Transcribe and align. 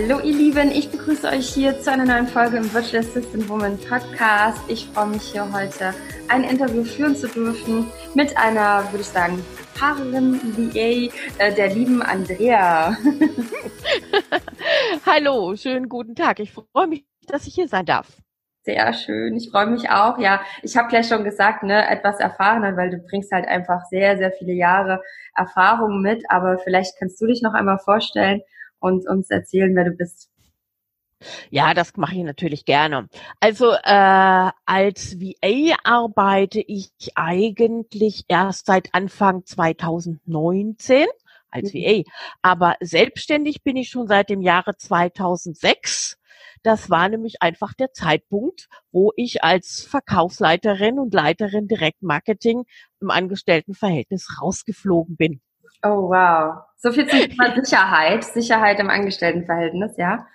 Hallo 0.00 0.20
ihr 0.20 0.32
Lieben, 0.32 0.70
ich 0.70 0.92
begrüße 0.92 1.26
euch 1.26 1.48
hier 1.48 1.80
zu 1.80 1.90
einer 1.90 2.04
neuen 2.04 2.28
Folge 2.28 2.58
im 2.58 2.72
Virtual 2.72 3.02
Assistant 3.02 3.48
Woman 3.48 3.76
Podcast. 3.78 4.60
Ich 4.68 4.86
freue 4.86 5.08
mich 5.08 5.22
hier 5.22 5.52
heute 5.52 5.92
ein 6.28 6.44
Interview 6.44 6.84
führen 6.84 7.16
zu 7.16 7.26
dürfen 7.26 7.84
mit 8.14 8.36
einer, 8.36 8.84
würde 8.92 9.00
ich 9.00 9.08
sagen, 9.08 9.44
Fahrerin 9.74 10.40
VA 10.56 11.12
äh, 11.42 11.52
der 11.52 11.74
lieben 11.74 12.00
Andrea. 12.00 12.96
Hallo, 15.06 15.56
schönen 15.56 15.88
guten 15.88 16.14
Tag. 16.14 16.38
Ich 16.38 16.52
freue 16.52 16.86
mich, 16.86 17.04
dass 17.26 17.48
ich 17.48 17.54
hier 17.56 17.66
sein 17.66 17.84
darf. 17.84 18.06
Sehr 18.62 18.92
schön. 18.92 19.34
Ich 19.34 19.50
freue 19.50 19.66
mich 19.66 19.90
auch. 19.90 20.18
Ja, 20.18 20.42
ich 20.62 20.76
habe 20.76 20.86
gleich 20.88 21.08
schon 21.08 21.24
gesagt, 21.24 21.64
ne, 21.64 21.88
etwas 21.88 22.20
erfahrener, 22.20 22.76
weil 22.76 22.90
du 22.90 22.98
bringst 22.98 23.32
halt 23.32 23.48
einfach 23.48 23.84
sehr, 23.90 24.16
sehr 24.16 24.30
viele 24.30 24.52
Jahre 24.52 25.02
Erfahrung 25.34 26.02
mit. 26.02 26.22
Aber 26.30 26.58
vielleicht 26.58 26.96
kannst 27.00 27.20
du 27.20 27.26
dich 27.26 27.42
noch 27.42 27.54
einmal 27.54 27.80
vorstellen 27.80 28.42
und 28.80 29.08
uns 29.08 29.30
erzählen, 29.30 29.74
wer 29.74 29.84
du 29.84 29.92
bist. 29.92 30.30
Ja, 31.50 31.74
das 31.74 31.96
mache 31.96 32.14
ich 32.14 32.22
natürlich 32.22 32.64
gerne. 32.64 33.08
Also 33.40 33.72
äh, 33.72 34.50
als 34.66 35.18
VA 35.18 35.76
arbeite 35.82 36.60
ich 36.60 36.90
eigentlich 37.16 38.24
erst 38.28 38.66
seit 38.66 38.94
Anfang 38.94 39.44
2019 39.44 41.06
als 41.50 41.72
mhm. 41.72 41.78
VA, 41.78 42.02
aber 42.42 42.76
selbstständig 42.80 43.62
bin 43.64 43.76
ich 43.76 43.88
schon 43.88 44.06
seit 44.06 44.28
dem 44.30 44.42
Jahre 44.42 44.76
2006. 44.76 46.18
Das 46.62 46.90
war 46.90 47.08
nämlich 47.08 47.42
einfach 47.42 47.72
der 47.74 47.92
Zeitpunkt, 47.92 48.68
wo 48.92 49.12
ich 49.16 49.42
als 49.42 49.86
Verkaufsleiterin 49.88 50.98
und 50.98 51.14
Leiterin 51.14 51.68
Direktmarketing 51.68 52.64
im 53.00 53.10
Angestelltenverhältnis 53.10 54.28
rausgeflogen 54.40 55.16
bin. 55.16 55.40
Oh 55.82 56.08
wow. 56.08 56.64
So 56.76 56.92
viel 56.92 57.08
zum 57.08 57.20
Thema 57.20 57.54
Sicherheit, 57.54 58.24
Sicherheit 58.24 58.78
im 58.80 58.90
Angestelltenverhältnis, 58.90 59.96
ja. 59.96 60.26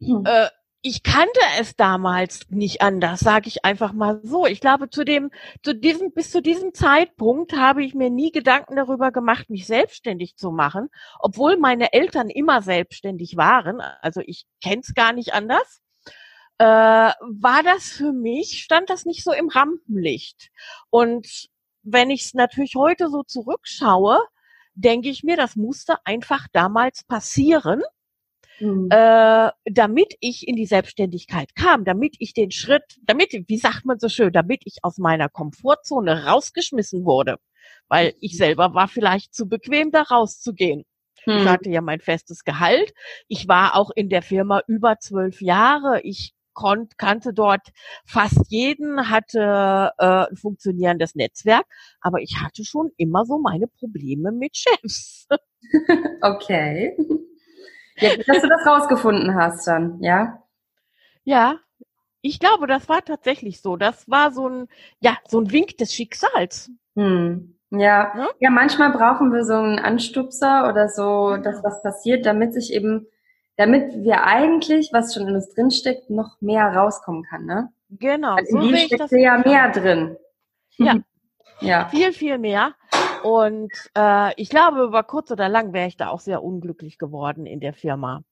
Hm. 0.00 0.24
Äh, 0.26 0.48
ich 0.82 1.02
kannte 1.02 1.40
es 1.58 1.76
damals 1.76 2.40
nicht 2.48 2.80
anders, 2.80 3.20
sage 3.20 3.48
ich 3.48 3.64
einfach 3.64 3.92
mal 3.92 4.20
so. 4.22 4.46
Ich 4.46 4.60
glaube, 4.60 4.88
zu 4.88 5.04
dem, 5.04 5.30
zu 5.62 5.74
diesem, 5.74 6.12
bis 6.12 6.30
zu 6.30 6.40
diesem 6.40 6.72
Zeitpunkt 6.72 7.52
habe 7.52 7.84
ich 7.84 7.94
mir 7.94 8.08
nie 8.08 8.32
Gedanken 8.32 8.76
darüber 8.76 9.12
gemacht, 9.12 9.50
mich 9.50 9.66
selbstständig 9.66 10.36
zu 10.36 10.50
machen, 10.50 10.88
obwohl 11.18 11.58
meine 11.58 11.92
Eltern 11.92 12.30
immer 12.30 12.62
selbstständig 12.62 13.36
waren. 13.36 13.82
Also 14.00 14.22
ich 14.24 14.46
kenne 14.62 14.80
es 14.80 14.94
gar 14.94 15.12
nicht 15.12 15.34
anders. 15.34 15.82
Äh, 16.56 16.64
war 16.64 17.62
das 17.62 17.90
für 17.90 18.12
mich, 18.12 18.62
stand 18.62 18.88
das 18.88 19.04
nicht 19.04 19.22
so 19.22 19.32
im 19.32 19.48
Rampenlicht. 19.48 20.50
Und 20.88 21.48
wenn 21.82 22.08
ich 22.08 22.22
es 22.22 22.34
natürlich 22.34 22.74
heute 22.74 23.08
so 23.08 23.22
zurückschaue, 23.22 24.18
denke 24.74 25.08
ich 25.08 25.22
mir, 25.22 25.36
das 25.36 25.56
musste 25.56 25.96
einfach 26.04 26.46
damals 26.52 27.04
passieren, 27.04 27.82
mhm. 28.60 28.88
äh, 28.90 29.50
damit 29.64 30.14
ich 30.20 30.46
in 30.46 30.56
die 30.56 30.66
Selbstständigkeit 30.66 31.54
kam, 31.54 31.84
damit 31.84 32.16
ich 32.18 32.32
den 32.32 32.50
Schritt, 32.50 32.84
damit, 33.02 33.32
wie 33.32 33.58
sagt 33.58 33.84
man 33.84 33.98
so 33.98 34.08
schön, 34.08 34.32
damit 34.32 34.62
ich 34.64 34.78
aus 34.82 34.98
meiner 34.98 35.28
Komfortzone 35.28 36.26
rausgeschmissen 36.26 37.04
wurde, 37.04 37.36
weil 37.88 38.14
ich 38.20 38.36
selber 38.36 38.74
war 38.74 38.88
vielleicht 38.88 39.34
zu 39.34 39.48
bequem, 39.48 39.90
da 39.90 40.02
rauszugehen. 40.02 40.84
Mhm. 41.26 41.38
Ich 41.38 41.44
hatte 41.46 41.70
ja 41.70 41.80
mein 41.80 42.00
festes 42.00 42.44
Gehalt. 42.44 42.92
Ich 43.28 43.48
war 43.48 43.76
auch 43.76 43.90
in 43.94 44.08
der 44.08 44.22
Firma 44.22 44.62
über 44.66 44.98
zwölf 44.98 45.40
Jahre. 45.40 46.00
Ich 46.02 46.34
konnt, 46.60 46.98
kannte 46.98 47.32
dort 47.32 47.68
fast 48.04 48.50
jeden, 48.50 49.08
hatte 49.08 49.92
äh, 49.96 50.26
ein 50.30 50.36
funktionierendes 50.36 51.14
Netzwerk, 51.14 51.64
aber 52.02 52.20
ich 52.20 52.36
hatte 52.42 52.64
schon 52.64 52.90
immer 52.98 53.24
so 53.24 53.38
meine 53.38 53.66
Probleme 53.66 54.30
mit 54.30 54.56
Chefs. 54.56 55.26
okay. 56.20 56.96
Ja, 57.96 58.10
dass 58.16 58.42
du 58.42 58.48
das 58.48 58.66
rausgefunden 58.66 59.34
hast 59.34 59.66
dann, 59.66 60.02
ja? 60.02 60.42
Ja, 61.24 61.58
ich 62.20 62.38
glaube, 62.38 62.66
das 62.66 62.90
war 62.90 63.02
tatsächlich 63.02 63.62
so. 63.62 63.76
Das 63.76 64.08
war 64.08 64.30
so 64.30 64.48
ein, 64.48 64.68
ja, 65.00 65.16
so 65.28 65.40
ein 65.40 65.50
Wink 65.52 65.78
des 65.78 65.94
Schicksals. 65.94 66.70
Hm. 66.94 67.56
Ja. 67.70 68.12
ja, 68.16 68.28
ja, 68.40 68.50
manchmal 68.50 68.90
brauchen 68.90 69.32
wir 69.32 69.44
so 69.44 69.54
einen 69.54 69.78
Anstupser 69.78 70.68
oder 70.68 70.88
so, 70.88 71.36
dass 71.36 71.62
was 71.62 71.82
passiert, 71.82 72.26
damit 72.26 72.52
sich 72.52 72.72
eben 72.72 73.06
damit 73.60 73.92
wir 74.04 74.24
eigentlich, 74.24 74.88
was 74.90 75.12
schon 75.12 75.28
in 75.28 75.34
uns 75.34 75.54
drinsteckt, 75.54 76.08
noch 76.08 76.40
mehr 76.40 76.64
rauskommen 76.64 77.24
kann, 77.24 77.44
ne? 77.44 77.68
Genau. 77.90 78.36
Also 78.36 78.56
in 78.56 78.62
so 78.62 78.68
ihm 78.68 78.76
steckt 78.76 79.12
ja 79.12 79.36
mehr 79.36 79.70
drin. 79.70 80.16
Ja. 80.78 80.94
ja. 81.60 81.86
Viel, 81.90 82.14
viel 82.14 82.38
mehr. 82.38 82.72
Und 83.22 83.70
äh, 83.94 84.32
ich 84.40 84.48
glaube, 84.48 84.84
über 84.84 85.02
kurz 85.02 85.30
oder 85.30 85.50
lang 85.50 85.74
wäre 85.74 85.88
ich 85.88 85.98
da 85.98 86.08
auch 86.08 86.20
sehr 86.20 86.42
unglücklich 86.42 86.96
geworden 86.96 87.44
in 87.44 87.60
der 87.60 87.74
Firma, 87.74 88.22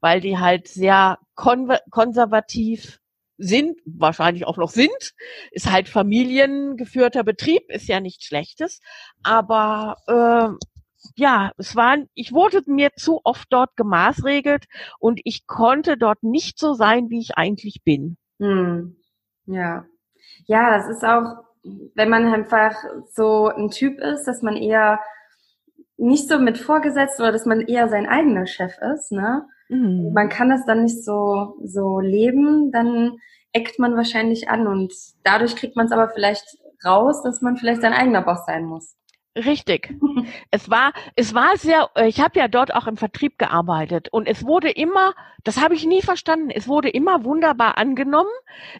weil 0.00 0.22
die 0.22 0.38
halt 0.38 0.66
sehr 0.66 1.18
kon 1.34 1.70
konservativ 1.90 3.00
sind, 3.36 3.78
wahrscheinlich 3.84 4.46
auch 4.46 4.56
noch 4.56 4.70
sind, 4.70 5.12
ist 5.50 5.70
halt 5.70 5.90
familiengeführter 5.90 7.22
Betrieb, 7.22 7.64
ist 7.68 7.86
ja 7.86 8.00
nichts 8.00 8.24
Schlechtes, 8.24 8.80
aber 9.22 9.96
äh, 10.06 10.66
ja, 11.16 11.52
es 11.56 11.76
war, 11.76 11.98
ich 12.14 12.32
wurde 12.32 12.62
mir 12.66 12.90
zu 12.94 13.20
oft 13.24 13.46
dort 13.50 13.76
gemaßregelt 13.76 14.66
und 14.98 15.20
ich 15.24 15.46
konnte 15.46 15.96
dort 15.96 16.22
nicht 16.22 16.58
so 16.58 16.74
sein, 16.74 17.10
wie 17.10 17.20
ich 17.20 17.36
eigentlich 17.36 17.82
bin. 17.84 18.16
Hm. 18.38 18.96
Ja. 19.46 19.84
Ja, 20.46 20.76
das 20.76 20.88
ist 20.88 21.04
auch, 21.04 21.44
wenn 21.94 22.08
man 22.08 22.32
einfach 22.32 22.74
so 23.12 23.48
ein 23.48 23.70
Typ 23.70 23.98
ist, 24.00 24.24
dass 24.24 24.42
man 24.42 24.56
eher 24.56 25.00
nicht 25.96 26.28
so 26.28 26.38
mit 26.38 26.58
Vorgesetzten 26.58 27.22
oder 27.22 27.32
dass 27.32 27.46
man 27.46 27.60
eher 27.60 27.88
sein 27.88 28.06
eigener 28.06 28.46
Chef 28.46 28.72
ist, 28.94 29.12
ne? 29.12 29.46
Mhm. 29.68 30.12
Man 30.14 30.28
kann 30.28 30.48
das 30.48 30.64
dann 30.64 30.82
nicht 30.82 31.04
so, 31.04 31.56
so 31.62 32.00
leben, 32.00 32.72
dann 32.72 33.18
eckt 33.52 33.78
man 33.78 33.96
wahrscheinlich 33.96 34.48
an 34.48 34.66
und 34.66 34.92
dadurch 35.22 35.56
kriegt 35.56 35.76
man 35.76 35.86
es 35.86 35.92
aber 35.92 36.08
vielleicht 36.08 36.58
raus, 36.84 37.22
dass 37.22 37.42
man 37.42 37.56
vielleicht 37.56 37.82
sein 37.82 37.92
eigener 37.92 38.22
Boss 38.22 38.46
sein 38.46 38.64
muss. 38.64 38.96
Richtig. 39.36 39.94
es 40.50 40.70
war, 40.70 40.92
es 41.14 41.34
war 41.34 41.56
sehr, 41.56 41.90
äh, 41.94 42.08
ich 42.08 42.20
habe 42.20 42.38
ja 42.38 42.48
dort 42.48 42.74
auch 42.74 42.86
im 42.86 42.96
Vertrieb 42.96 43.38
gearbeitet 43.38 44.08
und 44.10 44.26
es 44.26 44.44
wurde 44.44 44.70
immer, 44.70 45.14
das 45.44 45.60
habe 45.60 45.74
ich 45.74 45.86
nie 45.86 46.02
verstanden, 46.02 46.50
es 46.50 46.66
wurde 46.66 46.88
immer 46.88 47.24
wunderbar 47.24 47.78
angenommen, 47.78 48.30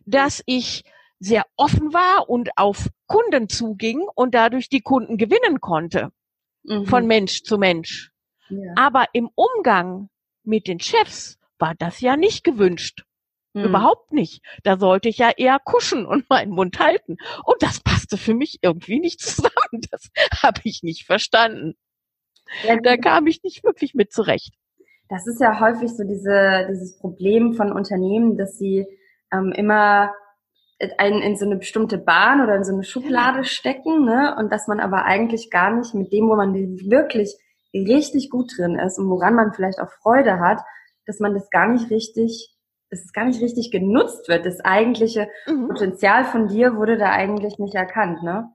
dass 0.05 0.43
ich 0.47 0.85
sehr 1.21 1.45
offen 1.57 1.93
war 1.93 2.29
und 2.29 2.51
auf 2.57 2.89
Kunden 3.07 3.49
zuging 3.49 4.03
und 4.15 4.35
dadurch 4.35 4.69
die 4.69 4.81
Kunden 4.81 5.19
gewinnen 5.19 5.61
konnte. 5.61 6.11
Mhm. 6.65 6.87
Von 6.87 7.07
Mensch 7.07 7.43
zu 7.43 7.59
Mensch. 7.59 8.11
Ja. 8.49 8.73
Aber 8.77 9.07
im 9.13 9.31
Umgang 9.35 10.09
mit 10.43 10.67
den 10.67 10.81
Chefs 10.81 11.39
war 11.59 11.75
das 11.79 12.01
ja 12.01 12.17
nicht 12.17 12.43
gewünscht. 12.43 13.05
Hm. 13.55 13.65
Überhaupt 13.65 14.13
nicht. 14.13 14.43
Da 14.63 14.79
sollte 14.79 15.09
ich 15.09 15.19
ja 15.19 15.31
eher 15.31 15.59
kuschen 15.59 16.07
und 16.07 16.29
meinen 16.31 16.53
Mund 16.53 16.79
halten. 16.79 17.17
Und 17.45 17.63
das 17.63 17.81
passte 18.11 18.17
für 18.17 18.35
mich 18.35 18.59
irgendwie 18.63 19.01
nicht 19.01 19.21
zusammen. 19.21 19.83
Das 19.91 20.11
habe 20.43 20.61
ich 20.65 20.83
nicht 20.83 21.07
verstanden. 21.07 21.75
Ja, 22.67 22.77
da 22.77 22.97
kam 22.97 23.27
ich 23.27 23.43
nicht 23.43 23.63
wirklich 23.65 23.95
mit 23.95 24.13
zurecht. 24.13 24.55
Das 25.09 25.27
ist 25.27 25.41
ja 25.41 25.59
häufig 25.61 25.91
so 25.91 26.05
diese, 26.05 26.67
dieses 26.69 26.99
Problem 26.99 27.55
von 27.55 27.73
Unternehmen, 27.73 28.37
dass 28.37 28.59
sie 28.59 28.87
ähm, 29.33 29.53
immer 29.53 30.13
einen 30.99 31.21
in 31.21 31.37
so 31.37 31.45
eine 31.45 31.57
bestimmte 31.57 31.99
Bahn 31.99 32.41
oder 32.41 32.57
in 32.57 32.65
so 32.65 32.73
eine 32.73 32.85
Schublade 32.85 33.45
stecken, 33.45 34.05
ne? 34.05 34.35
Und 34.39 34.51
dass 34.51 34.67
man 34.67 34.81
aber 34.81 35.05
eigentlich 35.05 35.51
gar 35.51 35.77
nicht 35.77 35.95
mit 35.95 36.13
dem, 36.13 36.29
wo 36.29 36.37
man 36.37 36.55
wirklich 36.55 37.37
richtig 37.75 38.31
gut 38.31 38.53
drin 38.57 38.79
ist 38.79 38.99
und 38.99 39.09
woran 39.11 39.35
man 39.35 39.53
vielleicht 39.53 39.81
auch 39.81 39.91
Freude 40.03 40.41
hat, 40.41 40.61
dass 41.07 41.21
man 41.21 41.35
das 41.35 41.51
gar 41.51 41.69
nicht 41.69 41.91
richtig 41.91 42.55
es 42.91 43.13
gar 43.13 43.25
nicht 43.25 43.41
richtig 43.41 43.71
genutzt 43.71 44.29
wird. 44.29 44.47
Das 44.47 44.61
eigentliche 44.61 45.29
mhm. 45.47 45.69
Potenzial 45.69 46.25
von 46.25 46.49
dir 46.49 46.77
wurde 46.77 46.99
da 46.99 47.11
eigentlich 47.11 47.59
nicht 47.59 47.75
erkannt, 47.75 48.23
ne? 48.23 48.53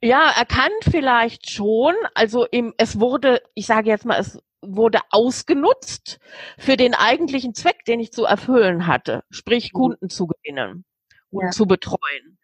Ja, 0.00 0.30
erkannt 0.36 0.82
vielleicht 0.82 1.50
schon. 1.50 1.94
Also 2.14 2.46
im, 2.46 2.74
es 2.78 3.00
wurde, 3.00 3.42
ich 3.54 3.66
sage 3.66 3.88
jetzt 3.88 4.04
mal, 4.04 4.18
es 4.20 4.40
wurde 4.60 5.00
ausgenutzt 5.10 6.20
für 6.58 6.76
den 6.76 6.94
eigentlichen 6.94 7.54
Zweck, 7.54 7.84
den 7.86 8.00
ich 8.00 8.12
zu 8.12 8.24
erfüllen 8.24 8.86
hatte, 8.86 9.22
sprich 9.30 9.72
mhm. 9.72 9.78
Kunden 9.78 10.08
zu 10.08 10.26
gewinnen 10.26 10.84
und 11.30 11.46
ja. 11.46 11.50
zu 11.50 11.66
betreuen. 11.66 12.38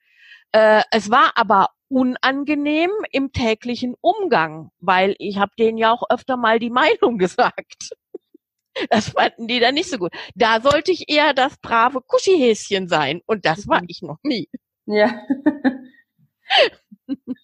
Äh, 0.53 0.83
es 0.91 1.11
war 1.11 1.33
aber 1.37 1.69
unangenehm 1.89 2.91
im 3.11 3.33
täglichen 3.33 3.95
Umgang, 4.01 4.71
weil 4.79 5.15
ich 5.19 5.39
habe 5.39 5.53
denen 5.59 5.79
ja 5.79 5.93
auch 5.93 6.05
öfter 6.11 6.37
mal 6.37 6.59
die 6.59 6.71
Meinung 6.71 7.19
gesagt. 7.19 7.97
Das 8.89 9.11
fanden 9.11 9.49
die 9.49 9.61
dann 9.61 9.75
nicht 9.75 9.91
so 9.91 9.99
gut. 9.99 10.13
Da 10.35 10.61
sollte 10.61 10.93
ich 10.93 11.09
eher 11.09 11.35
das 11.35 11.57
brave 11.59 12.01
Kuschihäschen 12.01 12.89
sein. 12.89 13.21
Und 13.27 13.45
das 13.45 13.69
war 13.69 13.83
ich 13.89 14.03
noch 14.03 14.19
nie. 14.23 14.49
Ja. 14.87 15.23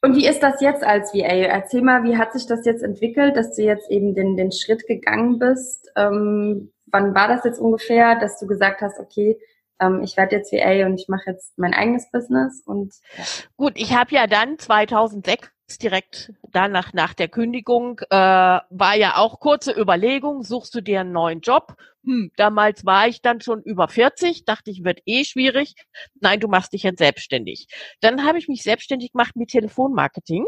Und 0.02 0.16
wie 0.16 0.26
ist 0.26 0.40
das 0.40 0.60
jetzt 0.60 0.84
als 0.84 1.12
VA? 1.12 1.26
Erzähl 1.26 1.82
mal, 1.82 2.04
wie 2.04 2.16
hat 2.16 2.32
sich 2.32 2.46
das 2.46 2.64
jetzt 2.64 2.82
entwickelt, 2.82 3.36
dass 3.36 3.54
du 3.54 3.62
jetzt 3.62 3.90
eben 3.90 4.14
den, 4.14 4.36
den 4.36 4.52
Schritt 4.52 4.86
gegangen 4.86 5.38
bist? 5.38 5.90
Ähm, 5.96 6.72
wann 6.86 7.14
war 7.14 7.28
das 7.28 7.44
jetzt 7.44 7.58
ungefähr, 7.58 8.18
dass 8.18 8.38
du 8.38 8.46
gesagt 8.46 8.80
hast, 8.80 8.98
okay, 9.00 9.38
ähm, 9.80 10.02
ich 10.02 10.16
werde 10.16 10.36
jetzt 10.36 10.52
VA 10.52 10.86
und 10.86 11.00
ich 11.00 11.08
mache 11.08 11.30
jetzt 11.30 11.58
mein 11.58 11.74
eigenes 11.74 12.10
Business? 12.10 12.62
Und 12.64 12.94
ja. 13.16 13.24
gut, 13.56 13.72
ich 13.76 13.94
habe 13.94 14.14
ja 14.14 14.26
dann 14.26 14.58
2006 14.58 15.50
direkt 15.82 16.32
danach 16.52 16.92
nach 16.92 17.12
der 17.12 17.28
Kündigung 17.28 18.00
äh, 18.10 18.16
war 18.16 18.96
ja 18.96 19.16
auch 19.16 19.40
kurze 19.40 19.72
Überlegung, 19.72 20.42
suchst 20.42 20.74
du 20.74 20.80
dir 20.80 21.00
einen 21.00 21.12
neuen 21.12 21.40
Job? 21.40 21.76
Hm, 22.04 22.30
damals 22.36 22.84
war 22.84 23.08
ich 23.08 23.20
dann 23.20 23.40
schon 23.40 23.62
über 23.62 23.88
40, 23.88 24.44
dachte 24.44 24.70
ich, 24.70 24.84
wird 24.84 25.00
eh 25.06 25.24
schwierig. 25.24 25.74
Nein, 26.20 26.40
du 26.40 26.48
machst 26.48 26.72
dich 26.72 26.84
jetzt 26.84 26.98
selbstständig. 26.98 27.66
Dann 28.00 28.24
habe 28.24 28.38
ich 28.38 28.48
mich 28.48 28.62
selbstständig 28.62 29.12
gemacht 29.12 29.34
mit 29.34 29.50
Telefonmarketing 29.50 30.46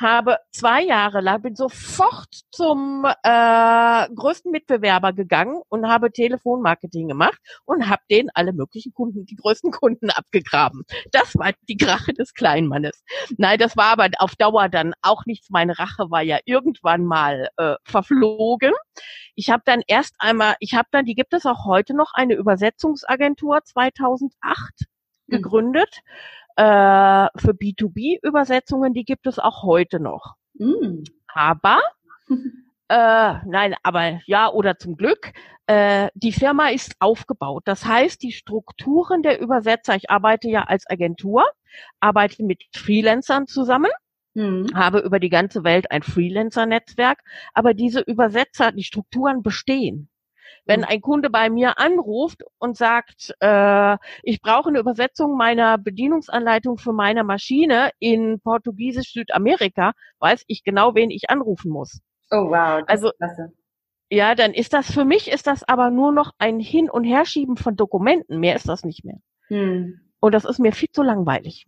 habe 0.00 0.38
zwei 0.52 0.82
Jahre 0.82 1.20
lang, 1.20 1.42
bin 1.42 1.54
sofort 1.56 2.28
zum 2.50 3.04
äh, 3.04 4.08
größten 4.14 4.50
Mitbewerber 4.50 5.12
gegangen 5.12 5.60
und 5.68 5.88
habe 5.88 6.12
Telefonmarketing 6.12 7.08
gemacht 7.08 7.38
und 7.64 7.88
habe 7.88 8.02
denen 8.10 8.30
alle 8.34 8.52
möglichen 8.52 8.92
Kunden, 8.92 9.26
die 9.26 9.36
größten 9.36 9.70
Kunden 9.72 10.10
abgegraben. 10.10 10.84
Das 11.12 11.34
war 11.36 11.52
die 11.68 11.82
Rache 11.84 12.12
des 12.12 12.34
Kleinmannes. 12.34 13.02
Nein, 13.36 13.58
das 13.58 13.76
war 13.76 13.92
aber 13.92 14.08
auf 14.18 14.36
Dauer 14.36 14.68
dann 14.68 14.94
auch 15.02 15.24
nichts. 15.26 15.50
Meine 15.50 15.78
Rache 15.78 16.10
war 16.10 16.22
ja 16.22 16.38
irgendwann 16.44 17.04
mal 17.04 17.48
äh, 17.56 17.74
verflogen. 17.84 18.72
Ich 19.34 19.50
habe 19.50 19.62
dann 19.64 19.82
erst 19.86 20.14
einmal, 20.18 20.54
ich 20.60 20.74
habe 20.74 20.88
dann, 20.90 21.04
die 21.04 21.14
gibt 21.14 21.32
es 21.32 21.46
auch 21.46 21.64
heute 21.64 21.94
noch, 21.94 22.12
eine 22.14 22.34
Übersetzungsagentur 22.34 23.62
2008 23.64 24.86
mhm. 25.28 25.42
Äh, 26.58 27.28
für 27.36 27.52
B2B-Übersetzungen, 27.52 28.92
die 28.92 29.04
gibt 29.04 29.28
es 29.28 29.38
auch 29.38 29.62
heute 29.62 30.00
noch. 30.00 30.34
Mm. 30.54 31.04
Aber, 31.32 31.80
äh, 32.88 33.34
nein, 33.46 33.76
aber 33.84 34.20
ja 34.26 34.50
oder 34.50 34.76
zum 34.76 34.96
Glück, 34.96 35.32
äh, 35.66 36.08
die 36.14 36.32
Firma 36.32 36.70
ist 36.70 36.96
aufgebaut. 36.98 37.62
Das 37.66 37.84
heißt, 37.84 38.20
die 38.22 38.32
Strukturen 38.32 39.22
der 39.22 39.40
Übersetzer, 39.40 39.94
ich 39.94 40.10
arbeite 40.10 40.48
ja 40.48 40.64
als 40.64 40.84
Agentur, 40.90 41.46
arbeite 42.00 42.42
mit 42.42 42.64
Freelancern 42.74 43.46
zusammen. 43.46 43.90
Mhm. 44.34 44.68
habe 44.74 45.00
über 45.00 45.18
die 45.18 45.30
ganze 45.30 45.64
Welt 45.64 45.90
ein 45.90 46.02
Freelancer-Netzwerk, 46.02 47.18
aber 47.54 47.74
diese 47.74 48.00
Übersetzer, 48.00 48.70
die 48.70 48.84
Strukturen 48.84 49.42
bestehen. 49.42 50.10
Wenn 50.64 50.80
mhm. 50.80 50.86
ein 50.88 51.00
Kunde 51.00 51.30
bei 51.30 51.50
mir 51.50 51.78
anruft 51.78 52.42
und 52.58 52.76
sagt, 52.76 53.34
äh, 53.40 53.96
ich 54.22 54.40
brauche 54.40 54.68
eine 54.68 54.78
Übersetzung 54.78 55.36
meiner 55.36 55.78
Bedienungsanleitung 55.78 56.78
für 56.78 56.92
meine 56.92 57.24
Maschine 57.24 57.90
in 57.98 58.40
Portugiesisch 58.40 59.12
Südamerika, 59.12 59.92
weiß 60.18 60.44
ich 60.46 60.64
genau, 60.64 60.94
wen 60.94 61.10
ich 61.10 61.30
anrufen 61.30 61.70
muss. 61.70 62.00
Oh 62.30 62.50
wow, 62.50 62.82
also. 62.86 63.10
Ja, 64.10 64.34
dann 64.34 64.54
ist 64.54 64.72
das 64.72 64.90
für 64.90 65.04
mich 65.04 65.30
ist 65.30 65.46
das 65.46 65.68
aber 65.68 65.90
nur 65.90 66.12
noch 66.12 66.32
ein 66.38 66.60
Hin- 66.60 66.90
und 66.90 67.04
Herschieben 67.04 67.56
von 67.56 67.76
Dokumenten. 67.76 68.40
Mehr 68.40 68.56
ist 68.56 68.68
das 68.68 68.84
nicht 68.84 69.04
mehr. 69.04 69.18
Hm. 69.48 70.00
Und 70.20 70.34
das 70.34 70.44
ist 70.44 70.58
mir 70.58 70.72
viel 70.72 70.88
zu 70.90 71.02
langweilig. 71.02 71.66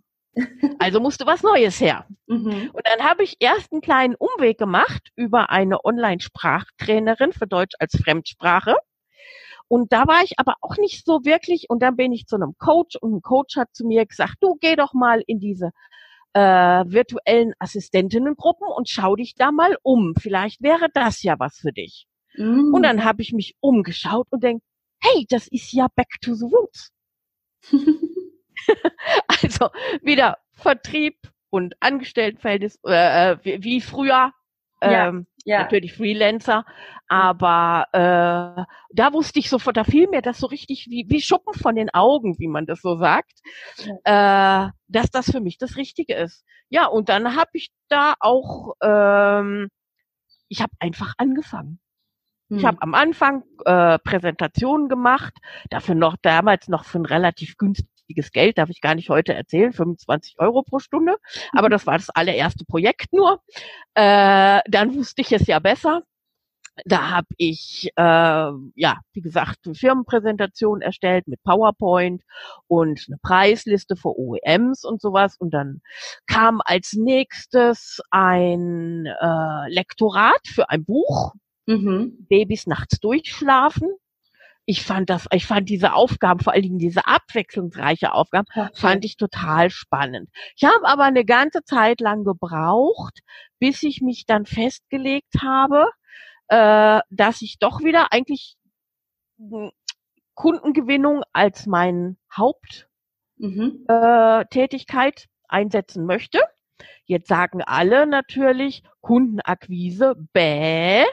Also 0.78 1.00
musste 1.00 1.26
was 1.26 1.42
Neues 1.42 1.80
her. 1.80 2.06
Mhm. 2.26 2.70
Und 2.72 2.82
dann 2.84 3.06
habe 3.06 3.22
ich 3.22 3.36
erst 3.40 3.72
einen 3.72 3.80
kleinen 3.80 4.14
Umweg 4.14 4.58
gemacht 4.58 5.10
über 5.16 5.50
eine 5.50 5.84
Online-Sprachtrainerin 5.84 7.32
für 7.32 7.46
Deutsch 7.46 7.74
als 7.78 7.96
Fremdsprache. 8.02 8.76
Und 9.68 9.92
da 9.92 10.06
war 10.06 10.22
ich 10.24 10.38
aber 10.38 10.54
auch 10.62 10.76
nicht 10.78 11.04
so 11.04 11.24
wirklich. 11.24 11.66
Und 11.68 11.80
dann 11.82 11.96
bin 11.96 12.12
ich 12.12 12.26
zu 12.26 12.36
einem 12.36 12.54
Coach 12.58 12.96
und 12.96 13.14
ein 13.16 13.22
Coach 13.22 13.56
hat 13.56 13.68
zu 13.72 13.86
mir 13.86 14.04
gesagt, 14.06 14.36
du 14.40 14.56
geh 14.60 14.74
doch 14.74 14.94
mal 14.94 15.22
in 15.26 15.38
diese 15.38 15.70
äh, 16.32 16.40
virtuellen 16.40 17.52
Assistentinnengruppen 17.58 18.66
und 18.66 18.88
schau 18.88 19.16
dich 19.16 19.34
da 19.34 19.52
mal 19.52 19.76
um. 19.82 20.14
Vielleicht 20.18 20.62
wäre 20.62 20.88
das 20.92 21.22
ja 21.22 21.38
was 21.38 21.58
für 21.58 21.72
dich. 21.72 22.06
Mhm. 22.34 22.72
Und 22.74 22.82
dann 22.82 23.04
habe 23.04 23.22
ich 23.22 23.32
mich 23.32 23.54
umgeschaut 23.60 24.26
und 24.30 24.42
denk, 24.42 24.62
hey, 25.00 25.26
das 25.28 25.48
ist 25.48 25.72
ja 25.72 25.88
Back 25.94 26.20
to 26.20 26.34
the 26.34 26.46
Roots. 26.46 26.90
also 29.28 29.70
wieder 30.02 30.38
Vertrieb 30.52 31.16
und 31.50 31.74
Angestelltenverhältnis 31.80 32.78
äh, 32.84 33.36
wie, 33.42 33.62
wie 33.62 33.80
früher, 33.80 34.32
ähm, 34.82 35.26
ja. 35.44 35.62
Natürlich 35.62 35.94
Freelancer, 35.94 36.64
aber 37.08 37.86
äh, 37.92 38.64
da 38.94 39.12
wusste 39.12 39.38
ich 39.38 39.48
sofort, 39.48 39.76
da 39.76 39.84
fiel 39.84 40.08
mir 40.08 40.22
das 40.22 40.38
so 40.38 40.46
richtig 40.46 40.86
wie, 40.90 41.06
wie 41.08 41.22
Schuppen 41.22 41.54
von 41.54 41.74
den 41.74 41.90
Augen, 41.90 42.38
wie 42.38 42.48
man 42.48 42.66
das 42.66 42.82
so 42.82 42.96
sagt, 42.96 43.40
ja. 44.04 44.66
äh, 44.66 44.70
dass 44.88 45.10
das 45.10 45.30
für 45.30 45.40
mich 45.40 45.58
das 45.58 45.76
Richtige 45.76 46.14
ist. 46.14 46.44
Ja, 46.68 46.86
und 46.86 47.08
dann 47.08 47.36
habe 47.36 47.50
ich 47.54 47.70
da 47.88 48.14
auch, 48.20 48.74
ähm, 48.82 49.68
ich 50.48 50.60
habe 50.60 50.72
einfach 50.78 51.14
angefangen. 51.16 51.80
Hm. 52.50 52.58
Ich 52.58 52.64
habe 52.64 52.80
am 52.82 52.94
Anfang 52.94 53.44
äh, 53.64 53.98
Präsentationen 53.98 54.88
gemacht, 54.88 55.34
dafür 55.70 55.94
noch 55.94 56.16
damals 56.20 56.68
noch 56.68 56.84
für 56.84 56.98
ein 56.98 57.06
relativ 57.06 57.56
günstiges 58.10 58.32
Geld, 58.32 58.58
darf 58.58 58.70
ich 58.70 58.80
gar 58.80 58.94
nicht 58.94 59.10
heute 59.10 59.34
erzählen, 59.34 59.72
25 59.72 60.36
Euro 60.38 60.62
pro 60.62 60.78
Stunde. 60.78 61.16
Aber 61.52 61.68
mhm. 61.68 61.72
das 61.72 61.86
war 61.86 61.96
das 61.96 62.10
allererste 62.10 62.64
Projekt 62.64 63.12
nur. 63.12 63.40
Äh, 63.94 64.60
dann 64.66 64.94
wusste 64.94 65.22
ich 65.22 65.32
es 65.32 65.46
ja 65.46 65.58
besser. 65.58 66.02
Da 66.86 67.10
habe 67.10 67.26
ich, 67.36 67.90
äh, 67.96 68.02
ja, 68.02 69.00
wie 69.12 69.20
gesagt, 69.20 69.58
eine 69.66 69.74
Firmenpräsentation 69.74 70.80
erstellt 70.80 71.28
mit 71.28 71.42
PowerPoint 71.42 72.22
und 72.68 73.04
eine 73.06 73.18
Preisliste 73.22 73.96
für 73.96 74.18
OEMs 74.18 74.84
und 74.84 75.00
sowas. 75.00 75.36
Und 75.38 75.52
dann 75.52 75.82
kam 76.26 76.60
als 76.64 76.94
nächstes 76.94 78.00
ein 78.10 79.04
äh, 79.06 79.68
Lektorat 79.68 80.40
für 80.46 80.70
ein 80.70 80.84
Buch. 80.84 81.34
Mhm. 81.66 82.26
Babys 82.28 82.66
nachts 82.66 82.98
durchschlafen 83.00 83.90
ich 84.70 84.84
fand 84.84 85.10
das, 85.10 85.26
ich 85.32 85.46
fand 85.46 85.68
diese 85.68 85.94
Aufgaben, 85.94 86.38
vor 86.38 86.52
allen 86.52 86.62
Dingen 86.62 86.78
diese 86.78 87.04
abwechslungsreiche 87.04 88.12
Aufgaben, 88.12 88.46
okay. 88.54 88.68
fand 88.72 89.04
ich 89.04 89.16
total 89.16 89.68
spannend. 89.68 90.30
Ich 90.54 90.62
habe 90.62 90.86
aber 90.86 91.02
eine 91.02 91.24
ganze 91.24 91.64
Zeit 91.64 92.00
lang 92.00 92.22
gebraucht, 92.22 93.18
bis 93.58 93.82
ich 93.82 94.00
mich 94.00 94.26
dann 94.26 94.46
festgelegt 94.46 95.42
habe, 95.42 95.90
äh, 96.46 97.00
dass 97.10 97.42
ich 97.42 97.58
doch 97.58 97.80
wieder 97.80 98.12
eigentlich 98.12 98.54
hm, 99.38 99.72
Kundengewinnung 100.34 101.24
als 101.32 101.66
mein 101.66 102.16
Haupttätigkeit 102.32 102.86
mhm. 103.38 103.86
äh, 103.88 104.44
einsetzen 105.48 106.06
möchte. 106.06 106.38
Jetzt 107.06 107.26
sagen 107.26 107.60
alle 107.60 108.06
natürlich 108.06 108.84
Kundenakquise, 109.00 110.14
bäh 110.32 111.06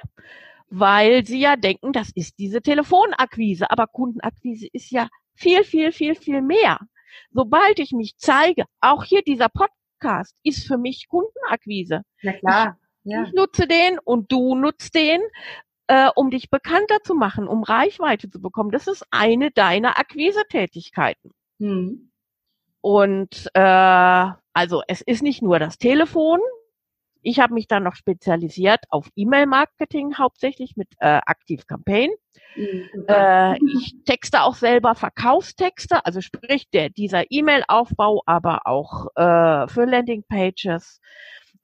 weil 0.69 1.25
sie 1.25 1.39
ja 1.39 1.55
denken, 1.55 1.93
das 1.93 2.09
ist 2.13 2.39
diese 2.39 2.61
Telefonakquise. 2.61 3.69
Aber 3.71 3.87
Kundenakquise 3.87 4.67
ist 4.71 4.91
ja 4.91 5.09
viel, 5.35 5.63
viel, 5.63 5.91
viel, 5.91 6.15
viel 6.15 6.41
mehr. 6.41 6.79
Sobald 7.31 7.79
ich 7.79 7.91
mich 7.91 8.17
zeige, 8.17 8.65
auch 8.81 9.03
hier 9.03 9.21
dieser 9.21 9.49
Podcast 9.49 10.35
ist 10.43 10.67
für 10.67 10.77
mich 10.77 11.07
Kundenakquise. 11.07 12.01
Na 12.21 12.33
klar. 12.33 12.77
Ich, 13.03 13.13
ja. 13.13 13.23
ich 13.23 13.33
nutze 13.33 13.67
den 13.67 13.99
und 13.99 14.31
du 14.31 14.55
nutzt 14.55 14.95
den, 14.95 15.21
äh, 15.87 16.09
um 16.15 16.29
dich 16.29 16.49
bekannter 16.49 16.99
zu 17.03 17.15
machen, 17.15 17.47
um 17.47 17.63
Reichweite 17.63 18.29
zu 18.29 18.41
bekommen. 18.41 18.71
Das 18.71 18.87
ist 18.87 19.05
eine 19.11 19.51
deiner 19.51 19.97
Akquisetätigkeiten. 19.97 21.31
Hm. 21.59 22.11
Und 22.81 23.49
äh, 23.53 24.31
also 24.53 24.81
es 24.87 25.01
ist 25.01 25.23
nicht 25.23 25.41
nur 25.41 25.59
das 25.59 25.77
Telefon, 25.77 26.39
ich 27.27 27.39
habe 27.41 27.53
mich 27.53 27.67
dann 27.67 27.83
noch 27.83 27.95
spezialisiert 27.95 28.79
auf 28.89 29.09
E-Mail-Marketing, 29.17 30.17
hauptsächlich 30.17 30.77
mit 30.77 30.87
äh, 30.99 31.19
Active 31.27 31.65
Campaign. 31.65 32.09
Mhm. 32.55 33.05
Äh, 33.07 33.57
ich 33.65 33.95
texte 34.05 34.43
auch 34.43 34.55
selber 34.55 34.95
Verkaufstexte, 34.95 36.05
also 36.05 36.21
sprich 36.21 36.69
der, 36.69 36.89
dieser 36.89 37.29
E-Mail-Aufbau, 37.29 38.23
aber 38.25 38.65
auch 38.65 39.07
äh, 39.15 39.67
für 39.67 39.83
Landing-Pages 39.83 41.01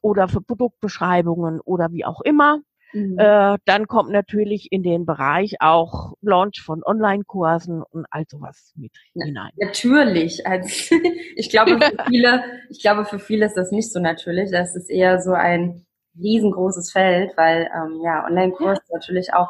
oder 0.02 0.28
für 0.28 0.42
Produktbeschreibungen 0.42 1.62
oder 1.62 1.94
wie 1.94 2.04
auch 2.04 2.20
immer. 2.20 2.60
Mhm. 2.94 3.18
Äh, 3.18 3.58
dann 3.66 3.88
kommt 3.88 4.12
natürlich 4.12 4.72
in 4.72 4.84
den 4.84 5.06
Bereich 5.06 5.56
auch 5.60 6.14
Launch 6.22 6.62
von 6.62 6.84
Online-Kursen 6.84 7.82
und 7.82 8.06
all 8.12 8.26
sowas 8.28 8.72
mit 8.76 8.92
hinein. 9.14 9.52
Natürlich. 9.58 10.46
Also, 10.46 10.96
ich 11.36 11.50
glaube, 11.50 11.80
für 11.80 12.04
viele, 12.08 12.44
ich 12.70 12.82
glaube, 12.82 13.06
für 13.06 13.20
viele 13.20 13.46
ist 13.48 13.58
das 13.58 13.72
nicht 13.72 13.92
so 13.92 14.00
natürlich. 14.00 14.52
Das 14.52 14.76
ist 14.76 14.90
eher 14.90 15.20
so 15.20 15.32
ein 15.32 15.86
riesengroßes 16.18 16.92
Feld, 16.92 17.32
weil 17.36 17.70
ähm, 17.76 18.02
ja, 18.04 18.26
Online-Kurs 18.26 18.80
ja. 18.90 18.96
natürlich 18.96 19.34
auch. 19.34 19.50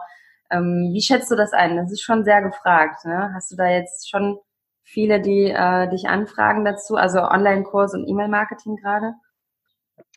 Ähm, 0.50 0.92
wie 0.94 1.02
schätzt 1.02 1.30
du 1.30 1.36
das 1.36 1.52
ein? 1.52 1.76
Das 1.76 1.92
ist 1.92 2.02
schon 2.02 2.24
sehr 2.24 2.42
gefragt. 2.42 3.06
Ne? 3.06 3.32
Hast 3.34 3.52
du 3.52 3.56
da 3.58 3.68
jetzt 3.70 4.10
schon 4.10 4.40
viele, 4.84 5.20
die 5.20 5.50
äh, 5.50 5.90
dich 5.90 6.08
anfragen 6.08 6.64
dazu? 6.64 6.96
Also 6.96 7.20
Online-Kurs 7.20 7.94
und 7.94 8.08
E-Mail-Marketing 8.08 8.78
gerade? 8.78 9.14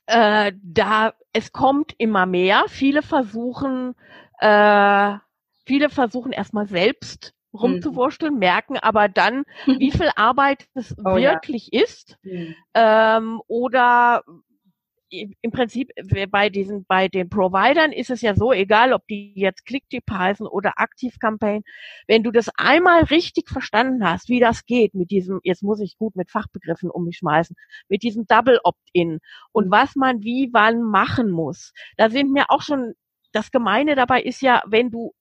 Äh, 0.07 0.53
da 0.63 1.15
es 1.33 1.53
kommt 1.53 1.95
immer 1.99 2.27
mehr. 2.27 2.65
Viele 2.69 3.03
versuchen, 3.03 3.95
äh, 4.39 5.15
viele 5.65 5.91
versuchen 5.91 6.33
erstmal 6.33 6.67
selbst 6.67 7.35
rumzuwursteln, 7.53 8.35
mhm. 8.35 8.39
merken 8.39 8.79
aber 8.79 9.09
dann, 9.09 9.45
wie 9.67 9.91
viel 9.93 10.11
Arbeit 10.17 10.69
es 10.75 10.95
oh, 10.99 11.17
wirklich 11.17 11.71
ja. 11.73 11.83
ist. 11.83 12.19
Mhm. 12.23 12.55
Ähm, 12.75 13.41
oder 13.47 14.23
im 15.09 15.51
Prinzip 15.53 15.91
bei 16.31 16.51
diesen, 16.51 16.85
bei 16.87 17.09
den 17.09 17.29
Providern 17.29 17.93
ist 17.93 18.11
es 18.11 18.23
ja 18.23 18.35
so, 18.35 18.53
egal 18.53 18.93
ob 18.93 19.07
die 19.07 19.33
jetzt 19.37 19.65
Clicktip 19.65 20.05
heißen 20.11 20.47
oder 20.47 20.75
Aktivcampaign, 20.77 21.63
wenn 22.07 22.23
du 22.23 22.31
das 22.31 22.51
einmal 22.57 23.05
richtig 23.05 23.49
verstanden 23.49 24.05
hast, 24.09 24.29
wie 24.29 24.41
das 24.41 24.67
geht 24.67 24.95
mit 24.95 25.11
diesem, 25.11 25.41
jetzt 25.45 25.63
muss 25.63 25.81
ich 25.81 25.97
gut 25.99 26.17
mit 26.17 26.31
Fachbegriffen 26.31 26.91
um 26.91 27.05
mich 27.05 27.19
schmeißen, 27.19 27.57
mit 27.89 28.03
diesem 28.03 28.27
Double 28.27 28.59
Opt-in 28.65 29.21
und 29.53 29.67
mhm. 29.67 29.71
was 29.71 29.95
man 29.95 30.23
wie 30.23 30.51
wann 30.53 30.83
machen 30.83 31.31
muss. 31.31 31.73
Da 31.97 32.11
sind 32.11 32.33
mir 32.33 32.51
auch 32.51 32.63
schon, 32.63 32.95
das 33.33 33.51
Gemeine 33.51 33.95
dabei 33.95 34.23
ist 34.23 34.41
ja, 34.41 34.63
wenn 34.67 34.91
du 34.91 35.15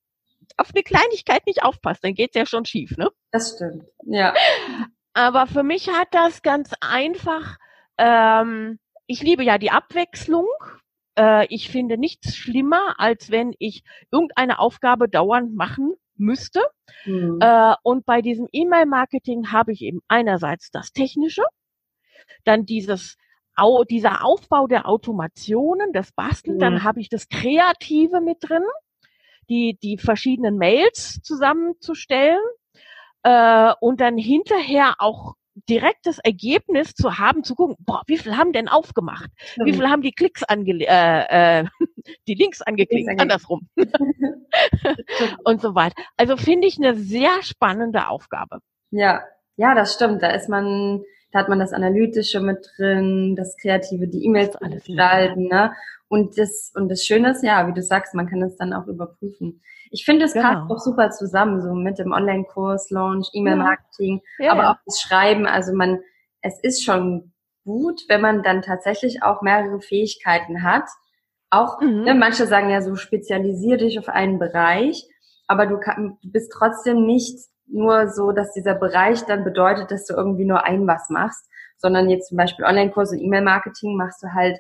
auf 0.57 0.71
eine 0.73 0.83
Kleinigkeit 0.83 1.45
nicht 1.45 1.63
aufpasst, 1.63 2.03
dann 2.03 2.13
geht's 2.13 2.35
ja 2.35 2.45
schon 2.45 2.65
schief, 2.65 2.97
ne? 2.97 3.09
Das 3.31 3.55
stimmt, 3.55 3.85
ja. 4.05 4.33
Aber 5.13 5.47
für 5.47 5.63
mich 5.63 5.89
hat 5.89 6.09
das 6.11 6.41
ganz 6.41 6.73
einfach, 6.81 7.57
ähm, 7.97 8.79
ich 9.07 9.21
liebe 9.21 9.43
ja 9.43 9.57
die 9.57 9.71
Abwechslung. 9.71 10.47
Äh, 11.17 11.47
ich 11.49 11.69
finde 11.69 11.97
nichts 11.97 12.35
schlimmer, 12.35 12.99
als 12.99 13.31
wenn 13.31 13.53
ich 13.59 13.83
irgendeine 14.11 14.59
Aufgabe 14.59 15.09
dauernd 15.09 15.55
machen 15.55 15.93
müsste. 16.17 16.61
Mhm. 17.05 17.39
Äh, 17.41 17.75
und 17.83 18.05
bei 18.05 18.21
diesem 18.21 18.47
E-Mail-Marketing 18.51 19.51
habe 19.51 19.73
ich 19.73 19.81
eben 19.81 20.01
einerseits 20.07 20.71
das 20.71 20.91
Technische, 20.91 21.43
dann 22.43 22.65
dieses 22.65 23.17
Au 23.57 23.85
dieser 23.85 24.25
Aufbau 24.25 24.67
der 24.67 24.87
Automationen, 24.87 25.93
das 25.93 26.11
Basteln, 26.11 26.57
mhm. 26.57 26.59
dann 26.59 26.83
habe 26.83 26.99
ich 26.99 27.09
das 27.09 27.29
Kreative 27.29 28.19
mit 28.19 28.37
drin, 28.41 28.63
die, 29.49 29.77
die 29.81 29.97
verschiedenen 29.97 30.57
Mails 30.57 31.21
zusammenzustellen 31.21 32.43
äh, 33.23 33.73
und 33.79 34.01
dann 34.01 34.17
hinterher 34.17 34.95
auch 34.99 35.35
direktes 35.69 36.19
Ergebnis 36.19 36.93
zu 36.93 37.17
haben, 37.17 37.43
zu 37.43 37.55
gucken, 37.55 37.75
boah, 37.79 38.01
wie 38.07 38.17
viel 38.17 38.37
haben 38.37 38.53
denn 38.53 38.67
aufgemacht? 38.67 39.29
Wie 39.63 39.73
viel 39.73 39.87
haben 39.87 40.01
die 40.01 40.11
Klicks 40.11 40.43
ange 40.43 40.73
äh, 40.85 41.61
äh, 41.61 41.65
die 42.27 42.35
Links 42.35 42.61
angeklickt, 42.61 43.07
Links 43.07 43.21
andersrum. 43.21 43.67
und 45.43 45.61
so 45.61 45.75
weiter. 45.75 45.95
Also 46.17 46.37
finde 46.37 46.67
ich 46.67 46.77
eine 46.77 46.95
sehr 46.95 47.41
spannende 47.41 48.07
Aufgabe. 48.07 48.59
Ja, 48.91 49.23
ja, 49.57 49.73
das 49.73 49.93
stimmt. 49.93 50.21
Da 50.21 50.29
ist 50.29 50.49
man, 50.49 51.03
da 51.35 51.41
hat 51.41 51.49
man 51.49 51.59
das 51.59 51.73
Analytische 51.73 52.39
mit 52.39 52.65
drin, 52.77 53.35
das 53.35 53.57
Kreative, 53.57 54.07
die 54.07 54.23
E-Mails 54.23 54.57
gestalten, 54.57 55.49
ne? 55.49 55.73
Und 56.07 56.37
das, 56.37 56.71
und 56.75 56.87
das 56.87 57.03
Schöne 57.03 57.31
ist, 57.31 57.43
ja, 57.43 57.67
wie 57.67 57.73
du 57.73 57.83
sagst, 57.83 58.13
man 58.13 58.29
kann 58.29 58.41
es 58.41 58.55
dann 58.55 58.71
auch 58.71 58.87
überprüfen. 58.87 59.61
Ich 59.91 60.05
finde, 60.05 60.23
es 60.23 60.33
genau. 60.33 60.47
passt 60.47 60.71
auch 60.71 60.79
super 60.79 61.09
zusammen, 61.09 61.61
so 61.61 61.73
mit 61.73 61.99
dem 61.99 62.13
Online-Kurs, 62.13 62.89
Launch, 62.89 63.31
E-Mail-Marketing, 63.33 64.21
ja. 64.39 64.45
ja, 64.45 64.51
aber 64.53 64.63
ja. 64.63 64.71
auch 64.71 64.77
das 64.85 65.01
Schreiben. 65.01 65.45
Also 65.45 65.75
man, 65.75 65.99
es 66.41 66.57
ist 66.63 66.85
schon 66.85 67.33
gut, 67.65 68.03
wenn 68.07 68.21
man 68.21 68.41
dann 68.41 68.61
tatsächlich 68.61 69.21
auch 69.21 69.41
mehrere 69.41 69.81
Fähigkeiten 69.81 70.63
hat. 70.63 70.87
Auch, 71.49 71.81
mhm. 71.81 72.03
ne, 72.03 72.15
manche 72.15 72.47
sagen 72.47 72.69
ja 72.69 72.81
so, 72.81 72.95
spezialisier 72.95 73.75
dich 73.75 73.99
auf 73.99 74.07
einen 74.07 74.39
Bereich, 74.39 75.05
aber 75.47 75.65
du, 75.65 75.79
kann, 75.79 76.17
du 76.23 76.31
bist 76.31 76.53
trotzdem 76.53 77.05
nicht 77.05 77.37
nur 77.67 78.07
so, 78.09 78.31
dass 78.31 78.53
dieser 78.53 78.75
Bereich 78.75 79.23
dann 79.25 79.43
bedeutet, 79.43 79.91
dass 79.91 80.05
du 80.05 80.13
irgendwie 80.13 80.45
nur 80.45 80.63
ein 80.65 80.87
was 80.87 81.09
machst, 81.09 81.49
sondern 81.77 82.09
jetzt 82.09 82.29
zum 82.29 82.37
Beispiel 82.37 82.65
Online-Kurs 82.65 83.11
und 83.11 83.19
E-Mail-Marketing 83.19 83.95
machst 83.95 84.23
du 84.23 84.33
halt 84.33 84.57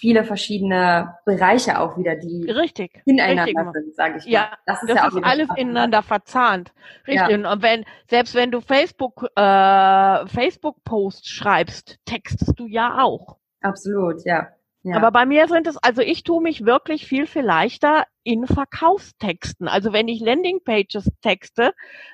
viele 0.00 0.24
verschiedene 0.24 1.14
Bereiche 1.26 1.78
auch 1.78 1.98
wieder, 1.98 2.16
die 2.16 2.50
richtig, 2.50 3.02
ineinander 3.04 3.44
richtig. 3.44 3.72
sind, 3.74 3.94
sage 3.94 4.18
ich 4.18 4.24
mal. 4.24 4.30
Ja, 4.32 4.58
das 4.64 4.82
ist, 4.82 4.88
das 4.88 4.96
ja 4.96 5.08
ist 5.08 5.24
alles 5.24 5.44
spannend. 5.44 5.58
ineinander 5.58 6.02
verzahnt. 6.02 6.72
Richtig. 7.06 7.38
Ja. 7.38 7.52
Und 7.52 7.62
wenn, 7.62 7.84
selbst 8.08 8.34
wenn 8.34 8.50
du 8.50 8.60
Facebook, 8.60 9.26
äh, 9.36 10.26
Facebook-Posts 10.26 11.28
schreibst, 11.28 11.98
textest 12.06 12.58
du 12.58 12.66
ja 12.66 13.02
auch. 13.02 13.36
Absolut, 13.60 14.24
ja. 14.24 14.48
Ja. 14.82 14.96
Aber 14.96 15.10
bei 15.10 15.26
mir 15.26 15.46
sind 15.48 15.66
es, 15.66 15.76
also 15.76 16.00
ich 16.00 16.24
tue 16.24 16.40
mich 16.40 16.64
wirklich 16.64 17.06
viel, 17.06 17.26
viel 17.26 17.42
leichter 17.42 18.04
in 18.30 18.46
Verkaufstexten. 18.46 19.68
Also 19.68 19.92
wenn 19.92 20.08
ich 20.08 20.20
Landingpages 20.20 21.10
texte, 21.20 21.72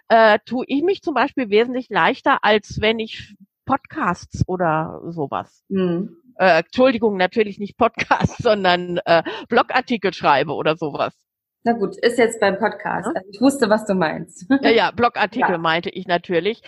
äh, 0.09 0.39
tue 0.47 0.65
ich 0.69 0.83
mich 0.83 1.03
zum 1.03 1.15
Beispiel 1.15 1.51
wesentlich 1.51 1.89
leichter, 1.91 2.39
als 2.43 2.81
wenn 2.81 2.99
ich 2.99 3.35
Podcasts 3.67 4.45
oder 4.47 5.01
sowas. 5.09 5.65
Mhm 5.69 6.17
äh, 6.39 6.61
Entschuldigung, 6.61 7.17
natürlich 7.17 7.59
nicht 7.59 7.77
Podcast, 7.77 8.37
sondern 8.43 9.01
äh, 9.05 9.23
Blogartikel 9.49 10.13
schreibe 10.13 10.53
oder 10.53 10.77
sowas. 10.77 11.15
Na 11.65 11.73
gut, 11.73 11.97
ist 11.97 12.17
jetzt 12.17 12.39
beim 12.39 12.59
Podcast. 12.59 13.09
Also 13.09 13.29
ich 13.33 13.41
wusste, 13.41 13.69
was 13.69 13.85
du 13.87 13.95
meinst. 13.95 14.47
Ja, 14.63 14.71
ja, 14.71 14.91
Blogartikel 14.95 15.51
ja. 15.51 15.59
meinte 15.59 15.91
ich 15.91 16.07
natürlich. 16.07 16.63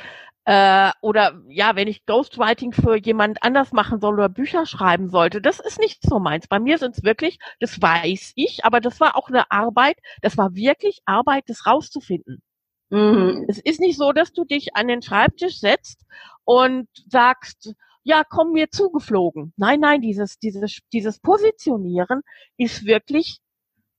Äh, 0.49 0.93
oder 1.02 1.43
ja, 1.50 1.76
wenn 1.76 1.88
ich 1.88 2.07
Ghostwriting 2.07 2.73
für 2.73 2.97
jemand 2.97 3.43
anders 3.43 3.73
machen 3.73 4.00
soll 4.00 4.14
oder 4.14 4.31
Bücher 4.31 4.64
schreiben 4.64 5.11
sollte, 5.11 5.43
das 5.43 5.61
ist 5.61 5.78
nicht 5.78 6.02
so 6.02 6.21
meins. 6.21 6.49
Bei 6.49 6.59
mir 6.59 6.78
sind 6.78 6.97
es 6.97 7.05
wirklich, 7.05 7.38
das 7.61 7.83
weiß 7.83 8.33
ich, 8.35 8.64
aber 8.64 8.81
das 8.81 8.99
war 8.99 9.14
auch 9.14 9.28
eine 9.28 9.50
Arbeit, 9.50 9.99
das 10.23 10.38
war 10.38 10.55
wirklich 10.55 11.00
Arbeit, 11.05 11.45
das 11.49 11.67
rauszufinden. 11.67 12.40
Mhm. 12.88 13.45
Es 13.47 13.59
ist 13.59 13.78
nicht 13.78 13.99
so, 13.99 14.12
dass 14.12 14.33
du 14.33 14.47
dich 14.47 14.75
an 14.75 14.88
den 14.88 15.02
Schreibtisch 15.02 15.61
setzt 15.61 16.07
und 16.45 16.88
sagst, 17.11 17.75
ja, 18.02 18.23
komm 18.26 18.52
mir 18.52 18.71
zugeflogen. 18.71 19.52
Nein, 19.59 19.81
nein, 19.81 20.00
dieses, 20.00 20.38
dieses, 20.38 20.78
dieses 20.95 21.21
Positionieren 21.21 22.23
ist 22.57 22.87
wirklich, 22.87 23.40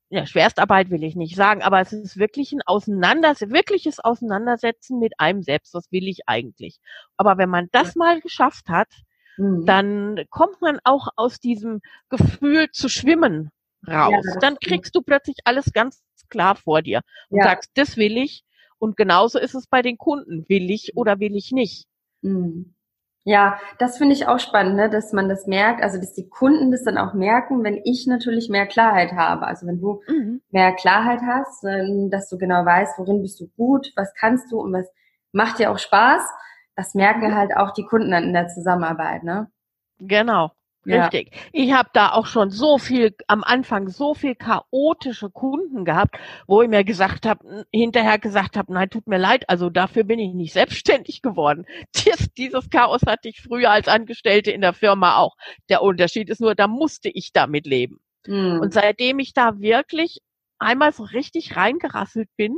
ja, 0.10 0.26
Schwerstarbeit 0.26 0.90
will 0.90 1.04
ich 1.04 1.16
nicht 1.16 1.36
sagen, 1.36 1.62
aber 1.62 1.80
es 1.82 1.94
ist 1.94 2.18
wirklich 2.18 2.52
ein 2.52 2.64
Auseinandersetzen, 2.66 3.54
wirkliches 3.54 4.00
Auseinandersetzen 4.00 5.00
mit 5.00 5.14
einem 5.20 5.44
selbst. 5.44 5.74
Was 5.76 5.92
will 5.92 6.08
ich 6.08 6.28
eigentlich? 6.28 6.80
Aber 7.16 7.38
wenn 7.38 7.50
man 7.50 7.68
das 7.72 7.96
mal 7.96 8.20
geschafft 8.20 8.70
hat, 8.70 8.88
mhm. 9.38 9.66
dann 9.66 10.26
kommt 10.32 10.62
man 10.62 10.80
auch 10.84 11.10
aus 11.16 11.40
diesem 11.40 11.82
Gefühl 12.10 12.72
zu 12.72 12.90
schwimmen 12.90 13.52
raus. 13.88 14.26
Ja, 14.26 14.40
dann 14.40 14.58
kriegst 14.60 14.96
du 14.96 15.02
plötzlich 15.02 15.38
alles 15.46 15.72
ganz 15.74 16.02
klar 16.30 16.56
vor 16.56 16.82
dir 16.82 17.02
und 17.30 17.38
ja. 17.38 17.44
sagst, 17.44 17.72
das 17.76 17.96
will 17.96 18.18
ich. 18.18 18.44
Und 18.80 18.98
genauso 18.98 19.38
ist 19.38 19.54
es 19.54 19.68
bei 19.68 19.82
den 19.82 19.98
Kunden. 19.98 20.48
Will 20.50 20.72
ich 20.72 20.96
oder 20.96 21.20
will 21.20 21.36
ich 21.36 21.52
nicht? 21.52 21.86
Mhm. 22.22 22.74
Ja, 23.30 23.60
das 23.78 24.00
finde 24.00 24.16
ich 24.16 24.26
auch 24.26 24.40
spannend, 24.40 24.76
ne, 24.76 24.90
dass 24.90 25.14
man 25.14 25.30
das 25.30 25.46
merkt, 25.46 25.84
also 25.84 26.00
dass 26.00 26.14
die 26.14 26.28
Kunden 26.28 26.72
das 26.72 26.84
dann 26.84 26.98
auch 26.98 27.14
merken, 27.14 27.64
wenn 27.64 27.80
ich 27.84 28.08
natürlich 28.08 28.50
mehr 28.50 28.66
Klarheit 28.66 29.12
habe. 29.12 29.46
Also 29.46 29.68
wenn 29.68 29.80
du 29.80 30.02
mhm. 30.08 30.42
mehr 30.50 30.74
Klarheit 30.74 31.20
hast, 31.22 31.64
dass 32.10 32.28
du 32.28 32.40
genau 32.40 32.66
weißt, 32.66 32.98
worin 32.98 33.22
bist 33.22 33.40
du 33.40 33.48
gut, 33.56 33.92
was 33.96 34.16
kannst 34.16 34.52
du 34.52 34.60
und 34.60 34.74
was 34.74 34.90
macht 35.32 35.60
dir 35.60 35.70
auch 35.70 35.78
Spaß, 35.78 36.24
das 36.76 36.96
merken 36.96 37.30
mhm. 37.30 37.36
halt 37.36 37.56
auch 37.56 37.72
die 37.72 37.86
Kunden 37.86 38.10
dann 38.10 38.24
in 38.24 38.34
der 38.34 38.48
Zusammenarbeit, 38.48 39.24
ne? 39.24 39.52
Genau. 40.00 40.50
Richtig. 40.90 41.32
Ich 41.52 41.74
habe 41.74 41.90
da 41.94 42.12
auch 42.12 42.26
schon 42.26 42.50
so 42.50 42.78
viel 42.78 43.16
am 43.28 43.44
Anfang 43.44 43.90
so 43.90 44.14
viel 44.14 44.36
chaotische 44.36 45.30
Kunden 45.30 45.86
gehabt, 45.86 46.18
wo 46.48 46.62
ich 46.62 46.70
mir 46.70 46.84
gesagt 46.84 47.26
habe, 47.26 47.66
hinterher 47.72 48.20
gesagt 48.20 48.58
habe, 48.58 48.74
nein, 48.74 48.90
tut 48.90 49.08
mir 49.08 49.18
leid, 49.18 49.50
also 49.50 49.70
dafür 49.70 50.04
bin 50.04 50.20
ich 50.20 50.34
nicht 50.34 50.54
selbstständig 50.54 51.22
geworden. 51.22 51.66
Dies, 51.96 52.34
dieses 52.38 52.70
Chaos 52.70 53.02
hatte 53.06 53.30
ich 53.30 53.42
früher 53.42 53.72
als 53.72 53.88
Angestellte 53.88 54.52
in 54.52 54.62
der 54.62 54.74
Firma 54.74 55.18
auch. 55.18 55.36
Der 55.70 55.82
Unterschied 55.82 56.30
ist 56.30 56.42
nur, 56.42 56.56
da 56.56 56.68
musste 56.68 57.10
ich 57.10 57.32
damit 57.34 57.66
leben. 57.66 58.00
Mhm. 58.28 58.60
Und 58.62 58.74
seitdem 58.74 59.20
ich 59.20 59.34
da 59.34 59.60
wirklich 59.60 60.20
einmal 60.60 60.92
so 60.92 61.04
richtig 61.04 61.56
reingerasselt 61.56 62.30
bin 62.36 62.58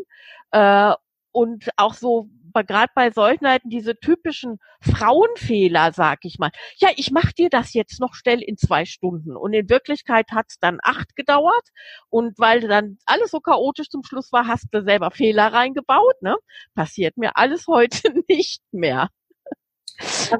äh, 0.51 0.93
und 1.31 1.69
auch 1.77 1.93
so 1.93 2.29
gerade 2.53 2.91
bei 2.95 3.11
solchen 3.11 3.45
Leuten 3.45 3.69
diese 3.69 3.95
typischen 3.95 4.57
Frauenfehler, 4.81 5.91
sag 5.93 6.19
ich 6.23 6.37
mal. 6.39 6.51
Ja, 6.77 6.89
ich 6.95 7.11
mach 7.11 7.31
dir 7.31 7.49
das 7.49 7.73
jetzt 7.73 7.99
noch 7.99 8.13
schnell 8.13 8.41
in 8.41 8.57
zwei 8.57 8.85
Stunden. 8.85 9.35
Und 9.35 9.53
in 9.53 9.69
Wirklichkeit 9.69 10.27
hat's 10.31 10.59
dann 10.59 10.79
acht 10.83 11.15
gedauert. 11.15 11.69
Und 12.09 12.37
weil 12.39 12.61
dann 12.61 12.97
alles 13.05 13.31
so 13.31 13.39
chaotisch 13.39 13.89
zum 13.89 14.03
Schluss 14.03 14.31
war, 14.31 14.47
hast 14.47 14.67
du 14.71 14.83
selber 14.83 15.11
Fehler 15.11 15.53
reingebaut. 15.53 16.21
Ne? 16.21 16.35
Passiert 16.75 17.17
mir 17.17 17.37
alles 17.37 17.67
heute 17.67 18.13
nicht 18.27 18.61
mehr. 18.71 19.09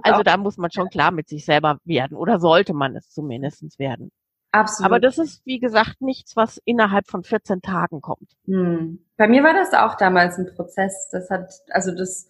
Also 0.04 0.24
da 0.24 0.38
muss 0.38 0.58
man 0.58 0.72
schon 0.72 0.90
klar 0.90 1.12
mit 1.12 1.28
sich 1.28 1.46
selber 1.46 1.78
werden 1.84 2.18
oder 2.18 2.40
sollte 2.40 2.74
man 2.74 2.96
es 2.96 3.10
zumindestens 3.10 3.78
werden. 3.78 4.12
Absolut. 4.52 4.86
Aber 4.86 5.00
das 5.00 5.18
ist, 5.18 5.46
wie 5.46 5.60
gesagt, 5.60 6.02
nichts, 6.02 6.36
was 6.36 6.62
innerhalb 6.66 7.08
von 7.08 7.24
14 7.24 7.62
Tagen 7.62 8.02
kommt. 8.02 8.32
Hm. 8.46 9.00
Bei 9.18 9.28
mir 9.28 9.44
war 9.44 9.54
das 9.54 9.74
auch 9.74 9.96
damals 9.96 10.38
ein 10.38 10.48
Prozess. 10.54 11.10
Das 11.12 11.30
hat, 11.30 11.50
also 11.70 11.92
das, 11.96 12.30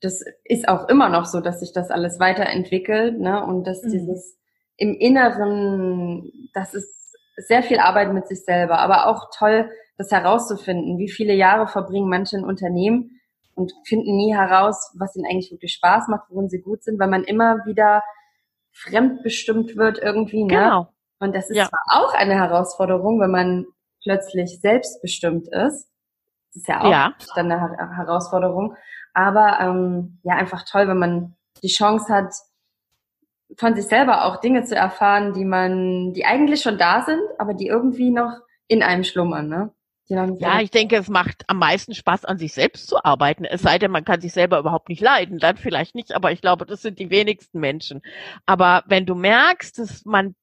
das 0.00 0.22
ist 0.44 0.68
auch 0.68 0.88
immer 0.88 1.08
noch 1.08 1.24
so, 1.24 1.40
dass 1.40 1.60
sich 1.60 1.72
das 1.72 1.90
alles 1.90 2.20
weiterentwickelt, 2.20 3.18
ne? 3.18 3.42
Und 3.44 3.66
dass 3.66 3.82
mhm. 3.82 3.90
dieses 3.90 4.38
im 4.76 4.94
Inneren, 4.94 6.50
das 6.52 6.74
ist 6.74 7.16
sehr 7.36 7.62
viel 7.62 7.78
Arbeit 7.78 8.12
mit 8.12 8.28
sich 8.28 8.44
selber, 8.44 8.78
aber 8.78 9.06
auch 9.06 9.30
toll, 9.36 9.70
das 9.96 10.10
herauszufinden. 10.10 10.98
Wie 10.98 11.10
viele 11.10 11.34
Jahre 11.34 11.66
verbringen 11.66 12.08
manche 12.08 12.36
in 12.36 12.44
Unternehmen 12.44 13.20
und 13.54 13.72
finden 13.86 14.16
nie 14.16 14.34
heraus, 14.34 14.92
was 14.98 15.16
ihnen 15.16 15.26
eigentlich 15.26 15.50
wirklich 15.52 15.72
Spaß 15.72 16.08
macht, 16.08 16.28
worin 16.28 16.48
sie 16.48 16.60
gut 16.60 16.82
sind, 16.82 16.98
weil 16.98 17.08
man 17.08 17.24
immer 17.24 17.64
wieder 17.64 18.02
fremdbestimmt 18.72 19.76
wird 19.76 19.98
irgendwie, 19.98 20.44
ne? 20.44 20.54
Genau. 20.54 20.93
Und 21.24 21.34
das 21.34 21.50
ist 21.50 21.56
ja. 21.56 21.68
zwar 21.68 21.80
auch 21.88 22.14
eine 22.14 22.34
Herausforderung, 22.34 23.20
wenn 23.20 23.30
man 23.30 23.66
plötzlich 24.02 24.60
selbstbestimmt 24.60 25.48
ist. 25.48 25.88
Das 26.52 26.56
ist 26.56 26.68
ja 26.68 26.82
auch 26.82 26.90
ja. 26.90 27.14
dann 27.34 27.50
eine 27.50 27.96
Herausforderung. 27.96 28.76
Aber 29.14 29.58
ähm, 29.60 30.18
ja, 30.22 30.34
einfach 30.34 30.64
toll, 30.64 30.86
wenn 30.88 30.98
man 30.98 31.34
die 31.62 31.68
Chance 31.68 32.12
hat, 32.12 32.34
von 33.56 33.74
sich 33.74 33.86
selber 33.86 34.24
auch 34.24 34.40
Dinge 34.40 34.64
zu 34.64 34.74
erfahren, 34.74 35.32
die 35.32 35.44
man, 35.44 36.12
die 36.12 36.24
eigentlich 36.24 36.60
schon 36.60 36.78
da 36.78 37.02
sind, 37.02 37.22
aber 37.38 37.54
die 37.54 37.68
irgendwie 37.68 38.10
noch 38.10 38.40
in 38.66 38.82
einem 38.82 39.04
schlummern, 39.04 39.48
ne? 39.48 39.70
Ja, 40.06 40.60
ich 40.60 40.70
denke, 40.70 40.96
es 40.96 41.08
macht 41.08 41.44
am 41.46 41.58
meisten 41.58 41.94
Spaß, 41.94 42.26
an 42.26 42.36
sich 42.36 42.52
selbst 42.52 42.88
zu 42.88 43.02
arbeiten. 43.02 43.46
Es 43.46 43.62
sei 43.62 43.78
denn, 43.78 43.90
man 43.90 44.04
kann 44.04 44.20
sich 44.20 44.34
selber 44.34 44.58
überhaupt 44.58 44.90
nicht 44.90 45.00
leiden, 45.00 45.38
dann 45.38 45.56
vielleicht 45.56 45.94
nicht, 45.94 46.14
aber 46.14 46.30
ich 46.30 46.42
glaube, 46.42 46.66
das 46.66 46.82
sind 46.82 46.98
die 46.98 47.08
wenigsten 47.08 47.58
Menschen. 47.58 48.02
Aber 48.44 48.84
wenn 48.86 49.06
du 49.06 49.14
merkst, 49.14 49.78
dass 49.78 50.04
man, 50.04 50.34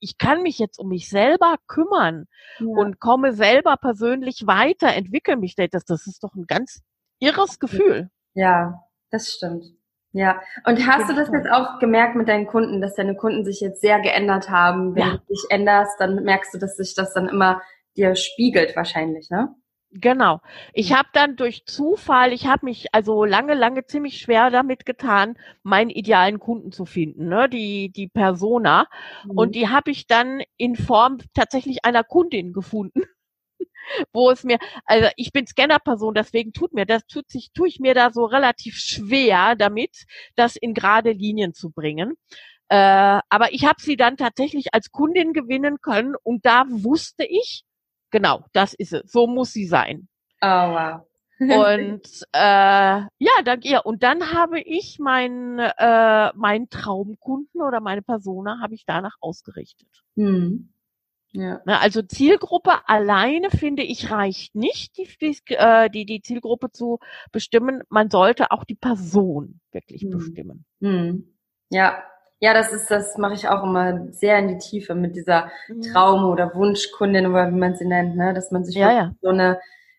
ich 0.00 0.18
kann 0.18 0.42
mich 0.42 0.58
jetzt 0.58 0.78
um 0.78 0.88
mich 0.88 1.08
selber 1.08 1.56
kümmern 1.66 2.26
ja. 2.58 2.66
und 2.66 3.00
komme 3.00 3.32
selber 3.32 3.76
persönlich 3.76 4.46
weiter, 4.46 4.94
entwickle 4.94 5.36
mich, 5.36 5.54
das, 5.54 5.84
das 5.84 6.06
ist 6.06 6.22
doch 6.24 6.34
ein 6.34 6.46
ganz 6.46 6.82
irres 7.20 7.58
Gefühl. 7.58 8.10
Ja, 8.34 8.82
das 9.10 9.32
stimmt. 9.32 9.64
Ja, 10.12 10.40
und 10.64 10.86
hast 10.86 11.10
du 11.10 11.14
das 11.14 11.28
jetzt 11.32 11.50
auch 11.50 11.80
gemerkt 11.80 12.14
mit 12.14 12.28
deinen 12.28 12.46
Kunden, 12.46 12.80
dass 12.80 12.94
deine 12.94 13.16
Kunden 13.16 13.44
sich 13.44 13.60
jetzt 13.60 13.80
sehr 13.80 14.00
geändert 14.00 14.48
haben? 14.48 14.94
Wenn 14.94 15.02
ja. 15.02 15.16
du 15.16 15.18
dich 15.28 15.44
änderst, 15.50 15.98
dann 15.98 16.22
merkst 16.22 16.54
du, 16.54 16.58
dass 16.58 16.76
sich 16.76 16.94
das 16.94 17.12
dann 17.14 17.28
immer 17.28 17.60
dir 17.96 18.14
spiegelt 18.14 18.76
wahrscheinlich, 18.76 19.28
ne? 19.30 19.54
Genau. 19.96 20.40
Ich 20.72 20.92
habe 20.92 21.08
dann 21.12 21.36
durch 21.36 21.66
Zufall, 21.66 22.32
ich 22.32 22.46
habe 22.46 22.66
mich 22.66 22.92
also 22.92 23.24
lange, 23.24 23.54
lange 23.54 23.86
ziemlich 23.86 24.18
schwer 24.18 24.50
damit 24.50 24.86
getan, 24.86 25.38
meinen 25.62 25.90
idealen 25.90 26.40
Kunden 26.40 26.72
zu 26.72 26.84
finden, 26.84 27.28
ne? 27.28 27.48
die 27.48 27.90
die 27.90 28.08
Persona. 28.08 28.88
Mhm. 29.24 29.38
Und 29.38 29.54
die 29.54 29.68
habe 29.68 29.92
ich 29.92 30.08
dann 30.08 30.42
in 30.56 30.74
Form 30.74 31.18
tatsächlich 31.32 31.84
einer 31.84 32.02
Kundin 32.02 32.52
gefunden 32.52 33.02
wo 34.12 34.30
es 34.30 34.44
mir, 34.44 34.58
also 34.84 35.08
ich 35.16 35.32
bin 35.32 35.46
Scanner-Person, 35.46 36.14
deswegen 36.14 36.52
tut 36.52 36.72
mir, 36.72 36.86
das 36.86 37.06
tut 37.06 37.30
sich, 37.30 37.50
tue 37.52 37.68
ich 37.68 37.80
mir 37.80 37.94
da 37.94 38.10
so 38.10 38.24
relativ 38.24 38.76
schwer 38.76 39.54
damit, 39.56 40.04
das 40.36 40.56
in 40.56 40.74
gerade 40.74 41.12
Linien 41.12 41.54
zu 41.54 41.70
bringen. 41.70 42.14
Äh, 42.68 43.20
aber 43.28 43.52
ich 43.52 43.64
habe 43.66 43.80
sie 43.80 43.96
dann 43.96 44.16
tatsächlich 44.16 44.72
als 44.72 44.90
Kundin 44.90 45.32
gewinnen 45.32 45.80
können 45.80 46.14
und 46.22 46.44
da 46.46 46.64
wusste 46.68 47.24
ich, 47.24 47.64
genau, 48.14 48.44
das 48.52 48.74
ist 48.74 48.92
es, 48.92 49.10
so 49.10 49.26
muss 49.26 49.52
sie 49.52 49.66
sein. 49.66 50.06
Oh 50.40 50.46
wow. 50.46 51.00
und 51.40 52.08
äh, 52.32 53.00
ja, 53.18 53.42
dank 53.44 53.64
ihr. 53.64 53.84
Und 53.84 54.04
dann 54.04 54.32
habe 54.32 54.60
ich 54.60 55.00
meinen 55.00 55.58
äh, 55.58 56.32
meinen 56.36 56.70
Traumkunden 56.70 57.60
oder 57.60 57.80
meine 57.80 58.02
Persona 58.02 58.60
habe 58.62 58.74
ich 58.74 58.84
danach 58.86 59.16
ausgerichtet. 59.20 59.88
Hm. 60.16 60.70
Ja. 61.32 61.60
Also 61.64 62.02
Zielgruppe 62.02 62.88
alleine 62.88 63.50
finde 63.50 63.82
ich 63.82 64.12
reicht 64.12 64.54
nicht, 64.54 64.96
die, 64.96 65.08
die, 65.20 65.36
äh, 65.48 65.90
die, 65.90 66.06
die 66.06 66.22
Zielgruppe 66.22 66.70
zu 66.70 67.00
bestimmen. 67.32 67.82
Man 67.88 68.10
sollte 68.10 68.52
auch 68.52 68.62
die 68.62 68.76
Person 68.76 69.60
wirklich 69.72 70.02
hm. 70.02 70.10
bestimmen. 70.10 70.64
Hm. 70.80 71.34
Ja, 71.70 72.04
ja, 72.44 72.52
das 72.52 72.72
ist, 72.74 72.90
das 72.90 73.16
mache 73.16 73.32
ich 73.32 73.48
auch 73.48 73.62
immer 73.62 74.12
sehr 74.12 74.38
in 74.38 74.48
die 74.48 74.58
Tiefe 74.58 74.94
mit 74.94 75.16
dieser 75.16 75.50
mhm. 75.66 75.80
Traum- 75.80 76.26
oder 76.26 76.54
Wunschkundin 76.54 77.26
oder 77.26 77.50
wie 77.50 77.56
man 77.56 77.74
sie 77.74 77.86
nennt, 77.86 78.16
ne? 78.16 78.34
dass 78.34 78.50
man 78.50 78.66
sich 78.66 78.74
ja, 78.74 78.92
ja. 78.92 79.12
so 79.22 79.30
eine 79.30 79.58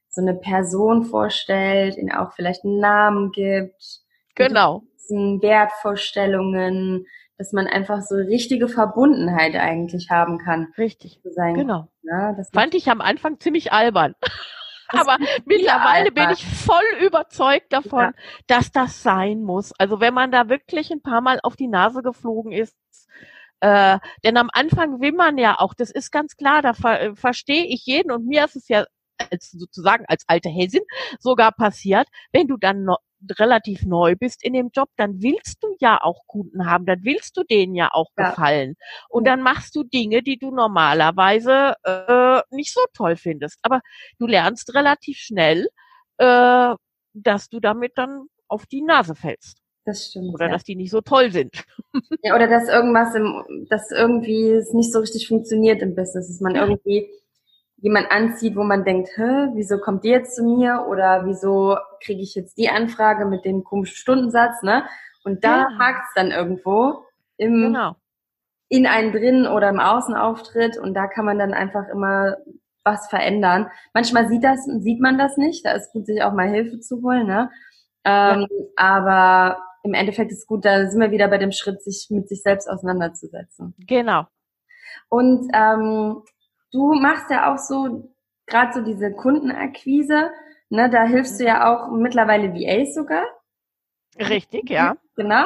so 0.10 0.22
eine 0.22 0.36
Person 0.36 1.06
vorstellt, 1.06 1.98
ihnen 1.98 2.12
auch 2.12 2.34
vielleicht 2.34 2.64
einen 2.64 2.80
Namen 2.80 3.32
gibt, 3.32 4.00
genau, 4.36 4.84
Wertvorstellungen, 5.10 7.08
dass 7.40 7.52
man 7.52 7.66
einfach 7.66 8.02
so 8.02 8.16
richtige 8.16 8.68
Verbundenheit 8.68 9.56
eigentlich 9.56 10.12
haben 10.12 10.38
kann. 10.38 10.68
Richtig. 10.78 11.20
Genau. 11.56 11.88
Ja, 12.04 12.34
das 12.34 12.50
fand 12.54 12.76
ich 12.76 12.90
am 12.90 13.02
Anfang 13.02 13.40
ziemlich 13.40 13.74
albern. 13.74 14.14
Aber 14.90 15.18
mittlerweile 15.46 16.12
bin 16.12 16.30
ich 16.32 16.46
voll 16.46 17.06
überzeugt 17.06 17.72
davon, 17.74 18.02
ja. 18.02 18.12
dass 18.48 18.72
das 18.72 19.04
sein 19.04 19.42
muss. 19.42 19.72
Also 19.78 20.00
wenn 20.00 20.14
man 20.14 20.32
da 20.32 20.50
wirklich 20.50 20.92
ein 20.92 21.02
paar 21.02 21.22
Mal 21.22 21.40
auf 21.44 21.56
die 21.56 21.68
Nase 21.68 22.02
geflogen 22.02 22.52
ist, 22.52 22.76
äh, 23.62 24.00
denn 24.24 24.38
am 24.38 24.50
Anfang 24.54 25.02
will 25.02 25.14
man 25.14 25.38
ja 25.38 25.60
auch, 25.60 25.74
das 25.74 25.90
ist 25.92 26.12
ganz 26.12 26.36
klar, 26.36 26.62
da 26.62 26.74
ver 26.74 27.02
äh, 27.02 27.16
verstehe 27.16 27.66
ich 27.66 27.86
jeden 27.86 28.12
und 28.12 28.28
mir 28.28 28.46
ist 28.46 28.56
es 28.56 28.68
ja 28.68 28.86
als 29.18 29.52
sozusagen 29.52 30.06
als 30.08 30.24
alte 30.28 30.50
Häsin 30.50 30.84
sogar 31.20 31.52
passiert, 31.54 32.08
wenn 32.32 32.48
du 32.48 32.58
dann 32.58 32.84
noch 32.84 33.00
relativ 33.40 33.86
neu 33.86 34.16
bist 34.16 34.44
in 34.44 34.54
dem 34.54 34.70
Job, 34.74 34.90
dann 34.98 35.22
willst 35.22 35.64
du 35.64 35.76
ja 35.80 36.00
auch 36.02 36.22
Kunden 36.28 36.66
haben, 36.66 36.86
dann 36.86 37.04
willst 37.04 37.38
du 37.38 37.44
denen 37.44 37.76
ja 37.76 37.90
auch 37.92 38.10
ja. 38.18 38.30
gefallen. 38.30 38.76
Und 39.10 39.26
dann 39.26 39.42
machst 39.42 39.76
du 39.76 39.84
Dinge, 39.84 40.24
die 40.24 40.38
du 40.38 40.52
normalerweise 40.52 41.76
äh, 41.84 42.42
nicht 42.56 42.74
so 42.74 42.82
toll 42.94 43.16
findest. 43.16 43.58
Aber 43.62 43.82
du 44.20 44.28
lernst 44.28 44.74
relativ 44.74 45.18
schnell, 45.18 45.68
äh, 46.18 46.76
dass 47.14 47.50
du 47.50 47.60
damit 47.60 47.94
dann 47.96 48.28
auf 48.48 48.66
die 48.66 48.82
Nase 48.82 49.16
fällst. 49.16 49.60
Das 49.86 50.08
stimmt. 50.08 50.34
Oder 50.34 50.48
ja. 50.48 50.52
dass 50.54 50.64
die 50.64 50.76
nicht 50.76 50.92
so 50.92 51.02
toll 51.02 51.32
sind. 51.32 51.64
Ja, 52.24 52.36
oder 52.36 52.48
dass 52.48 52.68
irgendwas 52.68 53.16
im, 53.16 53.68
dass 53.70 53.92
irgendwie 53.92 54.50
es 54.50 54.74
nicht 54.74 54.92
so 54.92 55.00
richtig 55.00 55.28
funktioniert 55.28 55.82
im 55.82 55.96
Business, 55.96 56.28
dass 56.28 56.42
man 56.42 56.56
irgendwie 56.56 57.10
jemand 57.86 58.10
anzieht, 58.10 58.56
wo 58.56 58.64
man 58.64 58.84
denkt, 58.84 59.10
Hä, 59.16 59.52
wieso 59.54 59.78
kommt 59.78 60.04
die 60.04 60.10
jetzt 60.10 60.36
zu 60.36 60.44
mir 60.44 60.88
oder 60.90 61.24
wieso 61.28 61.78
kriege 62.04 62.24
ich 62.24 62.34
jetzt 62.34 62.58
die 62.58 62.70
Anfrage 62.70 63.26
mit 63.26 63.46
dem 63.46 63.64
komischen 63.64 63.96
Stundensatz, 63.96 64.64
ne? 64.64 64.86
Und 65.24 65.44
da 65.44 65.58
ja. 65.58 65.68
hakt's 65.78 66.12
dann 66.16 66.32
irgendwo 66.32 67.06
im, 67.38 67.62
genau. 67.62 67.96
in 68.70 68.88
einen 68.88 69.12
drin 69.12 69.46
oder 69.46 69.70
im 69.70 69.80
Außenauftritt 69.80 70.80
und 70.80 70.96
da 70.96 71.06
kann 71.06 71.26
man 71.26 71.38
dann 71.38 71.54
einfach 71.54 71.88
immer 71.90 72.38
was 72.84 73.08
verändern. 73.08 73.70
Manchmal 73.94 74.30
sieht 74.30 74.44
das, 74.44 74.66
sieht 74.66 75.00
man 75.00 75.20
das 75.20 75.38
nicht, 75.38 75.64
da 75.64 75.74
ist 75.74 75.92
gut, 75.92 76.08
sich 76.08 76.24
auch 76.24 76.34
mal 76.34 76.50
Hilfe 76.50 76.80
zu 76.80 77.04
holen, 77.04 77.28
ne? 77.28 77.52
Ähm, 78.04 78.48
ja. 78.50 78.66
Aber 78.78 79.60
im 79.84 79.94
Endeffekt 79.94 80.32
ist 80.32 80.48
gut, 80.48 80.66
da 80.66 80.88
sind 80.88 81.00
wir 81.00 81.12
wieder 81.12 81.28
bei 81.28 81.38
dem 81.38 81.52
Schritt, 81.52 81.84
sich 81.84 82.08
mit 82.10 82.30
sich 82.30 82.42
selbst 82.42 82.68
auseinanderzusetzen. 82.68 83.76
Genau. 83.86 84.26
Und 85.10 85.52
ähm, 85.54 86.24
du 86.76 86.94
machst 86.94 87.30
ja 87.30 87.54
auch 87.54 87.58
so, 87.58 88.12
gerade 88.46 88.74
so 88.74 88.82
diese 88.82 89.12
Kundenakquise, 89.14 90.30
ne, 90.70 90.90
da 90.90 91.04
hilfst 91.04 91.40
du 91.40 91.46
ja 91.46 91.72
auch 91.72 91.90
mittlerweile 91.92 92.54
VAs 92.54 92.94
sogar. 92.94 93.24
Richtig, 94.20 94.70
ja. 94.70 94.98
Genau. 95.16 95.46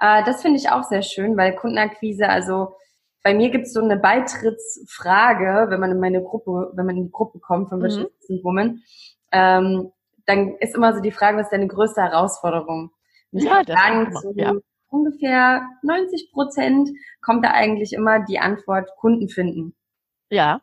Äh, 0.00 0.24
das 0.24 0.42
finde 0.42 0.58
ich 0.58 0.70
auch 0.70 0.84
sehr 0.84 1.02
schön, 1.02 1.36
weil 1.36 1.56
Kundenakquise, 1.56 2.28
also 2.28 2.74
bei 3.24 3.34
mir 3.34 3.50
gibt 3.50 3.66
es 3.66 3.72
so 3.72 3.82
eine 3.82 3.96
Beitrittsfrage, 3.96 5.66
wenn 5.70 5.80
man 5.80 5.90
in 5.90 6.00
meine 6.00 6.22
Gruppe, 6.22 6.72
wenn 6.74 6.86
man 6.86 6.96
in 6.96 7.06
die 7.06 7.12
Gruppe 7.12 7.40
kommt 7.40 7.68
von 7.68 7.82
Virtual 7.82 8.10
mhm. 8.28 8.44
Woman, 8.44 8.82
ähm, 9.32 9.92
dann 10.26 10.56
ist 10.60 10.76
immer 10.76 10.94
so 10.94 11.00
die 11.00 11.10
Frage, 11.10 11.38
was 11.38 11.46
ist 11.46 11.52
deine 11.52 11.66
größte 11.66 12.02
Herausforderung? 12.02 12.90
Und 13.32 13.42
ja, 13.42 13.62
das 13.62 13.78
sagen, 13.78 14.12
zu 14.12 14.32
ja. 14.36 14.54
ungefähr 14.88 15.62
90 15.82 16.30
Prozent 16.32 16.90
kommt 17.20 17.44
da 17.44 17.50
eigentlich 17.50 17.92
immer 17.92 18.24
die 18.24 18.38
Antwort 18.38 18.88
Kunden 18.98 19.28
finden. 19.28 19.74
Ja. 20.30 20.60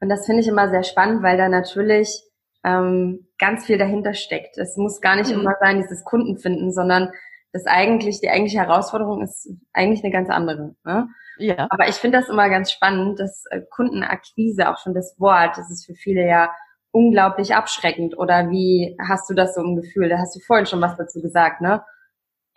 Und 0.00 0.08
das 0.08 0.26
finde 0.26 0.42
ich 0.42 0.48
immer 0.48 0.68
sehr 0.68 0.82
spannend, 0.82 1.22
weil 1.22 1.36
da 1.36 1.48
natürlich 1.48 2.22
ähm, 2.64 3.28
ganz 3.38 3.64
viel 3.64 3.78
dahinter 3.78 4.14
steckt. 4.14 4.58
Es 4.58 4.76
muss 4.76 5.00
gar 5.00 5.16
nicht 5.16 5.32
mhm. 5.32 5.40
immer 5.40 5.54
sein, 5.60 5.80
dieses 5.80 6.04
Kunden 6.04 6.36
finden, 6.36 6.72
sondern 6.72 7.10
das 7.52 7.66
eigentlich, 7.66 8.20
die 8.20 8.28
eigentliche 8.28 8.58
Herausforderung 8.58 9.22
ist 9.22 9.48
eigentlich 9.72 10.04
eine 10.04 10.12
ganz 10.12 10.28
andere. 10.28 10.74
Ne? 10.84 11.08
Ja. 11.38 11.66
Aber 11.70 11.88
ich 11.88 11.94
finde 11.94 12.18
das 12.18 12.28
immer 12.28 12.48
ganz 12.50 12.70
spannend, 12.70 13.20
dass 13.20 13.44
äh, 13.50 13.62
Kundenakquise, 13.70 14.68
auch 14.68 14.78
schon 14.78 14.94
das 14.94 15.16
Wort, 15.18 15.56
das 15.56 15.70
ist 15.70 15.86
für 15.86 15.94
viele 15.94 16.26
ja 16.26 16.50
unglaublich 16.90 17.54
abschreckend. 17.54 18.18
Oder 18.18 18.50
wie 18.50 18.96
hast 19.08 19.30
du 19.30 19.34
das 19.34 19.54
so 19.54 19.62
im 19.62 19.76
Gefühl? 19.76 20.08
Da 20.08 20.18
hast 20.18 20.34
du 20.34 20.40
vorhin 20.40 20.66
schon 20.66 20.80
was 20.80 20.96
dazu 20.96 21.20
gesagt, 21.20 21.60
ne? 21.60 21.82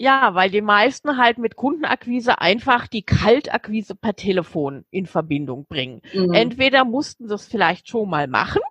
Ja, 0.01 0.33
weil 0.33 0.49
die 0.49 0.61
meisten 0.61 1.17
halt 1.17 1.39
mit 1.39 1.57
Kundenakquise 1.57 2.39
einfach 2.39 2.87
die 2.87 3.01
Kaltakquise 3.01 3.95
per 3.95 4.15
Telefon 4.15 4.85
in 4.91 5.05
Verbindung 5.05 5.65
bringen. 5.65 6.01
Mhm. 6.13 6.31
Entweder 6.31 6.85
mussten 6.85 7.27
sie 7.27 7.33
es 7.33 7.45
vielleicht 7.45 7.89
schon 7.89 8.09
mal 8.09 8.27
machen 8.27 8.61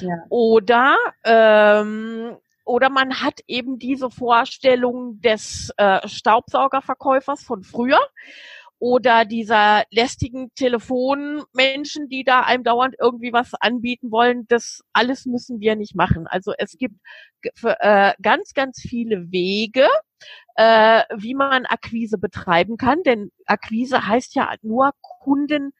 ja. 0.00 0.14
oder 0.30 0.96
ähm, 1.24 2.38
oder 2.64 2.88
man 2.88 3.20
hat 3.20 3.40
eben 3.46 3.78
diese 3.78 4.08
Vorstellung 4.08 5.20
des 5.20 5.70
äh, 5.76 6.08
Staubsaugerverkäufers 6.08 7.42
von 7.42 7.62
früher 7.64 8.00
oder 8.78 9.24
dieser 9.24 9.84
lästigen 9.90 10.54
Telefonmenschen, 10.54 12.08
die 12.08 12.24
da 12.24 12.42
einem 12.42 12.62
dauernd 12.62 12.94
irgendwie 12.98 13.32
was 13.32 13.54
anbieten 13.54 14.10
wollen, 14.10 14.46
das 14.48 14.82
alles 14.92 15.26
müssen 15.26 15.60
wir 15.60 15.74
nicht 15.74 15.96
machen. 15.96 16.26
Also 16.26 16.52
es 16.56 16.76
gibt 16.78 16.94
äh, 17.62 18.12
ganz, 18.22 18.54
ganz 18.54 18.80
viele 18.80 19.32
Wege, 19.32 19.88
äh, 20.54 21.02
wie 21.16 21.34
man 21.34 21.66
Akquise 21.66 22.18
betreiben 22.18 22.76
kann, 22.76 23.02
denn 23.02 23.32
Akquise 23.46 24.06
heißt 24.06 24.34
ja 24.34 24.54
nur 24.62 24.92
Kunden 25.00 25.72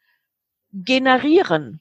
generieren. 0.73 1.81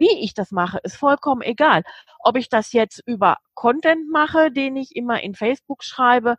Wie 0.00 0.24
ich 0.24 0.34
das 0.34 0.50
mache, 0.50 0.78
ist 0.82 0.96
vollkommen 0.96 1.42
egal. 1.42 1.82
Ob 2.20 2.36
ich 2.38 2.48
das 2.48 2.72
jetzt 2.72 3.02
über 3.06 3.36
Content 3.54 4.10
mache, 4.10 4.50
den 4.50 4.76
ich 4.76 4.96
immer 4.96 5.22
in 5.22 5.34
Facebook 5.34 5.84
schreibe, 5.84 6.36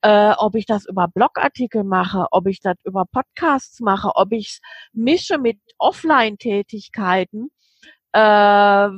äh, 0.00 0.32
ob 0.38 0.54
ich 0.54 0.64
das 0.66 0.86
über 0.86 1.08
Blogartikel 1.08 1.84
mache, 1.84 2.26
ob 2.30 2.46
ich 2.46 2.60
das 2.60 2.76
über 2.84 3.04
Podcasts 3.04 3.80
mache, 3.80 4.12
ob 4.14 4.32
ich 4.32 4.48
es 4.48 4.60
mische 4.92 5.36
mit 5.38 5.58
Offline-Tätigkeiten, 5.78 7.50
äh, 8.12 8.88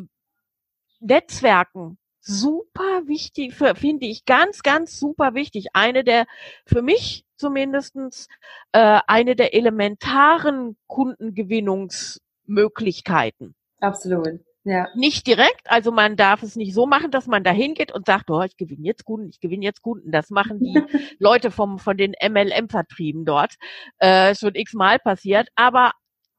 Netzwerken 1.00 1.98
super 2.20 3.02
wichtig, 3.06 3.54
finde 3.54 4.06
ich 4.06 4.24
ganz, 4.24 4.62
ganz 4.62 4.98
super 4.98 5.34
wichtig. 5.34 5.66
Eine 5.74 6.04
der, 6.04 6.26
für 6.66 6.82
mich 6.82 7.24
zumindestens 7.36 8.28
äh, 8.72 9.00
eine 9.06 9.36
der 9.36 9.54
elementaren 9.54 10.76
Kundengewinnungsmöglichkeiten. 10.86 13.54
Absolut. 13.84 14.40
Ja. 14.64 14.88
Nicht 14.94 15.26
direkt, 15.26 15.70
also 15.70 15.92
man 15.92 16.16
darf 16.16 16.42
es 16.42 16.56
nicht 16.56 16.72
so 16.72 16.86
machen, 16.86 17.10
dass 17.10 17.26
man 17.26 17.44
da 17.44 17.50
hingeht 17.50 17.92
und 17.92 18.06
sagt, 18.06 18.30
oh, 18.30 18.40
ich 18.40 18.56
gewinne 18.56 18.86
jetzt 18.86 19.04
Kunden, 19.04 19.28
ich 19.28 19.38
gewinne 19.38 19.62
jetzt 19.62 19.82
Kunden. 19.82 20.10
Das 20.10 20.30
machen 20.30 20.58
die 20.58 20.74
Leute 21.18 21.50
vom, 21.50 21.78
von 21.78 21.98
den 21.98 22.14
MLM-Vertrieben 22.22 23.26
dort. 23.26 23.56
Äh, 23.98 24.34
schon 24.34 24.54
x-mal 24.54 24.98
passiert. 24.98 25.48
Aber 25.54 25.92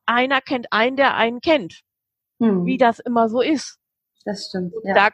einer 0.08 0.42
kennt 0.42 0.68
einen, 0.72 0.96
der 0.96 1.16
einen 1.16 1.40
kennt. 1.40 1.82
Hm. 2.40 2.66
Wie 2.66 2.78
das 2.78 3.00
immer 3.00 3.30
so 3.30 3.42
ist. 3.42 3.78
Das 4.26 4.48
stimmt. 4.48 4.74
Ja. 4.84 4.96
Da, 4.96 5.10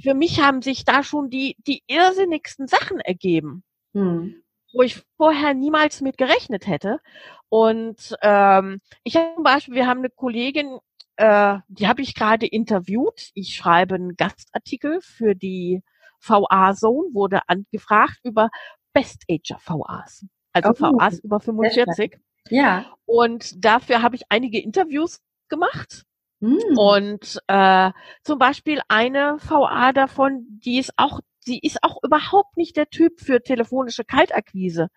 für 0.00 0.14
mich 0.14 0.42
haben 0.42 0.60
sich 0.60 0.84
da 0.84 1.02
schon 1.02 1.30
die, 1.30 1.56
die 1.66 1.82
irrsinnigsten 1.86 2.66
Sachen 2.66 3.00
ergeben. 3.00 3.64
Hm. 3.94 4.42
Wo 4.74 4.82
ich 4.82 5.02
vorher 5.16 5.54
niemals 5.54 6.02
mit 6.02 6.18
gerechnet 6.18 6.66
hätte. 6.66 7.00
Und 7.48 8.14
ähm, 8.22 8.80
ich 9.04 9.16
habe 9.16 9.34
zum 9.34 9.44
Beispiel, 9.44 9.74
wir 9.74 9.86
haben 9.86 9.98
eine 9.98 10.10
Kollegin, 10.10 10.78
äh, 11.16 11.58
die 11.68 11.88
habe 11.88 12.02
ich 12.02 12.14
gerade 12.14 12.46
interviewt. 12.46 13.30
Ich 13.34 13.54
schreibe 13.54 13.96
einen 13.96 14.16
Gastartikel 14.16 15.00
für 15.00 15.34
die 15.34 15.82
VA 16.20 16.74
Zone, 16.74 17.08
wurde 17.12 17.40
angefragt 17.48 18.18
über 18.22 18.50
Best 18.92 19.24
Ager 19.30 19.58
VAs. 19.64 20.26
Also 20.52 20.70
oh, 20.70 20.98
VAs 20.98 21.18
über 21.20 21.40
45. 21.40 22.18
Ja. 22.50 22.96
Und 23.06 23.64
dafür 23.64 24.02
habe 24.02 24.16
ich 24.16 24.22
einige 24.28 24.60
Interviews 24.60 25.20
gemacht. 25.48 26.04
Mm. 26.40 26.76
Und 26.76 27.40
äh, 27.46 27.90
zum 28.22 28.38
Beispiel 28.38 28.80
eine 28.88 29.36
VA 29.40 29.92
davon, 29.92 30.46
die 30.48 30.78
ist 30.78 30.92
auch, 30.96 31.20
sie 31.40 31.58
ist 31.58 31.82
auch 31.82 31.98
überhaupt 32.02 32.56
nicht 32.56 32.76
der 32.76 32.88
Typ 32.88 33.20
für 33.20 33.42
telefonische 33.42 34.04
Kaltakquise. 34.04 34.88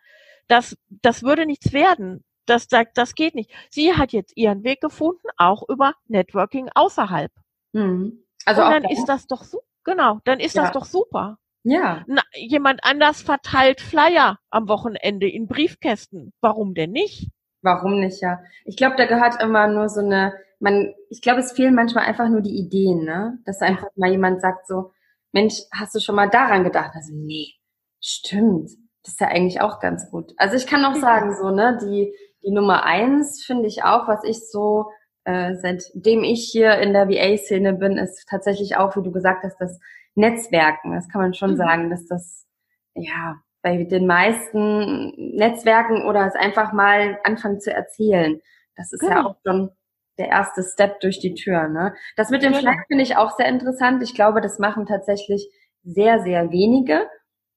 Das, 0.48 0.78
das 0.90 1.24
würde 1.24 1.46
nichts 1.46 1.74
werden 1.74 2.24
das 2.46 2.68
sagt, 2.70 2.98
das 2.98 3.16
geht 3.16 3.36
nicht. 3.36 3.52
Sie 3.70 3.94
hat 3.94 4.12
jetzt 4.12 4.36
ihren 4.36 4.64
Weg 4.64 4.82
gefunden, 4.82 5.28
auch 5.38 5.64
über 5.68 5.94
Networking 6.08 6.70
außerhalb. 6.74 7.32
Mhm. 7.74 8.24
Also 8.46 8.64
Und 8.64 8.72
dann 8.72 8.84
da? 8.84 8.90
ist 8.90 9.06
das 9.06 9.28
doch 9.28 9.44
so, 9.44 9.62
genau, 9.84 10.20
dann 10.26 10.40
ist 10.40 10.56
ja. 10.56 10.64
das 10.64 10.72
doch 10.72 10.86
super. 10.86 11.38
Ja. 11.64 12.04
Na, 12.08 12.22
jemand 12.36 12.84
anders 12.84 13.24
verteilt 13.24 13.82
Flyer 13.82 14.38
am 14.52 14.68
Wochenende 14.68 15.28
in 15.28 15.48
Briefkästen. 15.48 16.32
Warum 16.40 16.76
denn 16.76 16.92
nicht? 16.92 17.32
Warum 17.64 18.00
nicht, 18.00 18.22
ja. 18.22 18.40
Ich 18.66 18.78
glaube, 18.78 18.96
da 18.98 19.08
gehört 19.08 19.42
immer 19.42 19.68
nur 19.68 19.90
so 19.90 20.02
eine, 20.02 20.36
man, 20.60 20.94
ich 21.10 21.22
glaube, 21.22 21.40
es 21.40 21.54
fehlen 21.54 21.74
manchmal 21.74 22.06
einfach 22.06 22.30
nur 22.30 22.42
die 22.42 22.56
Ideen, 22.56 23.04
ne? 23.04 23.40
Dass 23.46 23.62
einfach 23.62 23.88
mal 23.96 24.12
jemand 24.12 24.42
sagt 24.42 24.68
so, 24.68 24.92
Mensch, 25.32 25.56
hast 25.74 25.96
du 25.96 26.00
schon 26.00 26.16
mal 26.16 26.30
daran 26.30 26.64
gedacht? 26.64 26.92
Also, 26.94 27.12
nee, 27.16 27.56
stimmt. 28.00 28.70
Das 29.04 29.14
ist 29.14 29.20
ja 29.20 29.28
eigentlich 29.28 29.60
auch 29.62 29.80
ganz 29.80 30.10
gut. 30.12 30.34
Also 30.38 30.56
ich 30.56 30.68
kann 30.68 30.86
auch 30.86 30.96
sagen, 30.96 31.36
so, 31.36 31.50
ne, 31.50 31.78
die, 31.82 32.14
die 32.46 32.52
Nummer 32.52 32.84
eins 32.84 33.44
finde 33.44 33.68
ich 33.68 33.84
auch, 33.84 34.08
was 34.08 34.24
ich 34.24 34.50
so, 34.50 34.92
äh, 35.24 35.56
seitdem 35.56 36.24
ich 36.24 36.50
hier 36.52 36.78
in 36.78 36.94
der 36.94 37.10
VA-Szene 37.10 37.74
bin, 37.74 37.98
ist 37.98 38.28
tatsächlich 38.30 38.78
auch, 38.78 38.96
wie 38.96 39.04
du 39.04 39.12
gesagt 39.12 39.44
hast, 39.44 39.58
das 39.60 39.80
Netzwerken. 40.14 40.94
Das 40.94 41.10
kann 41.10 41.22
man 41.22 41.34
schon 41.34 41.52
mhm. 41.52 41.58
sagen, 41.58 41.90
dass 41.90 42.06
das, 42.06 42.48
ja, 42.94 43.36
bei 43.62 43.84
den 43.84 44.06
meisten 44.06 45.14
Netzwerken 45.36 46.04
oder 46.04 46.28
es 46.28 46.36
einfach 46.36 46.72
mal 46.72 47.20
anfangen 47.24 47.60
zu 47.60 47.74
erzählen. 47.74 48.40
Das 48.76 48.94
ist 48.94 49.00
genau. 49.00 49.16
ja 49.16 49.26
auch 49.26 49.36
schon 49.44 49.72
der 50.20 50.28
erste 50.28 50.64
Step 50.64 51.00
durch 51.00 51.20
die 51.20 51.34
Tür. 51.34 51.68
Ne? 51.68 51.96
Das 52.16 52.30
mit 52.30 52.44
dem 52.44 52.54
genau. 52.54 52.62
Flag 52.62 52.86
finde 52.88 53.04
ich 53.04 53.18
auch 53.18 53.36
sehr 53.36 53.48
interessant. 53.48 54.04
Ich 54.04 54.14
glaube, 54.14 54.40
das 54.42 54.60
machen 54.60 54.86
tatsächlich 54.86 55.50
sehr, 55.84 56.20
sehr 56.20 56.52
wenige. 56.52 57.10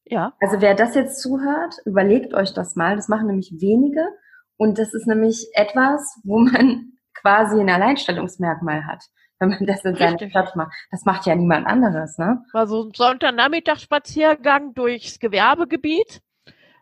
Ja. 0.05 0.33
Also 0.41 0.61
wer 0.61 0.75
das 0.75 0.95
jetzt 0.95 1.21
zuhört, 1.21 1.77
überlegt 1.85 2.33
euch 2.33 2.55
das 2.55 2.75
mal. 2.75 2.97
Das 2.97 3.09
machen 3.09 3.27
nämlich 3.27 3.53
wenige. 3.61 4.09
Und 4.59 4.79
das 4.79 4.93
ist 4.93 5.07
nämlich 5.07 5.49
etwas, 5.55 6.21
wo 6.25 6.39
man 6.39 6.93
quasi 7.15 7.59
ein 7.59 7.71
Alleinstellungsmerkmal 7.71 8.85
hat, 8.87 9.03
wenn 9.39 9.51
man 9.51 9.67
das 9.67 9.85
in 9.85 9.95
seiner 9.97 10.29
Stadt 10.29 10.55
macht. 10.57 10.73
Das 10.91 11.05
macht 11.05 11.27
ja 11.27 11.35
niemand 11.35 11.67
anderes, 11.67 12.19
ne? 12.19 12.45
Also 12.53 12.85
ein 12.85 12.93
Sonntagnachmittagsspaziergang 12.95 14.75
durchs 14.75 15.19
Gewerbegebiet. 15.19 16.21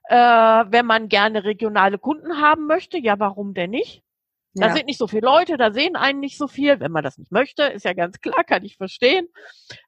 Äh, 0.09 0.17
wenn 0.17 0.87
man 0.87 1.09
gerne 1.09 1.45
regionale 1.45 1.99
Kunden 1.99 2.41
haben 2.41 2.67
möchte, 2.67 2.99
ja, 2.99 3.19
warum 3.19 3.55
denn 3.55 3.71
nicht? 3.71 4.03
Da 4.55 4.69
ja. 4.69 4.73
sind 4.73 4.87
nicht 4.87 4.99
so 4.99 5.07
viele 5.07 5.27
Leute, 5.27 5.59
da 5.59 5.71
sehen 5.71 5.97
einen 5.97 6.21
nicht 6.21 6.39
so 6.39 6.49
viel. 6.49 6.81
Wenn 6.81 6.93
man 6.93 7.05
das 7.05 7.19
nicht 7.19 7.31
möchte, 7.31 7.65
ist 7.65 7.85
ja 7.85 7.93
ganz 7.93 8.21
klar, 8.21 8.43
kann 8.43 8.65
ich 8.65 8.79
verstehen. 8.79 9.29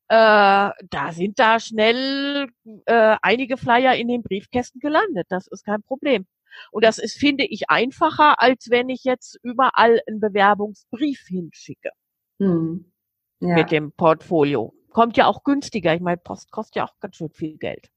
Äh, 0.08 0.70
da 0.90 1.12
sind 1.12 1.38
da 1.38 1.58
schnell 1.58 2.48
äh, 2.84 3.16
einige 3.22 3.56
Flyer 3.56 3.94
in 3.94 4.08
den 4.08 4.22
Briefkästen 4.22 4.78
gelandet. 4.80 5.26
Das 5.30 5.46
ist 5.46 5.64
kein 5.64 5.82
Problem. 5.82 6.26
Und 6.70 6.84
das 6.84 6.98
ist, 6.98 7.16
finde 7.16 7.44
ich, 7.44 7.70
einfacher, 7.70 8.40
als 8.40 8.70
wenn 8.70 8.88
ich 8.88 9.04
jetzt 9.04 9.38
überall 9.42 10.00
einen 10.06 10.20
Bewerbungsbrief 10.20 11.24
hinschicke. 11.28 11.90
Hm. 12.38 12.92
Ja. 13.40 13.54
Mit 13.54 13.70
dem 13.70 13.92
Portfolio. 13.92 14.74
Kommt 14.90 15.16
ja 15.16 15.26
auch 15.26 15.44
günstiger. 15.44 15.94
Ich 15.94 16.00
meine, 16.00 16.16
Post 16.16 16.50
kostet 16.50 16.76
ja 16.76 16.84
auch 16.86 16.98
ganz 17.00 17.16
schön 17.16 17.30
viel 17.30 17.56
Geld. 17.58 17.88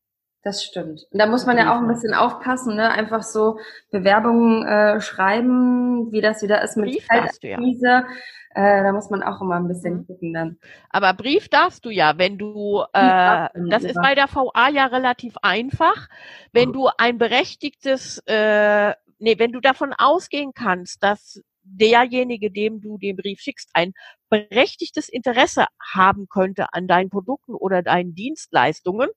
Das 0.44 0.64
stimmt. 0.64 1.06
Und 1.12 1.20
da 1.20 1.28
muss 1.28 1.46
man 1.46 1.58
ja 1.58 1.76
auch 1.76 1.82
ein 1.82 1.88
bisschen 1.88 2.16
aufpassen, 2.16 2.76
ne? 2.76 2.90
Einfach 2.90 3.22
so 3.22 3.60
Bewerbungen 3.92 4.66
äh, 4.66 5.00
schreiben, 5.00 6.12
wie 6.12 6.22
das 6.22 6.42
wieder 6.42 6.64
ist 6.64 6.78
mit 6.78 6.92
Brief 6.92 7.08
Kaltakquise. 7.08 7.88
Ja. 7.88 8.06
Äh, 8.54 8.84
da 8.84 8.92
muss 8.92 9.10
man 9.10 9.24
auch 9.24 9.40
immer 9.42 9.56
ein 9.56 9.68
bisschen 9.68 9.98
mhm. 9.98 10.08
gucken 10.08 10.34
dann. 10.34 10.58
Aber 10.90 11.14
Brief 11.14 11.48
darfst 11.48 11.86
du 11.86 11.90
ja, 11.90 12.18
wenn 12.18 12.38
du, 12.38 12.84
äh, 12.94 13.48
das 13.70 13.84
ist 13.84 14.02
bei 14.02 14.16
der 14.16 14.28
VA 14.28 14.70
ja 14.70 14.88
relativ 14.88 15.36
einfach, 15.42 16.10
wenn 16.52 16.70
mhm. 16.70 16.74
du 16.74 16.90
ein 16.98 17.18
berechtigtes, 17.18 18.22
äh, 18.26 18.94
nee, 19.20 19.38
wenn 19.38 19.52
du 19.52 19.62
davon 19.62 19.94
ausgehen 19.94 20.52
kannst, 20.54 21.04
dass 21.04 21.42
derjenige, 21.64 22.52
dem 22.52 22.82
du 22.82 22.98
den 22.98 23.16
Brief 23.16 23.40
schickst, 23.40 23.70
ein 23.74 23.94
berechtigtes 24.30 25.08
Interesse 25.08 25.68
haben 25.94 26.28
könnte 26.28 26.74
an 26.74 26.88
deinen 26.88 27.10
Produkten 27.10 27.54
oder 27.54 27.82
deinen 27.84 28.16
Dienstleistungen. 28.16 29.10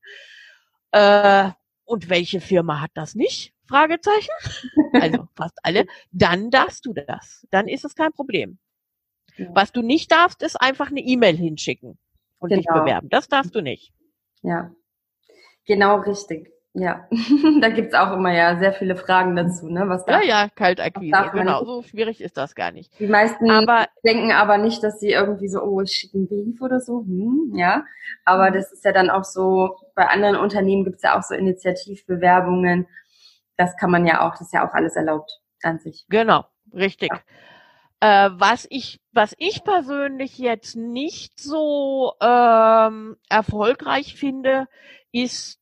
Äh, 0.95 1.51
und 1.87 2.09
welche 2.09 2.41
Firma 2.41 2.81
hat 2.81 2.93
das 2.95 3.17
nicht? 3.17 3.53
Fragezeichen. 3.67 4.31
Also 4.95 5.27
fast 5.35 5.59
alle. 5.65 5.87
Dann 6.13 6.51
darfst 6.53 6.87
du 6.87 6.95
das. 6.95 7.45
Dann 7.51 7.67
ist 7.67 7.85
es 7.85 7.97
kein 7.97 8.13
Problem. 8.13 8.59
Ja. 9.37 9.49
Was 9.53 9.73
du 9.73 9.83
nicht 9.83 10.13
darfst, 10.13 10.41
ist 10.41 10.55
einfach 10.61 10.89
eine 10.89 11.01
E-Mail 11.01 11.37
hinschicken 11.37 11.99
und 12.39 12.51
genau. 12.51 12.61
dich 12.61 12.69
bewerben. 12.69 13.09
Das 13.09 13.27
darfst 13.27 13.57
du 13.57 13.61
nicht. 13.61 13.93
Ja, 14.43 14.73
genau 15.67 15.97
richtig. 15.97 16.54
Ja, 16.77 17.07
da 17.61 17.69
gibt's 17.69 17.95
auch 17.95 18.13
immer 18.13 18.33
ja 18.35 18.59
sehr 18.59 18.73
viele 18.73 18.97
Fragen 18.97 19.37
dazu, 19.37 19.69
ne? 19.69 19.89
Was 19.89 20.05
da, 20.05 20.21
ja, 20.21 20.27
ja, 20.27 20.49
Kaltakquise, 20.49 21.31
genau, 21.33 21.65
so 21.65 21.83
schwierig 21.85 22.21
ist 22.21 22.37
das 22.37 22.57
gar 22.57 22.73
nicht. 22.73 22.99
Die 22.99 23.07
meisten 23.07 23.49
aber, 23.49 23.87
denken 24.05 24.33
aber 24.33 24.59
nicht, 24.59 24.83
dass 24.83 24.99
sie 24.99 25.11
irgendwie 25.11 25.47
so, 25.47 25.63
oh, 25.63 25.81
ich 25.83 25.93
schicke 25.93 26.19
einen 26.19 26.27
Brief 26.27 26.61
oder 26.61 26.81
so, 26.81 27.03
hm, 27.03 27.53
ja. 27.55 27.85
Aber 28.25 28.51
mhm. 28.51 28.55
das 28.55 28.73
ist 28.73 28.85
ja 28.85 28.91
dann 28.91 29.09
auch 29.09 29.23
so, 29.23 29.77
bei 29.95 30.09
anderen 30.09 30.35
Unternehmen 30.35 30.83
gibt's 30.83 31.05
ja 31.05 31.17
auch 31.17 31.23
so 31.23 31.35
Initiativbewerbungen. 31.35 32.89
Das 33.57 33.77
kann 33.77 33.93
man 33.93 34.05
ja 34.05 34.27
auch, 34.27 34.33
das 34.33 34.49
ist 34.49 34.53
ja 34.53 34.69
auch 34.69 34.75
alles 34.75 34.97
erlaubt 34.97 35.31
an 35.63 35.79
sich. 35.79 36.05
Genau, 36.09 36.45
richtig. 36.73 37.11
Ja. 37.13 38.27
Äh, 38.27 38.31
was 38.35 38.67
ich, 38.69 39.01
was 39.13 39.33
ich 39.39 39.63
persönlich 39.63 40.39
jetzt 40.39 40.75
nicht 40.75 41.39
so 41.39 42.15
ähm, 42.21 43.17
erfolgreich 43.29 44.17
finde, 44.17 44.67
ist 45.13 45.61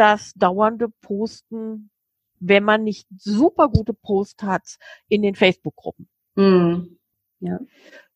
das 0.00 0.32
dauernde 0.32 0.88
Posten, 0.88 1.90
wenn 2.38 2.64
man 2.64 2.84
nicht 2.84 3.06
super 3.18 3.68
gute 3.68 3.92
Post 3.92 4.42
hat 4.42 4.78
in 5.08 5.20
den 5.20 5.34
Facebook-Gruppen. 5.34 6.08
Mhm. 6.36 6.98
Ja. 7.40 7.58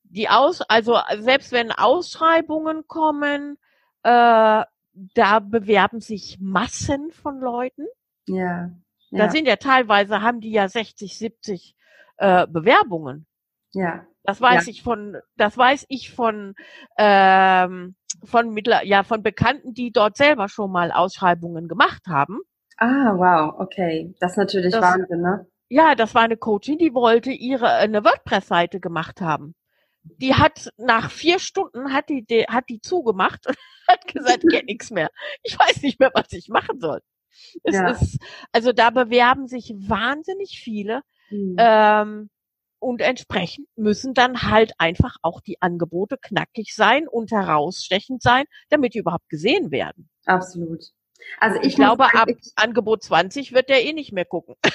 Die 0.04 0.30
Aus, 0.30 0.62
also 0.62 0.96
selbst 1.18 1.52
wenn 1.52 1.72
Ausschreibungen 1.72 2.86
kommen, 2.86 3.58
äh, 4.02 4.64
da 4.94 5.38
bewerben 5.40 6.00
sich 6.00 6.38
Massen 6.40 7.10
von 7.10 7.38
Leuten. 7.40 7.86
Ja. 8.26 8.70
ja. 9.10 9.18
Da 9.18 9.28
sind 9.28 9.46
ja 9.46 9.56
teilweise 9.56 10.22
haben 10.22 10.40
die 10.40 10.52
ja 10.52 10.68
60, 10.68 11.18
70 11.18 11.76
äh, 12.16 12.46
Bewerbungen. 12.46 13.26
Ja. 13.74 14.06
Das 14.24 14.40
weiß 14.40 14.66
ja. 14.66 14.70
ich 14.70 14.82
von, 14.82 15.18
das 15.36 15.56
weiß 15.58 15.84
ich 15.88 16.10
von, 16.12 16.54
ähm, 16.96 17.94
von 18.24 18.50
mittler, 18.50 18.84
ja, 18.84 19.02
von 19.02 19.22
Bekannten, 19.22 19.74
die 19.74 19.92
dort 19.92 20.16
selber 20.16 20.48
schon 20.48 20.72
mal 20.72 20.90
Ausschreibungen 20.90 21.68
gemacht 21.68 22.06
haben. 22.08 22.40
Ah, 22.78 23.14
wow, 23.16 23.54
okay. 23.58 24.14
Das 24.20 24.32
ist 24.32 24.38
natürlich 24.38 24.72
das, 24.72 24.82
Wahnsinn, 24.82 25.20
ne? 25.20 25.46
Ja, 25.68 25.94
das 25.94 26.14
war 26.14 26.22
eine 26.22 26.36
Coachin, 26.36 26.78
die 26.78 26.94
wollte 26.94 27.30
ihre, 27.30 27.68
eine 27.68 28.04
WordPress-Seite 28.04 28.80
gemacht 28.80 29.20
haben. 29.20 29.54
Die 30.02 30.34
hat 30.34 30.70
nach 30.76 31.10
vier 31.10 31.38
Stunden 31.38 31.92
hat 31.92 32.08
die, 32.08 32.24
die 32.24 32.44
hat 32.44 32.68
die 32.68 32.80
zugemacht 32.80 33.46
und 33.46 33.56
hat 33.88 34.06
gesagt, 34.06 34.42
geht 34.48 34.66
nichts 34.66 34.90
mehr. 34.90 35.10
Ich 35.42 35.58
weiß 35.58 35.82
nicht 35.82 36.00
mehr, 36.00 36.10
was 36.14 36.32
ich 36.32 36.48
machen 36.48 36.80
soll. 36.80 37.00
Es 37.62 37.74
ja. 37.74 37.90
ist, 37.90 38.18
also 38.52 38.72
da 38.72 38.90
bewerben 38.90 39.48
sich 39.48 39.74
wahnsinnig 39.76 40.60
viele. 40.62 41.02
Mhm. 41.30 41.56
Ähm, 41.58 42.30
und 42.84 43.00
entsprechend 43.00 43.66
müssen 43.76 44.12
dann 44.12 44.42
halt 44.42 44.72
einfach 44.78 45.16
auch 45.22 45.40
die 45.40 45.62
Angebote 45.62 46.18
knackig 46.20 46.74
sein 46.74 47.08
und 47.08 47.30
herausstechend 47.30 48.22
sein, 48.22 48.44
damit 48.68 48.92
die 48.92 48.98
überhaupt 48.98 49.30
gesehen 49.30 49.70
werden. 49.70 50.10
Absolut. 50.26 50.84
Also 51.40 51.58
ich, 51.60 51.68
ich 51.68 51.76
glaube, 51.76 52.14
ab 52.14 52.28
Angebot 52.56 53.02
20 53.02 53.54
wird 53.54 53.70
der 53.70 53.84
eh 53.84 53.92
nicht 53.92 54.12
mehr 54.12 54.26
gucken. 54.26 54.56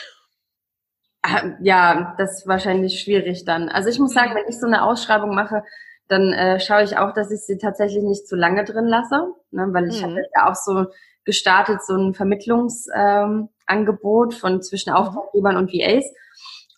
Ah, 1.21 1.51
ja, 1.61 2.15
das 2.17 2.37
ist 2.37 2.47
wahrscheinlich 2.47 3.01
schwierig 3.01 3.43
dann. 3.43 3.67
Also 3.67 3.89
ich 3.89 3.99
muss 3.99 4.13
sagen, 4.13 4.35
wenn 4.35 4.47
ich 4.47 4.57
so 4.57 4.65
eine 4.65 4.85
Ausschreibung 4.85 5.35
mache, 5.35 5.63
dann 6.07 6.31
äh, 6.31 6.61
schaue 6.61 6.83
ich 6.83 6.97
auch, 6.97 7.13
dass 7.13 7.29
ich 7.29 7.41
sie 7.41 7.57
tatsächlich 7.57 8.03
nicht 8.03 8.25
zu 8.25 8.37
lange 8.37 8.63
drin 8.63 8.85
lasse, 8.85 9.27
ne, 9.51 9.67
weil 9.71 9.89
ich 9.89 9.99
mhm. 9.99 10.05
habe 10.05 10.23
ja 10.33 10.49
auch 10.49 10.55
so 10.55 10.85
gestartet, 11.25 11.83
so 11.83 11.93
ein 11.93 12.13
Vermittlungsangebot 12.13 14.33
ähm, 14.33 14.39
von 14.39 14.61
zwischen 14.61 14.91
mhm. 14.91 14.95
Auftraggebern 14.95 15.57
und 15.57 15.73
VAs. 15.73 16.05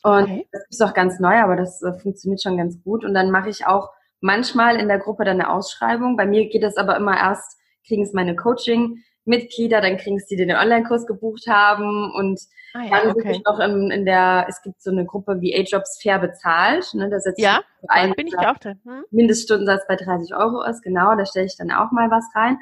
Und 0.04 0.24
okay. 0.24 0.48
das 0.52 0.64
ist 0.70 0.82
auch 0.82 0.94
ganz 0.94 1.20
neu, 1.20 1.40
aber 1.40 1.56
das 1.56 1.82
äh, 1.82 1.94
funktioniert 1.94 2.42
schon 2.42 2.58
ganz 2.58 2.82
gut. 2.84 3.06
Und 3.06 3.14
dann 3.14 3.32
mache 3.32 3.50
ich 3.50 3.66
auch 3.66 3.90
manchmal 4.20 4.78
in 4.78 4.88
der 4.88 5.00
Gruppe 5.00 5.26
dann 5.26 5.40
eine 5.40 5.52
Ausschreibung. 5.52 6.18
Bei 6.18 6.26
mir 6.26 6.50
geht 6.50 6.64
es 6.64 6.78
aber 6.78 6.96
immer 6.98 7.18
erst, 7.18 7.58
kriegen 7.86 8.04
es 8.04 8.14
meine 8.14 8.36
Coaching 8.36 9.04
Mitglieder, 9.26 9.82
dann 9.82 9.98
kriegen 9.98 10.20
sie, 10.20 10.36
die 10.36 10.46
den 10.46 10.56
Online-Kurs 10.56 11.06
gebucht 11.06 11.46
haben 11.48 12.12
und 12.12 12.40
ah, 12.74 12.82
ja, 12.84 12.90
dann 12.90 13.12
okay. 13.12 13.22
bin 13.22 13.32
ich 13.32 13.44
noch 13.46 13.60
in, 13.60 13.92
in 13.92 14.06
der, 14.06 14.46
es 14.50 14.62
gibt 14.64 14.82
so 14.82 14.90
eine 14.90 15.06
Gruppe 15.06 15.42
wie 15.42 15.56
A-Jobs 15.56 16.00
fair 16.02 16.18
bezahlt, 16.18 16.92
ne, 16.94 17.10
da 17.10 17.20
setzt 17.20 17.40
ja, 17.40 17.62
ein, 17.88 18.14
bin 18.14 18.28
ich 18.28 18.38
auch 18.38 18.58
drin. 18.58 18.80
Hm? 18.84 19.04
Mindeststundensatz 19.12 19.84
bei 19.88 19.96
30 19.96 20.34
Euro 20.36 20.64
ist, 20.64 20.82
genau, 20.82 21.16
da 21.16 21.26
stelle 21.26 21.46
ich 21.46 21.56
dann 21.56 21.72
auch 21.72 21.92
mal 21.92 22.10
was 22.10 22.26
rein. 22.36 22.58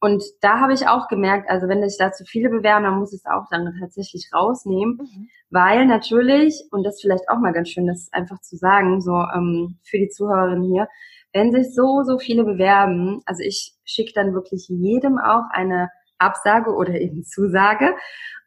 Und 0.00 0.24
da 0.40 0.60
habe 0.60 0.72
ich 0.72 0.88
auch 0.88 1.08
gemerkt, 1.08 1.50
also 1.50 1.68
wenn 1.68 1.86
sich 1.86 1.98
da 1.98 2.10
zu 2.10 2.24
viele 2.24 2.48
bewerben, 2.48 2.84
dann 2.84 2.98
muss 2.98 3.12
ich 3.12 3.20
es 3.20 3.26
auch 3.26 3.44
dann 3.50 3.76
tatsächlich 3.78 4.30
rausnehmen, 4.32 4.96
mhm. 4.96 5.28
weil 5.50 5.86
natürlich, 5.86 6.64
und 6.70 6.84
das 6.84 6.94
ist 6.94 7.02
vielleicht 7.02 7.28
auch 7.28 7.38
mal 7.38 7.52
ganz 7.52 7.68
schön, 7.68 7.86
das 7.86 8.10
einfach 8.12 8.40
zu 8.40 8.56
sagen, 8.56 9.02
so 9.02 9.12
ähm, 9.12 9.78
für 9.84 9.98
die 9.98 10.08
Zuhörerinnen 10.08 10.64
hier, 10.64 10.88
wenn 11.32 11.52
sich 11.52 11.74
so, 11.74 12.02
so 12.02 12.18
viele 12.18 12.44
bewerben, 12.44 13.20
also 13.26 13.42
ich 13.42 13.74
schicke 13.84 14.12
dann 14.14 14.34
wirklich 14.34 14.68
jedem 14.68 15.18
auch 15.18 15.44
eine 15.50 15.90
Absage 16.18 16.74
oder 16.74 16.94
eben 17.00 17.24
Zusage. 17.24 17.94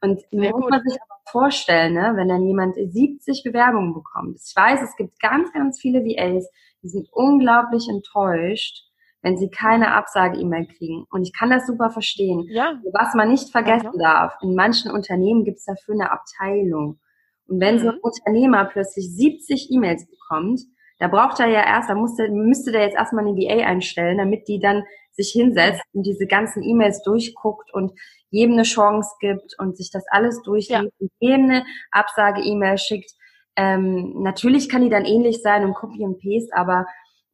Und 0.01 0.21
Sehr 0.31 0.51
muss 0.51 0.69
man 0.69 0.81
sich 0.83 0.99
aber 1.01 1.21
vorstellen, 1.29 1.93
ne, 1.93 2.13
wenn 2.15 2.27
dann 2.27 2.43
jemand 2.43 2.75
70 2.75 3.43
Bewerbungen 3.43 3.93
bekommt. 3.93 4.39
Ich 4.45 4.55
weiß, 4.55 4.81
es 4.81 4.95
gibt 4.95 5.19
ganz, 5.19 5.51
ganz 5.53 5.79
viele 5.79 6.03
VAs, 6.03 6.49
die 6.81 6.89
sind 6.89 7.07
unglaublich 7.11 7.87
enttäuscht, 7.89 8.83
wenn 9.23 9.37
sie 9.37 9.49
keine 9.49 9.93
Absage-E-Mail 9.95 10.67
kriegen. 10.67 11.05
Und 11.09 11.23
ich 11.23 11.33
kann 11.33 11.49
das 11.49 11.65
super 11.65 11.89
verstehen. 11.89 12.45
Ja. 12.49 12.79
Was 12.91 13.15
man 13.15 13.29
nicht 13.29 13.49
vergessen 13.51 13.91
ja, 13.97 14.11
darf, 14.13 14.35
in 14.41 14.53
manchen 14.53 14.91
Unternehmen 14.91 15.45
gibt 15.45 15.59
es 15.59 15.65
dafür 15.65 15.95
eine 15.95 16.11
Abteilung. 16.11 16.99
Und 17.47 17.59
wenn 17.59 17.75
mhm. 17.75 17.79
so 17.79 17.89
ein 17.89 17.99
Unternehmer 17.99 18.65
plötzlich 18.65 19.09
70 19.15 19.71
E-Mails 19.71 20.05
bekommt, 20.07 20.61
da 20.99 21.07
braucht 21.07 21.39
er 21.39 21.47
ja 21.47 21.65
erst, 21.65 21.89
da 21.89 21.95
musste, 21.95 22.29
müsste 22.29 22.71
der 22.71 22.83
jetzt 22.83 22.95
erstmal 22.95 23.25
eine 23.25 23.35
VA 23.35 23.65
einstellen, 23.65 24.17
damit 24.17 24.47
die 24.47 24.59
dann 24.59 24.83
sich 25.11 25.31
hinsetzt 25.31 25.81
und 25.93 26.03
diese 26.05 26.27
ganzen 26.27 26.61
E-Mails 26.61 27.01
durchguckt 27.03 27.73
und 27.73 27.93
jedem 28.29 28.53
eine 28.53 28.63
Chance 28.63 29.09
gibt 29.19 29.53
und 29.57 29.77
sich 29.77 29.89
das 29.91 30.03
alles 30.09 30.41
durchliest 30.41 30.69
ja. 30.69 30.89
und 30.99 31.11
jedem 31.19 31.45
eine 31.45 31.65
Absage-E-Mail 31.91 32.77
schickt. 32.77 33.11
Ähm, 33.55 34.21
natürlich 34.21 34.69
kann 34.69 34.81
die 34.81 34.89
dann 34.89 35.05
ähnlich 35.05 35.41
sein 35.41 35.63
und 35.63 35.75
Copy 35.75 36.03
and 36.03 36.19
Paste, 36.19 36.55
aber 36.55 36.87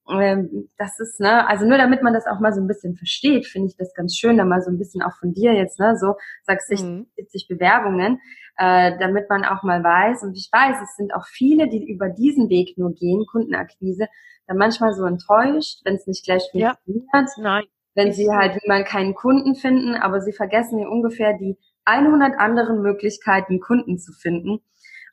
das 0.10 1.00
ist, 1.00 1.20
ne, 1.20 1.48
also 1.48 1.66
nur 1.66 1.78
damit 1.78 2.02
man 2.02 2.14
das 2.14 2.26
auch 2.26 2.40
mal 2.40 2.52
so 2.52 2.62
ein 2.62 2.68
bisschen 2.68 2.96
versteht, 2.96 3.46
finde 3.46 3.68
ich 3.68 3.78
das 3.78 3.94
ganz 3.94 4.16
schön, 4.16 4.38
da 4.38 4.46
mal 4.46 4.62
so 4.62 4.72
ein 4.72 4.80
bisschen 4.80 5.04
auch 5.04 5.16
von 5.20 5.34
dir 5.34 5.54
jetzt, 5.54 5.80
ne, 5.80 5.96
so 5.98 6.16
sagst 6.44 6.72
du 6.72 6.84
mhm. 6.84 7.08
70 7.16 7.48
Bewerbungen, 7.48 8.20
äh, 8.58 8.98
damit 8.98 9.30
man 9.30 9.46
auch 9.46 9.62
mal 9.64 9.84
weiß, 9.84 10.24
und 10.24 10.36
ich 10.36 10.50
weiß, 10.52 10.78
es 10.82 10.96
sind 10.96 11.14
auch 11.14 11.26
viele, 11.28 11.70
die 11.70 11.88
über 11.92 12.10
diesen 12.10 12.50
Weg 12.50 12.78
nur 12.78 12.94
gehen, 12.94 13.26
Kundenakquise, 13.32 14.08
dann 14.48 14.58
manchmal 14.58 14.94
so 14.94 15.06
enttäuscht, 15.06 15.82
wenn 15.86 15.96
es 15.96 16.08
nicht 16.08 16.26
gleich 16.26 16.50
funktioniert. 16.52 17.08
Ja. 17.14 17.44
Nein. 17.44 17.64
Wenn 17.94 18.12
sie 18.12 18.30
halt 18.32 18.58
mal 18.68 18.84
keinen 18.84 19.14
Kunden 19.14 19.56
finden, 19.56 19.96
aber 19.96 20.22
sie 20.22 20.34
vergessen 20.34 20.80
ja 20.80 20.88
ungefähr 20.88 21.38
die 21.38 21.58
100 21.86 22.40
anderen 22.40 22.82
Möglichkeiten, 22.82 23.60
Kunden 23.60 24.00
zu 24.00 24.12
finden. 24.14 24.62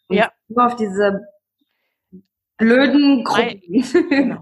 Und 0.09 0.17
ja. 0.17 0.31
nur 0.49 0.67
auf 0.67 0.77
diese 0.77 1.27
blöden 2.57 3.25
Gruppen. 3.25 3.61
Genau. 4.09 4.41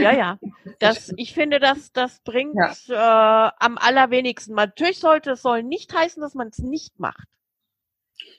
Ja, 0.00 0.12
ja. 0.12 0.38
Das, 0.80 1.12
ich 1.16 1.32
finde, 1.32 1.60
das, 1.60 1.92
das 1.92 2.20
bringt 2.24 2.56
ja. 2.88 3.48
äh, 3.48 3.50
am 3.58 3.78
allerwenigsten. 3.78 4.54
Natürlich 4.54 4.98
sollte 4.98 5.32
es 5.32 5.42
soll 5.42 5.62
nicht 5.62 5.94
heißen, 5.94 6.20
dass 6.20 6.34
man 6.34 6.48
es 6.48 6.58
nicht 6.58 6.98
macht. 6.98 7.28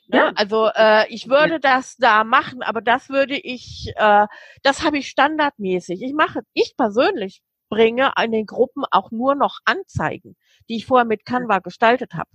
Ne? 0.07 0.17
Ja. 0.17 0.31
Also 0.35 0.69
äh, 0.75 1.07
ich 1.09 1.29
würde 1.29 1.59
das 1.59 1.95
da 1.97 2.23
machen, 2.23 2.61
aber 2.61 2.81
das 2.81 3.09
würde 3.09 3.35
ich, 3.35 3.91
äh, 3.95 4.27
das 4.63 4.83
habe 4.83 4.97
ich 4.97 5.07
standardmäßig. 5.07 6.01
Ich 6.01 6.13
mache, 6.13 6.41
ich 6.53 6.75
persönlich 6.77 7.41
bringe 7.69 8.11
in 8.21 8.31
den 8.31 8.45
Gruppen 8.45 8.83
auch 8.91 9.11
nur 9.11 9.33
noch 9.33 9.59
Anzeigen, 9.65 10.35
die 10.69 10.75
ich 10.75 10.85
vorher 10.85 11.05
mit 11.05 11.25
Canva 11.25 11.59
gestaltet 11.59 12.13
habe. 12.13 12.29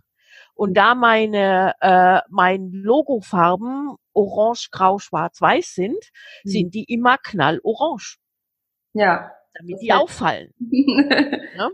Und 0.54 0.74
da 0.74 0.94
meine 0.94 1.74
äh, 1.80 2.20
mein 2.28 2.70
Logofarben 2.72 3.96
orange, 4.12 4.70
grau, 4.70 4.98
schwarz, 4.98 5.40
weiß 5.40 5.74
sind, 5.74 5.98
mhm. 6.44 6.50
sind 6.50 6.74
die 6.74 6.84
immer 6.84 7.18
knallorange. 7.18 8.16
Ja. 8.92 9.30
Damit 9.54 9.80
die 9.82 9.92
auffallen. 9.92 10.54
ne? 10.58 11.70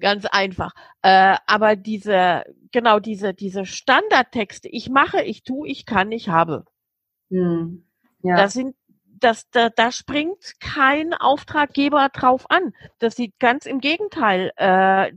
Ganz 0.00 0.26
einfach. 0.26 0.72
Äh, 1.02 1.36
aber 1.46 1.76
diese, 1.76 2.44
genau 2.72 3.00
diese, 3.00 3.34
diese 3.34 3.66
Standardtexte, 3.66 4.68
ich 4.68 4.88
mache, 4.88 5.22
ich 5.22 5.42
tu, 5.42 5.64
ich 5.64 5.86
kann, 5.86 6.12
ich 6.12 6.28
habe. 6.28 6.64
Mhm. 7.28 7.86
Ja. 8.22 8.36
Das 8.36 8.52
sind 8.52 8.76
das, 9.22 9.48
da, 9.50 9.68
da 9.70 9.92
springt 9.92 10.54
kein 10.60 11.14
Auftraggeber 11.14 12.08
drauf 12.12 12.50
an. 12.50 12.72
Das 12.98 13.16
sieht 13.16 13.38
ganz 13.38 13.66
im 13.66 13.80
Gegenteil. 13.80 14.52
Äh, 14.56 15.12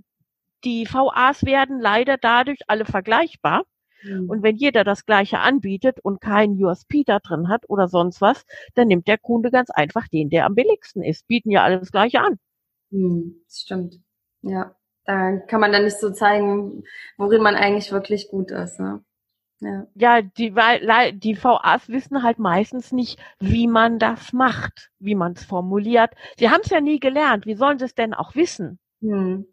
die 0.63 0.87
VAs 0.91 1.45
werden 1.45 1.79
leider 1.79 2.17
dadurch 2.17 2.59
alle 2.67 2.85
vergleichbar. 2.85 3.63
Mhm. 4.05 4.29
Und 4.29 4.43
wenn 4.43 4.55
jeder 4.55 4.83
das 4.83 5.05
Gleiche 5.05 5.39
anbietet 5.39 5.99
und 5.99 6.21
kein 6.21 6.51
USP 6.51 7.03
da 7.05 7.19
drin 7.19 7.49
hat 7.49 7.69
oder 7.69 7.87
sonst 7.87 8.21
was, 8.21 8.45
dann 8.75 8.87
nimmt 8.87 9.07
der 9.07 9.17
Kunde 9.17 9.51
ganz 9.51 9.69
einfach 9.69 10.07
den, 10.07 10.29
der 10.29 10.45
am 10.45 10.55
billigsten 10.55 11.03
ist. 11.03 11.27
Bieten 11.27 11.51
ja 11.51 11.63
alle 11.63 11.79
das 11.79 11.91
Gleiche 11.91 12.21
an. 12.21 12.37
Mhm, 12.91 13.41
das 13.45 13.61
stimmt. 13.61 13.99
Ja. 14.41 14.75
Da 15.05 15.37
kann 15.37 15.61
man 15.61 15.71
dann 15.71 15.83
nicht 15.83 15.99
so 15.99 16.11
zeigen, 16.11 16.83
worin 17.17 17.43
man 17.43 17.55
eigentlich 17.55 17.91
wirklich 17.91 18.27
gut 18.27 18.49
ist. 18.49 18.79
Ne? 18.79 19.03
Ja, 19.59 19.87
ja 19.93 20.21
die, 20.21 20.51
die 21.19 21.43
VAs 21.43 21.89
wissen 21.89 22.23
halt 22.23 22.39
meistens 22.39 22.91
nicht, 22.91 23.19
wie 23.39 23.67
man 23.67 23.99
das 23.99 24.33
macht, 24.33 24.89
wie 24.99 25.15
man 25.15 25.33
es 25.33 25.45
formuliert. 25.45 26.11
Sie 26.37 26.49
haben 26.49 26.61
es 26.63 26.71
ja 26.71 26.81
nie 26.81 26.99
gelernt. 26.99 27.45
Wie 27.45 27.55
sollen 27.55 27.77
sie 27.77 27.85
es 27.85 27.93
denn 27.93 28.15
auch 28.15 28.35
wissen? 28.35 28.79
Hm. 29.01 29.45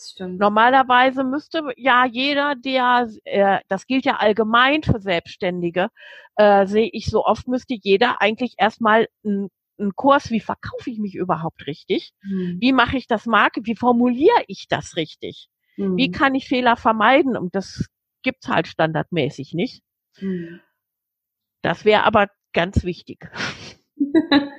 Stimmt. 0.00 0.38
Normalerweise 0.38 1.24
müsste 1.24 1.62
ja 1.76 2.06
jeder, 2.06 2.54
der, 2.54 3.08
äh, 3.24 3.58
das 3.68 3.86
gilt 3.86 4.04
ja 4.04 4.16
allgemein 4.16 4.82
für 4.82 5.00
Selbstständige, 5.00 5.88
äh, 6.36 6.66
sehe 6.66 6.88
ich 6.92 7.06
so 7.06 7.24
oft, 7.24 7.48
müsste 7.48 7.74
jeder 7.74 8.20
eigentlich 8.20 8.54
erstmal 8.58 9.08
einen 9.24 9.50
Kurs, 9.96 10.30
wie 10.30 10.40
verkaufe 10.40 10.90
ich 10.90 10.98
mich 10.98 11.14
überhaupt 11.14 11.66
richtig? 11.66 12.12
Mhm. 12.22 12.58
Wie 12.60 12.72
mache 12.72 12.96
ich 12.96 13.06
das 13.06 13.26
Marke? 13.26 13.60
Wie 13.64 13.76
formuliere 13.76 14.44
ich 14.46 14.66
das 14.68 14.96
richtig? 14.96 15.48
Mhm. 15.76 15.96
Wie 15.96 16.10
kann 16.10 16.34
ich 16.34 16.48
Fehler 16.48 16.76
vermeiden? 16.76 17.36
Und 17.36 17.54
das 17.54 17.86
gibt's 18.22 18.48
halt 18.48 18.66
standardmäßig 18.68 19.54
nicht. 19.54 19.82
Mhm. 20.20 20.60
Das 21.62 21.84
wäre 21.84 22.04
aber 22.04 22.28
ganz 22.52 22.84
wichtig. 22.84 23.30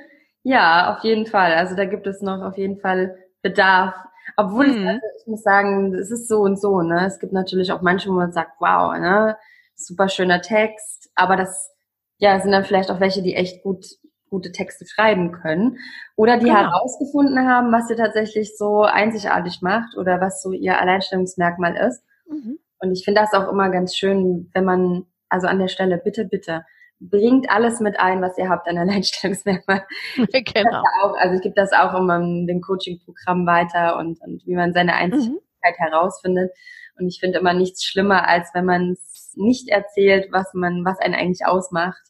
ja, 0.44 0.96
auf 0.96 1.04
jeden 1.04 1.26
Fall. 1.26 1.54
Also 1.54 1.76
da 1.76 1.86
gibt 1.86 2.08
es 2.08 2.22
noch 2.22 2.42
auf 2.42 2.58
jeden 2.58 2.80
Fall 2.80 3.18
Bedarf 3.42 3.96
obwohl 4.38 4.68
mhm. 4.68 4.74
ich, 4.74 4.88
also 4.88 5.02
ich 5.20 5.28
muss 5.28 5.44
sagen, 5.44 5.94
es 5.96 6.12
ist 6.12 6.28
so 6.28 6.42
und 6.42 6.60
so, 6.60 6.82
ne? 6.82 7.06
Es 7.06 7.20
gibt 7.20 7.34
natürlich 7.34 7.72
auch 7.72 7.82
manche, 7.82 8.10
wo 8.10 8.14
man 8.14 8.32
sagt, 8.32 8.54
wow, 8.60 8.98
ne? 8.98 9.38
Super 9.76 10.10
schöner 10.10 10.42
Text, 10.42 11.10
aber 11.16 11.36
das, 11.36 11.72
ja, 12.18 12.40
sind 12.40 12.52
dann 12.52 12.66
vielleicht 12.66 12.92
auch 12.92 13.00
welche, 13.00 13.22
die 13.22 13.36
echt 13.36 13.64
gut 13.64 13.86
gute 14.32 14.52
Texte 14.52 14.86
schreiben 14.88 15.34
können 15.34 15.78
oder 16.16 16.38
die 16.38 16.46
genau. 16.46 16.60
herausgefunden 16.60 17.48
haben, 17.48 17.72
was 17.72 17.88
sie 17.88 17.96
tatsächlich 17.96 18.58
so 18.58 18.84
einzigartig 18.84 19.62
macht 19.62 19.98
oder 19.98 20.22
was 20.22 20.42
so 20.42 20.54
ihr 20.54 20.80
Alleinstellungsmerkmal 20.80 21.76
ist. 21.76 22.02
Mhm. 22.28 22.58
Und 22.80 22.94
ich 22.94 23.04
finde 23.04 23.22
das 23.22 23.34
auch 23.34 23.52
immer 23.52 23.70
ganz 23.70 23.96
schön, 23.96 24.50
wenn 24.54 24.64
man, 24.64 25.06
also 25.30 25.48
an 25.48 25.60
der 25.60 25.68
Stelle, 25.68 25.98
bitte, 25.98 26.26
bitte, 26.26 26.66
bringt 27.02 27.50
alles 27.50 27.80
mit 27.80 28.00
ein, 28.00 28.22
was 28.22 28.38
ihr 28.38 28.48
habt 28.48 28.68
an 28.68 28.78
Alleinstellungsmerkmal. 28.78 29.86
genau. 30.16 30.84
Auch, 31.02 31.16
also 31.18 31.36
ich 31.36 31.42
gebe 31.42 31.56
das 31.56 31.74
auch 31.74 31.94
immer 31.96 32.18
in 32.18 32.46
dem 32.46 32.62
Coaching-Programm 32.62 33.48
weiter 33.48 33.98
und, 33.98 34.22
und 34.22 34.46
wie 34.46 34.56
man 34.56 34.74
seine 34.74 34.94
Einzigartigkeit 34.94 35.80
mhm. 35.80 35.84
herausfindet. 35.84 36.52
Und 37.00 37.08
ich 37.08 37.20
finde 37.20 37.40
immer 37.40 37.54
nichts 37.54 37.84
schlimmer, 37.84 38.28
als 38.28 38.52
wenn 38.54 38.66
man 38.66 38.92
es 38.92 39.34
nicht 39.36 39.70
erzählt, 39.70 40.28
was 40.32 40.54
man, 40.54 40.86
was 40.86 41.00
einen 41.00 41.16
eigentlich 41.16 41.46
ausmacht. 41.46 42.02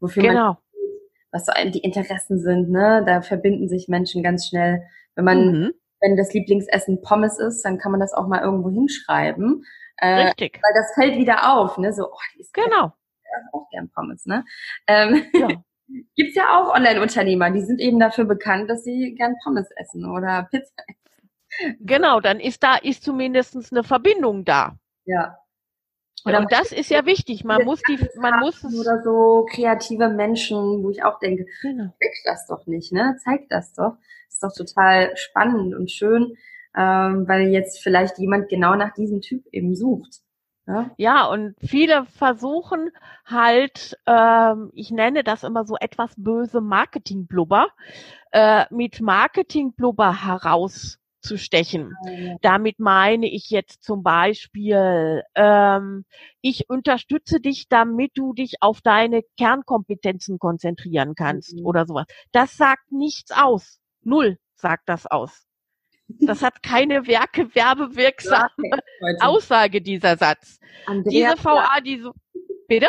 Wofür 0.00 0.24
genau. 0.24 0.44
man, 0.44 0.56
was 1.30 1.46
so 1.46 1.52
die 1.70 1.80
Interessen 1.80 2.40
sind, 2.40 2.70
ne? 2.70 3.04
Da 3.06 3.22
verbinden 3.22 3.68
sich 3.68 3.86
Menschen 3.88 4.22
ganz 4.22 4.48
schnell. 4.48 4.82
Wenn 5.14 5.24
man, 5.24 5.52
mhm. 5.52 5.72
wenn 6.00 6.16
das 6.16 6.32
Lieblingsessen 6.34 7.00
Pommes 7.00 7.38
ist, 7.38 7.62
dann 7.64 7.78
kann 7.78 7.92
man 7.92 8.00
das 8.00 8.12
auch 8.12 8.26
mal 8.26 8.42
irgendwo 8.42 8.70
hinschreiben. 8.70 9.64
Äh, 9.98 10.26
Richtig. 10.26 10.60
Weil 10.62 10.74
das 10.74 10.94
fällt 10.94 11.18
wieder 11.18 11.56
auf, 11.56 11.78
ne? 11.78 11.92
So, 11.92 12.06
oh, 12.06 12.18
die 12.34 12.40
ist 12.40 12.52
genau 12.52 12.92
auch 13.52 13.68
gern 13.70 13.90
Pommes, 13.90 14.26
ne? 14.26 14.44
Ähm, 14.86 15.24
ja. 15.34 15.48
Gibt's 16.16 16.34
ja 16.34 16.58
auch 16.58 16.74
Online-Unternehmer, 16.74 17.50
die 17.52 17.60
sind 17.60 17.80
eben 17.80 18.00
dafür 18.00 18.24
bekannt, 18.24 18.68
dass 18.68 18.82
sie 18.82 19.14
gern 19.14 19.36
Pommes 19.44 19.68
essen 19.76 20.04
oder 20.04 20.48
Pizza 20.50 20.72
essen. 20.88 21.78
Genau, 21.80 22.20
dann 22.20 22.40
ist 22.40 22.62
da 22.62 22.76
ist 22.76 23.04
zumindest 23.04 23.72
eine 23.72 23.84
Verbindung 23.84 24.44
da. 24.44 24.76
Ja. 25.04 25.38
Oder 26.24 26.40
und 26.40 26.52
das 26.52 26.72
ist 26.72 26.90
ja 26.90 27.06
wichtig. 27.06 27.44
Man 27.44 27.64
muss 27.64 27.80
die, 27.82 27.98
man 28.16 28.40
muss 28.40 28.64
es 28.64 28.76
oder 28.78 29.02
so 29.02 29.46
kreative 29.48 30.08
Menschen, 30.08 30.82
wo 30.82 30.90
ich 30.90 31.04
auch 31.04 31.20
denke, 31.20 31.46
genau. 31.62 31.84
zeig 31.84 32.12
das 32.24 32.46
doch 32.48 32.66
nicht, 32.66 32.92
ne? 32.92 33.16
Zeig 33.22 33.48
das 33.48 33.72
doch. 33.74 33.96
ist 34.28 34.42
doch 34.42 34.52
total 34.52 35.16
spannend 35.16 35.74
und 35.74 35.90
schön, 35.90 36.36
ähm, 36.76 37.28
weil 37.28 37.48
jetzt 37.48 37.80
vielleicht 37.80 38.18
jemand 38.18 38.48
genau 38.48 38.74
nach 38.74 38.92
diesem 38.94 39.20
Typ 39.20 39.46
eben 39.52 39.76
sucht. 39.76 40.22
Ja, 40.66 40.90
ja 40.96 41.26
und 41.26 41.54
viele 41.60 42.06
versuchen 42.06 42.90
halt, 43.24 43.96
ähm, 44.06 44.70
ich 44.74 44.90
nenne 44.90 45.22
das 45.22 45.44
immer 45.44 45.64
so 45.64 45.76
etwas 45.76 46.12
böse 46.16 46.60
Marketingblubber, 46.60 47.68
äh, 48.32 48.64
mit 48.70 49.00
Marketingblubber 49.00 50.24
herauszustechen. 50.24 51.92
Ah, 52.04 52.36
Damit 52.42 52.80
meine 52.80 53.28
ich 53.28 53.50
jetzt 53.50 53.84
zum 53.84 54.02
Beispiel, 54.02 55.22
ähm, 55.36 56.04
ich 56.40 56.68
unterstütze 56.68 57.40
dich, 57.40 57.68
damit 57.68 58.12
du 58.14 58.32
dich 58.32 58.56
auf 58.60 58.80
deine 58.80 59.22
Kernkompetenzen 59.38 60.38
konzentrieren 60.38 61.14
kannst 61.14 61.54
mhm. 61.56 61.64
oder 61.64 61.86
sowas. 61.86 62.06
Das 62.32 62.56
sagt 62.56 62.90
nichts 62.90 63.30
aus. 63.30 63.78
Null 64.02 64.38
sagt 64.56 64.88
das 64.88 65.06
aus. 65.06 65.45
Das 66.08 66.42
hat 66.42 66.62
keine 66.62 67.06
Werke 67.06 67.54
werbewirksame 67.54 68.48
Aussage, 69.20 69.82
dieser 69.82 70.16
Satz. 70.16 70.60
Andreas 70.86 71.34
Diese 71.34 71.44
VA, 71.44 71.80
die 71.80 72.00
so, 72.00 72.12
bitte? 72.68 72.88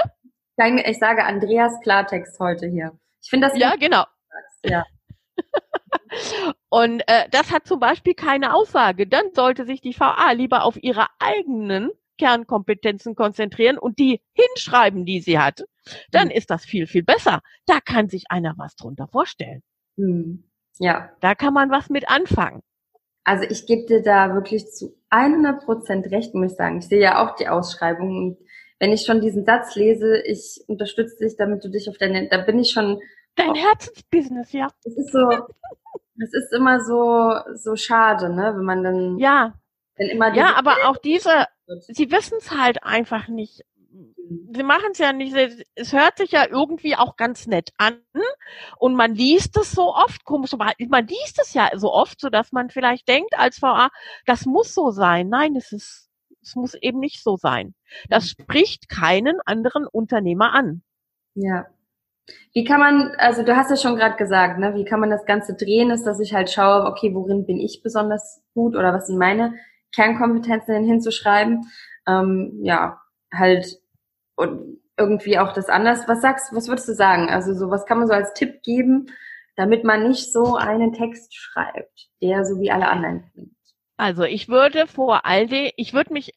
Ich 0.85 0.99
sage 0.99 1.23
Andreas 1.23 1.79
Klartext 1.81 2.39
heute 2.39 2.67
hier. 2.67 2.97
Ich 3.21 3.29
finde 3.29 3.47
das. 3.47 3.57
Ja, 3.57 3.75
genau. 3.75 4.05
Ja. 4.63 4.85
Und 6.69 7.01
äh, 7.07 7.29
das 7.29 7.51
hat 7.51 7.67
zum 7.67 7.79
Beispiel 7.79 8.13
keine 8.13 8.53
Aussage. 8.53 9.07
Dann 9.07 9.33
sollte 9.33 9.65
sich 9.65 9.81
die 9.81 9.97
VA 9.97 10.31
lieber 10.31 10.63
auf 10.63 10.77
ihre 10.81 11.07
eigenen 11.19 11.91
Kernkompetenzen 12.17 13.15
konzentrieren 13.15 13.77
und 13.77 13.99
die 13.99 14.21
hinschreiben, 14.33 15.05
die 15.05 15.21
sie 15.21 15.37
hat. 15.37 15.63
Dann 16.11 16.29
hm. 16.29 16.35
ist 16.35 16.49
das 16.49 16.65
viel, 16.65 16.87
viel 16.87 17.03
besser. 17.03 17.41
Da 17.67 17.79
kann 17.79 18.09
sich 18.09 18.25
einer 18.29 18.55
was 18.57 18.75
drunter 18.75 19.07
vorstellen. 19.07 19.61
Hm. 19.97 20.43
Ja. 20.79 21.11
Da 21.21 21.35
kann 21.35 21.53
man 21.53 21.69
was 21.69 21.89
mit 21.89 22.09
anfangen. 22.09 22.63
Also 23.27 23.43
ich 23.49 23.65
gebe 23.65 23.85
dir 23.85 24.01
da 24.01 24.33
wirklich 24.33 24.71
zu 24.71 24.95
100 25.09 25.65
Prozent 25.65 26.05
recht, 26.11 26.33
muss 26.33 26.53
ich 26.53 26.57
sagen. 26.57 26.77
Ich 26.77 26.87
sehe 26.87 27.01
ja 27.01 27.21
auch 27.21 27.35
die 27.35 27.49
Ausschreibung 27.49 28.15
und 28.15 28.37
wenn 28.79 28.93
ich 28.93 29.01
schon 29.01 29.19
diesen 29.19 29.43
Satz 29.43 29.75
lese, 29.75 30.21
ich 30.25 30.63
unterstütze 30.67 31.17
dich, 31.17 31.35
damit 31.35 31.61
du 31.61 31.67
dich 31.67 31.89
auf 31.89 31.97
deine, 31.97 32.29
da 32.29 32.37
bin 32.37 32.57
ich 32.57 32.71
schon. 32.71 33.01
Dein 33.35 33.53
Herzensbusiness, 33.53 34.53
ja. 34.53 34.69
Es 34.85 34.95
ist 34.95 35.11
so, 35.11 35.29
es 36.23 36.33
ist 36.33 36.53
immer 36.53 36.79
so, 36.79 37.33
so 37.55 37.75
schade, 37.75 38.33
ne, 38.33 38.53
wenn 38.55 38.63
man 38.63 38.83
dann. 38.83 39.17
Ja. 39.17 39.55
Wenn 39.97 40.07
immer 40.07 40.33
ja, 40.33 40.55
aber 40.55 40.77
auch 40.85 40.95
diese, 40.95 41.47
sie 41.89 42.09
wissen 42.09 42.37
es 42.39 42.51
halt 42.51 42.81
einfach 42.83 43.27
nicht 43.27 43.65
sie 44.53 44.63
machen 44.63 44.89
es 44.91 44.97
ja 44.97 45.13
nicht, 45.13 45.35
es 45.75 45.93
hört 45.93 46.17
sich 46.17 46.31
ja 46.31 46.45
irgendwie 46.49 46.95
auch 46.95 47.15
ganz 47.15 47.47
nett 47.47 47.71
an 47.77 48.01
und 48.77 48.95
man 48.95 49.15
liest 49.15 49.57
es 49.57 49.71
so 49.71 49.93
oft, 49.93 50.25
komisch, 50.25 50.53
aber 50.53 50.71
man 50.89 51.07
liest 51.07 51.39
es 51.41 51.53
ja 51.53 51.69
so 51.75 51.91
oft, 51.91 52.19
so 52.19 52.29
dass 52.29 52.51
man 52.51 52.69
vielleicht 52.69 53.07
denkt 53.07 53.37
als 53.37 53.61
VA, 53.61 53.89
das 54.25 54.45
muss 54.45 54.73
so 54.73 54.91
sein. 54.91 55.29
Nein, 55.29 55.55
es 55.55 55.71
ist, 55.71 56.09
es 56.41 56.55
muss 56.55 56.73
eben 56.75 56.99
nicht 56.99 57.23
so 57.23 57.37
sein. 57.37 57.73
Das 58.09 58.23
mhm. 58.25 58.43
spricht 58.43 58.89
keinen 58.89 59.39
anderen 59.45 59.85
Unternehmer 59.87 60.53
an. 60.53 60.81
Ja. 61.35 61.67
Wie 62.53 62.65
kann 62.65 62.81
man, 62.81 63.13
also 63.17 63.43
du 63.43 63.55
hast 63.55 63.69
ja 63.69 63.77
schon 63.77 63.95
gerade 63.95 64.17
gesagt, 64.17 64.59
ne, 64.59 64.75
wie 64.75 64.83
kann 64.83 64.99
man 64.99 65.09
das 65.09 65.25
Ganze 65.25 65.55
drehen, 65.55 65.91
ist, 65.91 66.03
dass 66.03 66.19
ich 66.19 66.33
halt 66.33 66.49
schaue, 66.49 66.85
okay, 66.85 67.13
worin 67.13 67.45
bin 67.45 67.57
ich 67.57 67.81
besonders 67.83 68.43
gut 68.53 68.75
oder 68.75 68.93
was 68.93 69.07
sind 69.07 69.17
meine 69.17 69.53
Kernkompetenzen 69.93 70.73
denn 70.73 70.83
hinzuschreiben? 70.83 71.71
Ähm, 72.05 72.59
ja, 72.63 72.99
halt 73.33 73.79
und 74.37 74.79
irgendwie 74.97 75.37
auch 75.37 75.53
das 75.53 75.67
anders. 75.67 76.07
Was 76.07 76.21
sagst, 76.21 76.55
was 76.55 76.67
würdest 76.67 76.87
du 76.87 76.93
sagen? 76.93 77.29
Also 77.29 77.53
so, 77.53 77.69
was 77.69 77.85
kann 77.85 77.99
man 77.99 78.07
so 78.07 78.13
als 78.13 78.33
Tipp 78.33 78.63
geben, 78.63 79.07
damit 79.55 79.83
man 79.83 80.07
nicht 80.07 80.31
so 80.31 80.55
einen 80.55 80.93
Text 80.93 81.35
schreibt, 81.35 82.07
der 82.21 82.45
so 82.45 82.59
wie 82.59 82.71
alle 82.71 82.87
anderen 82.87 83.29
klingt? 83.31 83.55
Also 83.97 84.23
ich 84.23 84.47
würde 84.47 84.87
vor 84.87 85.25
all 85.25 85.47
dem, 85.47 85.71
ich 85.75 85.93
würde 85.93 86.13
mich, 86.13 86.33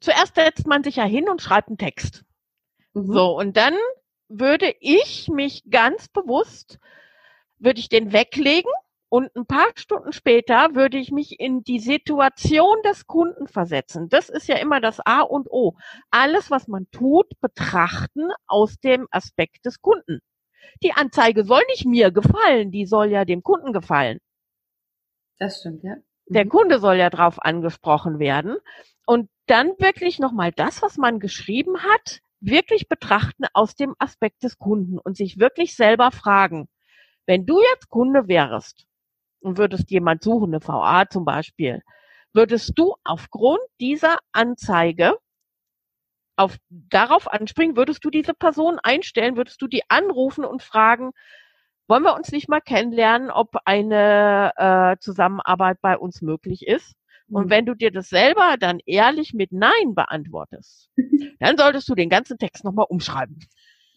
zuerst 0.00 0.34
setzt 0.34 0.66
man 0.66 0.84
sich 0.84 0.96
ja 0.96 1.04
hin 1.04 1.28
und 1.28 1.42
schreibt 1.42 1.68
einen 1.68 1.78
Text. 1.78 2.24
Mhm. 2.92 3.12
So, 3.12 3.38
und 3.38 3.56
dann 3.56 3.74
würde 4.28 4.74
ich 4.80 5.28
mich 5.28 5.64
ganz 5.70 6.08
bewusst, 6.08 6.78
würde 7.58 7.80
ich 7.80 7.88
den 7.88 8.12
weglegen 8.12 8.70
und 9.10 9.34
ein 9.34 9.44
paar 9.44 9.66
Stunden 9.74 10.12
später 10.12 10.74
würde 10.76 10.96
ich 10.96 11.10
mich 11.10 11.40
in 11.40 11.64
die 11.64 11.80
Situation 11.80 12.76
des 12.84 13.08
Kunden 13.08 13.48
versetzen. 13.48 14.08
Das 14.08 14.28
ist 14.28 14.46
ja 14.48 14.56
immer 14.56 14.80
das 14.80 15.00
A 15.04 15.22
und 15.22 15.50
O. 15.50 15.76
Alles, 16.12 16.50
was 16.50 16.68
man 16.68 16.88
tut, 16.92 17.26
betrachten 17.40 18.28
aus 18.46 18.78
dem 18.78 19.08
Aspekt 19.10 19.66
des 19.66 19.82
Kunden. 19.82 20.20
Die 20.84 20.92
Anzeige 20.92 21.44
soll 21.44 21.62
nicht 21.68 21.86
mir 21.86 22.12
gefallen, 22.12 22.70
die 22.70 22.86
soll 22.86 23.10
ja 23.10 23.24
dem 23.24 23.42
Kunden 23.42 23.72
gefallen. 23.72 24.20
Das 25.38 25.58
stimmt, 25.58 25.82
ja. 25.82 25.96
Mhm. 25.96 26.02
Der 26.32 26.46
Kunde 26.46 26.78
soll 26.78 26.96
ja 26.96 27.10
drauf 27.10 27.42
angesprochen 27.42 28.20
werden. 28.20 28.58
Und 29.06 29.28
dann 29.46 29.70
wirklich 29.78 30.20
nochmal 30.20 30.52
das, 30.52 30.82
was 30.82 30.98
man 30.98 31.18
geschrieben 31.18 31.82
hat, 31.82 32.20
wirklich 32.38 32.88
betrachten 32.88 33.44
aus 33.54 33.74
dem 33.74 33.96
Aspekt 33.98 34.44
des 34.44 34.56
Kunden 34.58 35.00
und 35.00 35.16
sich 35.16 35.40
wirklich 35.40 35.74
selber 35.74 36.12
fragen, 36.12 36.68
wenn 37.26 37.44
du 37.44 37.60
jetzt 37.60 37.88
Kunde 37.88 38.28
wärst, 38.28 38.86
und 39.40 39.58
würdest 39.58 39.90
jemand 39.90 40.22
suchen, 40.22 40.54
eine 40.54 40.62
VA 40.62 41.08
zum 41.08 41.24
Beispiel, 41.24 41.82
würdest 42.32 42.72
du 42.76 42.94
aufgrund 43.04 43.60
dieser 43.80 44.18
Anzeige 44.32 45.16
auf, 46.36 46.56
darauf 46.70 47.30
anspringen, 47.30 47.76
würdest 47.76 48.04
du 48.04 48.10
diese 48.10 48.34
Person 48.34 48.78
einstellen, 48.82 49.36
würdest 49.36 49.60
du 49.60 49.66
die 49.66 49.82
anrufen 49.88 50.44
und 50.44 50.62
fragen, 50.62 51.10
wollen 51.88 52.04
wir 52.04 52.14
uns 52.14 52.30
nicht 52.30 52.48
mal 52.48 52.60
kennenlernen, 52.60 53.30
ob 53.30 53.56
eine 53.64 54.52
äh, 54.56 54.96
Zusammenarbeit 55.00 55.78
bei 55.82 55.98
uns 55.98 56.22
möglich 56.22 56.66
ist? 56.66 56.94
Und 57.28 57.46
mhm. 57.46 57.50
wenn 57.50 57.66
du 57.66 57.74
dir 57.74 57.90
das 57.90 58.08
selber 58.08 58.56
dann 58.58 58.78
ehrlich 58.86 59.34
mit 59.34 59.52
Nein 59.52 59.94
beantwortest, 59.94 60.90
dann 61.40 61.56
solltest 61.58 61.88
du 61.88 61.94
den 61.94 62.08
ganzen 62.08 62.38
Text 62.38 62.64
nochmal 62.64 62.86
umschreiben. 62.88 63.38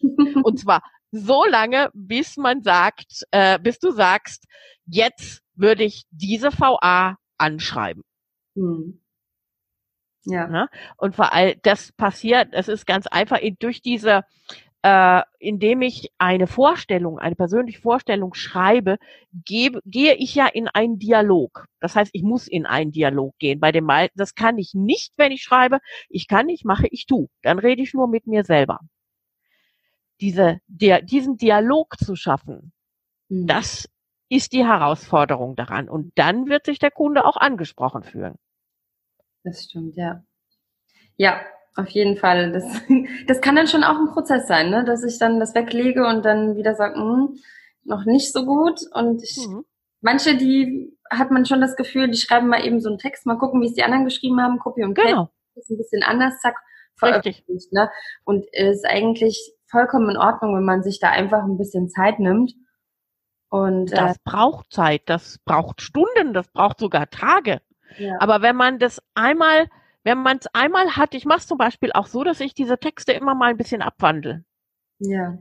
Und 0.44 0.58
zwar 0.58 0.82
so 1.12 1.44
lange, 1.44 1.90
bis 1.94 2.36
man 2.36 2.62
sagt, 2.62 3.22
äh, 3.30 3.58
bis 3.58 3.78
du 3.78 3.92
sagst, 3.92 4.46
jetzt 4.86 5.42
würde 5.54 5.84
ich 5.84 6.04
diese 6.10 6.50
VA 6.52 7.16
anschreiben. 7.38 8.02
Hm. 8.54 9.00
Ja. 10.24 10.50
ja. 10.50 10.68
Und 10.96 11.14
vor 11.14 11.32
allem, 11.32 11.58
das 11.62 11.92
passiert, 11.92 12.48
es 12.52 12.68
ist 12.68 12.86
ganz 12.86 13.06
einfach 13.06 13.38
durch 13.58 13.82
diese, 13.82 14.22
äh, 14.82 15.22
indem 15.38 15.82
ich 15.82 16.10
eine 16.18 16.46
Vorstellung, 16.46 17.18
eine 17.18 17.34
persönliche 17.36 17.80
Vorstellung 17.80 18.34
schreibe, 18.34 18.96
gebe, 19.32 19.80
gehe 19.84 20.14
ich 20.14 20.34
ja 20.34 20.46
in 20.46 20.68
einen 20.68 20.98
Dialog. 20.98 21.66
Das 21.80 21.94
heißt, 21.94 22.10
ich 22.14 22.22
muss 22.22 22.48
in 22.48 22.66
einen 22.66 22.92
Dialog 22.92 23.36
gehen. 23.38 23.60
Bei 23.60 23.72
dem 23.72 23.84
Mal, 23.84 24.08
das 24.14 24.34
kann 24.34 24.58
ich 24.58 24.72
nicht, 24.74 25.12
wenn 25.16 25.32
ich 25.32 25.42
schreibe. 25.42 25.80
Ich 26.08 26.26
kann 26.26 26.46
nicht, 26.46 26.64
mache 26.64 26.86
ich 26.90 27.06
tu. 27.06 27.28
Dann 27.42 27.58
rede 27.58 27.82
ich 27.82 27.92
nur 27.92 28.08
mit 28.08 28.26
mir 28.26 28.44
selber 28.44 28.80
diese, 30.20 30.60
der, 30.66 31.02
diesen 31.02 31.36
Dialog 31.36 31.96
zu 31.98 32.16
schaffen, 32.16 32.72
mhm. 33.28 33.46
das 33.46 33.88
ist 34.34 34.52
die 34.52 34.66
Herausforderung 34.66 35.54
daran. 35.54 35.88
Und 35.88 36.12
dann 36.16 36.48
wird 36.48 36.66
sich 36.66 36.80
der 36.80 36.90
Kunde 36.90 37.24
auch 37.24 37.36
angesprochen 37.36 38.02
fühlen. 38.02 38.34
Das 39.44 39.62
stimmt, 39.62 39.96
ja. 39.96 40.24
Ja, 41.16 41.40
auf 41.76 41.88
jeden 41.90 42.16
Fall. 42.16 42.50
Das, 42.50 42.64
das 43.28 43.40
kann 43.40 43.54
dann 43.54 43.68
schon 43.68 43.84
auch 43.84 43.96
ein 43.96 44.08
Prozess 44.12 44.48
sein, 44.48 44.70
ne? 44.70 44.84
dass 44.84 45.04
ich 45.04 45.18
dann 45.18 45.38
das 45.38 45.54
weglege 45.54 46.04
und 46.06 46.24
dann 46.24 46.56
wieder 46.56 46.74
sage, 46.74 46.96
hm, 46.96 47.38
noch 47.84 48.04
nicht 48.06 48.32
so 48.32 48.44
gut. 48.44 48.80
Und 48.92 49.22
ich, 49.22 49.46
mhm. 49.48 49.64
manche, 50.00 50.36
die 50.36 50.98
hat 51.10 51.30
man 51.30 51.46
schon 51.46 51.60
das 51.60 51.76
Gefühl, 51.76 52.10
die 52.10 52.18
schreiben 52.18 52.48
mal 52.48 52.64
eben 52.64 52.80
so 52.80 52.88
einen 52.88 52.98
Text, 52.98 53.26
mal 53.26 53.38
gucken, 53.38 53.60
wie 53.60 53.66
es 53.66 53.74
die 53.74 53.84
anderen 53.84 54.04
geschrieben 54.04 54.40
haben, 54.40 54.58
Copy 54.58 54.82
und 54.82 54.94
genau. 54.94 55.30
Ist 55.54 55.70
ein 55.70 55.76
bisschen 55.76 56.02
anders, 56.02 56.40
zack, 56.40 56.56
veröffentlicht. 56.96 57.48
Richtig. 57.48 57.70
Ne? 57.70 57.88
Und 58.24 58.44
ist 58.52 58.84
eigentlich 58.84 59.54
vollkommen 59.70 60.10
in 60.10 60.16
Ordnung, 60.16 60.56
wenn 60.56 60.64
man 60.64 60.82
sich 60.82 60.98
da 60.98 61.10
einfach 61.10 61.44
ein 61.44 61.56
bisschen 61.56 61.88
Zeit 61.88 62.18
nimmt. 62.18 62.54
Und 63.54 63.92
äh, 63.92 63.94
das 63.94 64.18
braucht 64.18 64.72
Zeit, 64.72 65.02
das 65.06 65.38
braucht 65.44 65.80
Stunden, 65.80 66.34
das 66.34 66.48
braucht 66.48 66.80
sogar 66.80 67.08
Tage. 67.08 67.62
Ja. 67.96 68.16
Aber 68.18 68.42
wenn 68.42 68.56
man 68.56 68.80
das 68.80 69.00
einmal, 69.14 69.68
wenn 70.02 70.18
man 70.18 70.38
es 70.38 70.48
einmal 70.52 70.96
hat, 70.96 71.14
ich 71.14 71.24
mache 71.24 71.38
es 71.38 71.46
zum 71.46 71.56
Beispiel 71.56 71.92
auch 71.92 72.08
so, 72.08 72.24
dass 72.24 72.40
ich 72.40 72.54
diese 72.54 72.78
Texte 72.78 73.12
immer 73.12 73.36
mal 73.36 73.50
ein 73.50 73.56
bisschen 73.56 73.80
abwandle. 73.80 74.42
Ja. 74.98 75.38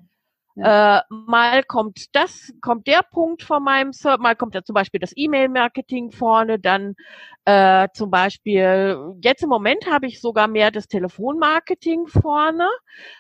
Ja. 0.56 1.00
Äh, 1.00 1.02
mal 1.10 1.64
kommt 1.64 2.16
das, 2.16 2.52
kommt 2.62 2.86
der 2.88 3.02
Punkt 3.02 3.42
von 3.44 3.64
meinem 3.64 3.92
Server, 3.92 4.22
mal 4.22 4.36
kommt 4.36 4.54
da 4.54 4.64
zum 4.64 4.76
Beispiel 4.76 5.00
das 5.00 5.12
E-Mail-Marketing 5.16 6.12
vorne, 6.12 6.60
dann 6.60 6.94
äh, 7.46 7.88
zum 7.94 8.12
Beispiel, 8.12 8.98
jetzt 9.22 9.42
im 9.44 9.50
Moment 9.50 9.88
habe 9.90 10.06
ich 10.06 10.22
sogar 10.22 10.48
mehr 10.48 10.70
das 10.70 10.88
Telefonmarketing 10.88 12.06
vorne, 12.08 12.70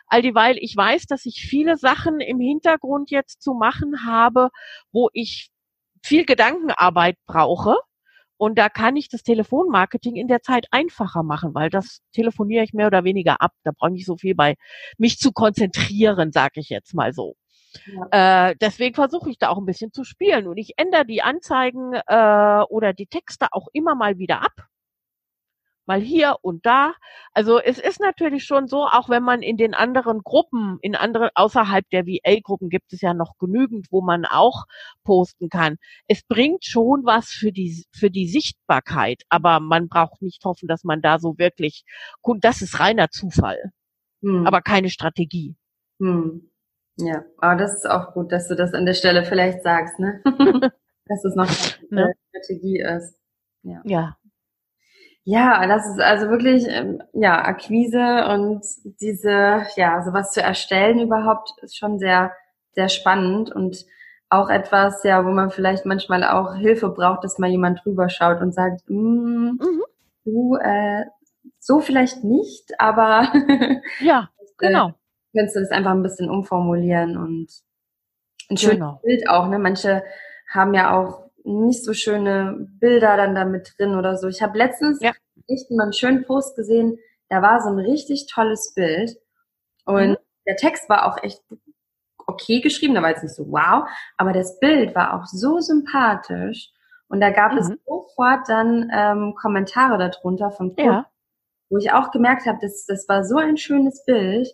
all 0.07 0.21
dieweil 0.21 0.57
ich 0.59 0.75
weiß, 0.77 1.07
dass 1.07 1.25
ich 1.25 1.41
viele 1.49 1.77
Sachen 1.77 2.19
im 2.19 2.39
Hintergrund 2.39 3.09
jetzt 3.09 3.41
zu 3.41 3.53
machen 3.53 4.05
habe, 4.05 4.49
wo 4.91 5.09
ich 5.13 5.49
viel 6.03 6.25
Gedankenarbeit 6.25 7.17
brauche. 7.25 7.77
Und 8.43 8.55
da 8.59 8.67
kann 8.67 8.97
ich 8.97 9.07
das 9.07 9.23
Telefonmarketing 9.23 10.17
in 10.17 10.27
der 10.27 10.41
Zeit 10.41 10.65
einfacher 10.71 11.23
machen, 11.23 11.55
weil 11.55 11.69
das 11.69 12.01
telefoniere 12.11 12.65
ich 12.65 12.73
mehr 12.73 12.87
oder 12.87 13.05
weniger 13.05 13.41
ab. 13.41 13.53
Da 13.63 13.71
brauche 13.71 13.91
ich 13.91 13.93
nicht 13.93 14.05
so 14.05 14.17
viel 14.17 14.35
bei 14.35 14.55
mich 14.97 15.17
zu 15.17 15.31
konzentrieren, 15.31 16.33
sage 16.33 16.59
ich 16.59 16.67
jetzt 16.67 16.93
mal 16.93 17.13
so. 17.13 17.37
Ja. 18.11 18.49
Äh, 18.49 18.55
deswegen 18.59 18.95
versuche 18.95 19.29
ich 19.29 19.37
da 19.37 19.47
auch 19.47 19.57
ein 19.57 19.65
bisschen 19.65 19.93
zu 19.93 20.03
spielen 20.03 20.47
und 20.47 20.57
ich 20.57 20.73
ändere 20.75 21.05
die 21.05 21.21
Anzeigen 21.21 21.93
äh, 21.93 22.63
oder 22.67 22.91
die 22.91 23.07
Texte 23.07 23.47
auch 23.51 23.67
immer 23.71 23.95
mal 23.95 24.17
wieder 24.17 24.41
ab 24.41 24.51
mal 25.85 26.01
hier 26.01 26.35
und 26.41 26.65
da. 26.65 26.93
Also 27.33 27.59
es 27.59 27.79
ist 27.79 27.99
natürlich 27.99 28.43
schon 28.45 28.67
so, 28.67 28.85
auch 28.85 29.09
wenn 29.09 29.23
man 29.23 29.41
in 29.41 29.57
den 29.57 29.73
anderen 29.73 30.21
Gruppen, 30.23 30.77
in 30.81 30.95
anderen, 30.95 31.29
außerhalb 31.35 31.89
der 31.89 32.05
VA-Gruppen 32.05 32.69
gibt 32.69 32.93
es 32.93 33.01
ja 33.01 33.13
noch 33.13 33.37
genügend, 33.37 33.87
wo 33.91 34.01
man 34.01 34.25
auch 34.25 34.65
posten 35.03 35.49
kann. 35.49 35.77
Es 36.07 36.23
bringt 36.23 36.65
schon 36.65 37.03
was 37.05 37.29
für 37.29 37.51
die, 37.51 37.85
für 37.91 38.09
die 38.09 38.27
Sichtbarkeit, 38.27 39.23
aber 39.29 39.59
man 39.59 39.87
braucht 39.87 40.21
nicht 40.21 40.43
hoffen, 40.45 40.67
dass 40.67 40.83
man 40.83 41.01
da 41.01 41.19
so 41.19 41.37
wirklich, 41.37 41.83
das 42.39 42.61
ist 42.61 42.79
reiner 42.79 43.09
Zufall, 43.09 43.71
hm. 44.21 44.45
aber 44.47 44.61
keine 44.61 44.89
Strategie. 44.89 45.55
Hm. 45.99 46.49
Ja, 46.97 47.23
aber 47.37 47.55
das 47.55 47.73
ist 47.73 47.89
auch 47.89 48.13
gut, 48.13 48.31
dass 48.31 48.47
du 48.47 48.55
das 48.55 48.73
an 48.73 48.85
der 48.85 48.93
Stelle 48.93 49.25
vielleicht 49.25 49.63
sagst, 49.63 49.97
ne? 49.99 50.21
dass 51.05 51.25
es 51.25 51.35
noch 51.35 51.49
eine 51.91 52.07
ne? 52.07 52.13
Strategie 52.29 52.79
ist. 52.79 53.17
Ja. 53.63 53.81
ja. 53.83 54.17
Ja, 55.25 55.65
das 55.67 55.87
ist 55.87 56.01
also 56.01 56.29
wirklich, 56.29 56.65
ähm, 56.67 57.01
ja, 57.13 57.43
Akquise 57.45 58.27
und 58.27 58.61
diese, 58.99 59.65
ja, 59.77 60.03
sowas 60.03 60.31
zu 60.31 60.41
erstellen 60.41 60.99
überhaupt 60.99 61.53
ist 61.61 61.77
schon 61.77 61.97
sehr, 61.97 62.33
sehr 62.73 62.89
spannend 62.89 63.51
und 63.51 63.85
auch 64.29 64.49
etwas, 64.49 65.03
ja, 65.03 65.25
wo 65.25 65.29
man 65.29 65.49
vielleicht 65.49 65.85
manchmal 65.85 66.23
auch 66.23 66.55
Hilfe 66.55 66.89
braucht, 66.89 67.23
dass 67.23 67.37
mal 67.37 67.49
jemand 67.49 67.85
drüber 67.85 68.09
schaut 68.09 68.41
und 68.41 68.53
sagt, 68.53 68.81
mm, 68.89 69.51
mhm. 69.59 69.83
du, 70.25 70.55
äh, 70.57 71.05
so 71.59 71.79
vielleicht 71.79 72.23
nicht, 72.23 72.79
aber 72.79 73.31
ja, 74.01 74.29
genau. 74.57 74.89
Äh, 74.89 74.93
könntest 75.37 75.55
du 75.55 75.59
das 75.61 75.71
einfach 75.71 75.91
ein 75.91 76.03
bisschen 76.03 76.29
umformulieren 76.29 77.15
und 77.15 77.47
ein 78.49 78.57
schönes 78.57 78.75
genau. 78.75 78.99
Bild 79.03 79.29
auch, 79.29 79.47
ne? 79.47 79.57
Manche 79.57 80.03
haben 80.49 80.73
ja 80.73 80.97
auch 80.97 81.22
nicht 81.43 81.83
so 81.83 81.93
schöne 81.93 82.67
Bilder 82.79 83.17
dann 83.17 83.35
da 83.35 83.45
mit 83.45 83.73
drin 83.77 83.95
oder 83.95 84.17
so. 84.17 84.27
Ich 84.27 84.41
habe 84.41 84.57
letztens 84.57 85.01
ja. 85.01 85.11
echt 85.47 85.69
mal 85.71 85.83
einen 85.83 85.93
schönen 85.93 86.25
Post 86.25 86.55
gesehen, 86.55 86.97
da 87.29 87.41
war 87.41 87.61
so 87.61 87.69
ein 87.69 87.79
richtig 87.79 88.27
tolles 88.27 88.73
Bild 88.73 89.17
und 89.85 90.11
mhm. 90.11 90.17
der 90.45 90.55
Text 90.55 90.89
war 90.89 91.05
auch 91.05 91.21
echt 91.23 91.41
okay 92.25 92.61
geschrieben, 92.61 92.95
da 92.95 93.01
war 93.01 93.09
jetzt 93.09 93.23
nicht 93.23 93.35
so 93.35 93.51
wow, 93.51 93.87
aber 94.17 94.33
das 94.33 94.59
Bild 94.59 94.95
war 94.95 95.13
auch 95.13 95.25
so 95.25 95.59
sympathisch 95.59 96.71
und 97.07 97.19
da 97.19 97.29
gab 97.31 97.51
mhm. 97.53 97.57
es 97.57 97.71
sofort 97.85 98.47
dann 98.47 98.89
ähm, 98.93 99.35
Kommentare 99.35 99.97
darunter 99.97 100.51
von 100.51 100.75
Kunden, 100.75 100.91
ja. 100.91 101.05
wo 101.69 101.77
ich 101.77 101.91
auch 101.91 102.11
gemerkt 102.11 102.45
habe, 102.45 102.59
das, 102.61 102.85
das 102.85 103.07
war 103.09 103.25
so 103.25 103.37
ein 103.37 103.57
schönes 103.57 104.05
Bild, 104.05 104.47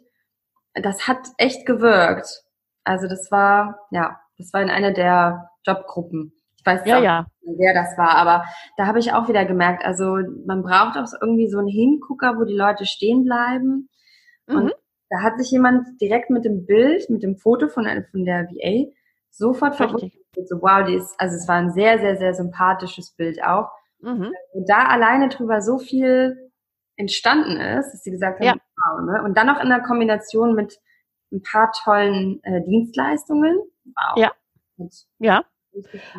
das 0.73 1.07
hat 1.07 1.19
echt 1.37 1.65
gewirkt. 1.65 2.43
Also 2.83 3.07
das 3.07 3.31
war, 3.31 3.87
ja, 3.91 4.19
das 4.37 4.53
war 4.53 4.61
in 4.61 4.69
einer 4.69 4.91
der 4.91 5.51
Jobgruppen. 5.65 6.33
Ich 6.60 6.66
weiß 6.66 6.86
ja, 6.86 6.99
ja. 6.99 7.26
wer 7.41 7.74
das 7.74 7.97
war, 7.97 8.18
aber 8.18 8.43
da 8.76 8.86
habe 8.86 8.99
ich 8.99 9.14
auch 9.14 9.30
wieder 9.30 9.45
gemerkt, 9.45 9.86
also 9.86 10.18
man 10.45 10.62
braucht 10.62 10.97
auch 10.97 11.07
irgendwie 11.22 11.49
so 11.49 11.57
einen 11.57 11.70
Hingucker, 11.70 12.38
wo 12.38 12.43
die 12.43 12.55
Leute 12.55 12.86
stehen 12.86 13.24
bleiben. 13.24 13.89
Mhm. 14.47 14.55
Und 14.55 14.74
da 15.10 15.22
hat 15.22 15.39
sich 15.39 15.51
jemand 15.51 16.01
direkt 16.01 16.30
mit 16.30 16.43
dem 16.43 16.66
Bild, 16.66 17.10
mit 17.10 17.24
dem 17.24 17.38
Foto 17.38 17.70
von, 17.70 17.86
von 18.12 18.26
der 18.26 18.49
VA 18.49 18.91
sofort 19.30 19.76
verbunden. 19.76 20.12
So, 20.45 20.62
wow, 20.62 20.86
die 20.86 20.95
ist, 20.95 21.16
also 21.18 21.36
es 21.36 21.47
war 21.47 21.55
ein 21.55 21.72
sehr, 21.72 21.99
sehr, 21.99 22.18
sehr 22.18 22.34
sympathisches 22.34 23.16
Bild 23.16 23.41
auch. 23.43 23.70
Mhm. 24.01 24.34
Und 24.53 24.70
da 24.70 24.86
alleine 24.88 25.30
drüber 25.30 25.62
so 25.62 25.80
viel 25.80 26.51
entstanden 26.97 27.57
ist, 27.57 27.93
dass 27.93 28.03
sie 28.03 28.12
gesagt 28.12 28.39
haben, 28.39 28.45
ja. 28.45 28.55
wow, 28.55 29.01
ne? 29.01 29.24
Und 29.24 29.38
dann 29.38 29.47
noch 29.47 29.62
in 29.62 29.70
der 29.70 29.82
Kombination 29.82 30.53
mit 30.55 30.78
ein 31.32 31.41
paar 31.41 31.72
tollen 31.72 32.41
äh, 32.43 32.62
Dienstleistungen. 32.66 33.57
Wow. 33.86 34.18
Ja. 34.18 34.32
Und 34.78 34.93
ja. 35.20 35.43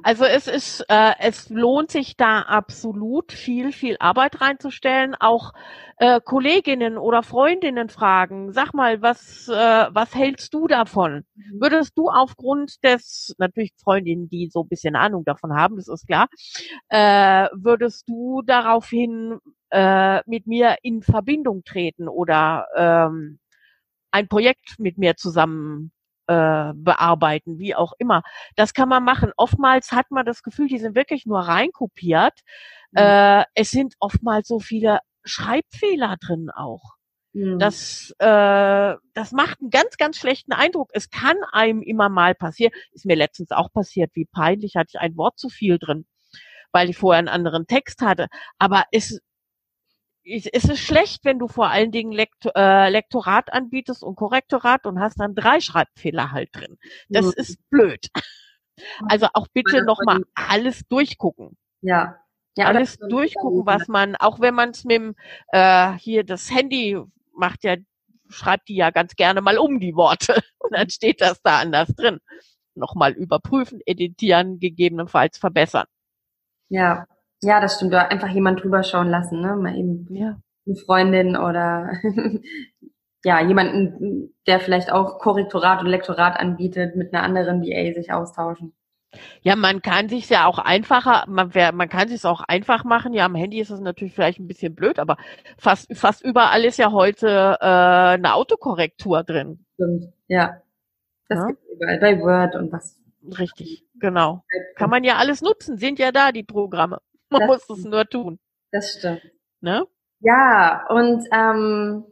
Also 0.03 0.25
es 0.25 0.47
ist, 0.47 0.85
äh, 0.89 1.13
es 1.19 1.49
lohnt 1.51 1.91
sich 1.91 2.17
da 2.17 2.41
absolut 2.43 3.33
viel, 3.33 3.73
viel 3.73 3.97
Arbeit 3.99 4.41
reinzustellen. 4.41 5.15
Auch 5.19 5.53
äh, 5.99 6.21
Kolleginnen 6.25 6.97
oder 6.99 7.23
Freundinnen 7.23 7.89
fragen, 7.89 8.53
sag 8.53 8.73
mal, 8.73 9.03
was, 9.03 9.49
äh, 9.49 9.53
was 9.93 10.15
hältst 10.15 10.55
du 10.55 10.67
davon? 10.67 11.25
Mhm. 11.35 11.61
Würdest 11.61 11.93
du 11.97 12.09
aufgrund 12.09 12.83
des, 12.85 13.35
natürlich 13.39 13.73
Freundinnen, 13.83 14.29
die 14.29 14.49
so 14.51 14.63
ein 14.63 14.69
bisschen 14.69 14.97
Ahnung 14.97 15.25
davon 15.25 15.55
haben, 15.55 15.77
das 15.77 15.89
ist 15.89 16.07
klar, 16.07 16.29
äh, 16.89 17.49
würdest 17.53 18.09
du 18.09 18.43
daraufhin 18.43 19.39
äh, 19.71 20.21
mit 20.27 20.47
mir 20.47 20.77
in 20.83 21.03
Verbindung 21.03 21.65
treten 21.65 22.09
oder 22.09 22.67
ähm, 22.77 23.39
ein 24.11 24.29
Projekt 24.29 24.79
mit 24.79 24.99
mir 24.99 25.17
zusammen 25.17 25.93
äh, 26.31 26.73
bearbeiten, 26.77 27.59
wie 27.59 27.75
auch 27.75 27.93
immer. 27.99 28.23
Das 28.55 28.73
kann 28.73 28.89
man 28.89 29.03
machen. 29.03 29.33
Oftmals 29.37 29.91
hat 29.91 30.13
man 30.13 30.25
das 30.25 30.45
Gefühl, 30.45 30.69
die 30.69 30.79
sind 30.79 30.95
wirklich 30.95 31.27
nur 31.27 31.41
reinkopiert. 31.41 32.39
Mhm. 32.93 32.99
Äh, 32.99 33.45
es 33.55 33.73
sind 33.73 33.95
oftmals 33.99 34.47
so 34.47 34.61
viele 34.61 35.01
Schreibfehler 35.25 36.17
drin 36.21 36.49
auch. 36.55 36.95
Mhm. 37.33 37.59
Das, 37.59 38.15
äh, 38.19 38.95
das 39.15 39.33
macht 39.33 39.61
einen 39.61 39.71
ganz, 39.71 39.97
ganz 39.97 40.19
schlechten 40.19 40.53
Eindruck. 40.53 40.91
Es 40.93 41.11
kann 41.11 41.37
einem 41.51 41.83
immer 41.83 42.09
mal 42.09 42.37
passieren. 42.37 42.73
Ist 42.93 43.07
mir 43.07 43.17
letztens 43.17 43.51
auch 43.51 43.73
passiert. 43.73 44.13
Wie 44.15 44.27
peinlich 44.27 44.77
hatte 44.77 44.91
ich 44.95 45.01
ein 45.01 45.17
Wort 45.17 45.37
zu 45.37 45.49
viel 45.49 45.79
drin, 45.81 46.07
weil 46.71 46.91
ich 46.91 46.97
vorher 46.97 47.19
einen 47.19 47.29
anderen 47.29 47.67
Text 47.67 48.03
hatte. 48.03 48.29
Aber 48.59 48.85
es 48.93 49.21
es 50.25 50.47
ist 50.47 50.79
schlecht, 50.79 51.25
wenn 51.25 51.39
du 51.39 51.49
vor 51.49 51.69
allen 51.69 51.93
Dingen 51.93 52.13
Lektor, 52.13 52.53
äh, 52.55 52.91
Lektorat 52.91 53.53
anbietest 53.53 54.03
und 54.03 54.17
Korrektorat 54.17 54.87
und 54.87 55.01
hast 55.01 55.19
dann 55.19 55.35
drei 55.35 55.61
Schreibfehler 55.61 56.33
halt 56.33 56.51
drin. 56.53 56.79
Das 57.09 57.27
mhm. 57.27 57.33
ist 57.37 57.71
blöd. 57.71 58.09
Also 59.09 59.29
auch 59.35 59.47
bitte 59.53 59.85
nochmal 59.85 60.23
alles 60.35 60.83
durchgucken. 60.89 61.57
Ja. 61.83 62.19
ja 62.57 62.67
alles 62.67 62.97
durchgucken, 62.99 63.67
was 63.67 63.89
man, 63.89 64.17
auch 64.17 64.41
wenn 64.41 64.55
man 64.55 64.71
es 64.71 64.85
mit 64.85 64.97
dem, 64.97 65.15
äh, 65.49 65.93
hier 65.95 66.25
das 66.25 66.51
Handy 66.51 66.99
macht 67.35 67.65
ja, 67.65 67.77
schreibt 68.29 68.69
die 68.69 68.77
ja 68.77 68.91
ganz 68.91 69.17
gerne 69.17 69.41
mal 69.41 69.59
um 69.59 69.81
die 69.81 69.95
Worte 69.95 70.35
und 70.59 70.75
dann 70.75 70.91
steht 70.91 71.21
das 71.21 71.43
da 71.43 71.59
anders 71.61 71.89
drin. 71.89 72.21
Nochmal 72.75 73.13
überprüfen, 73.13 73.81
editieren, 73.85 74.61
gegebenenfalls 74.61 75.39
verbessern. 75.39 75.87
Ja, 76.69 77.07
ja, 77.43 77.61
das 77.61 77.77
stimmt. 77.77 77.93
Oder 77.93 78.11
einfach 78.11 78.29
jemand 78.29 78.63
drüber 78.63 78.83
schauen 78.83 79.09
lassen, 79.09 79.41
ne? 79.41 79.57
Mal 79.57 79.77
eben 79.77 80.07
ja. 80.11 80.41
eine 80.67 80.77
Freundin 80.77 81.37
oder 81.37 81.93
ja, 83.25 83.41
jemanden, 83.41 84.35
der 84.47 84.61
vielleicht 84.61 84.93
auch 84.93 85.19
Korrektorat 85.19 85.81
und 85.81 85.87
Lektorat 85.87 86.39
anbietet, 86.39 86.97
mit 86.97 87.13
einer 87.13 87.23
anderen 87.23 87.63
VA 87.63 87.95
sich 87.95 88.13
austauschen. 88.13 88.73
Ja, 89.43 89.57
man 89.57 89.83
kann 89.83 90.09
sich 90.09 90.29
ja 90.29 90.47
auch 90.47 90.59
einfacher, 90.59 91.25
man, 91.27 91.51
man 91.75 91.89
kann 91.89 92.09
sich 92.09 92.25
auch 92.25 92.43
einfach 92.43 92.85
machen. 92.85 93.13
Ja, 93.13 93.25
am 93.25 93.35
Handy 93.35 93.61
ist 93.61 93.71
es 93.71 93.81
natürlich 93.81 94.15
vielleicht 94.15 94.39
ein 94.39 94.47
bisschen 94.47 94.75
blöd, 94.75 94.99
aber 94.99 95.17
fast, 95.59 95.97
fast 95.97 96.25
überall 96.25 96.65
ist 96.65 96.79
ja 96.79 96.93
heute 96.93 97.57
äh, 97.61 97.65
eine 97.65 98.35
Autokorrektur 98.35 99.25
drin. 99.25 99.65
Stimmt, 99.75 100.13
ja. 100.29 100.63
Das 101.29 101.39
ja? 101.39 101.47
gibt 101.47 101.61
überall 101.75 101.99
bei 101.99 102.21
Word 102.21 102.55
und 102.55 102.73
was. 102.73 102.99
Richtig, 103.39 103.85
genau. 103.99 104.45
Kann 104.77 104.91
man 104.91 105.05
ja 105.05 105.17
alles 105.17 105.43
nutzen, 105.43 105.77
sind 105.77 105.99
ja 105.99 106.13
da 106.13 106.33
die 106.33 106.45
Programme. 106.45 107.01
Man 107.41 107.41
das 107.41 107.69
muss 107.69 107.79
es 107.79 107.85
nur 107.85 108.07
tun. 108.07 108.39
Das 108.73 108.93
stimmt. 108.99 109.23
Ne? 109.61 109.87
Ja, 110.21 110.87
und 110.89 111.27
ähm, 111.33 112.05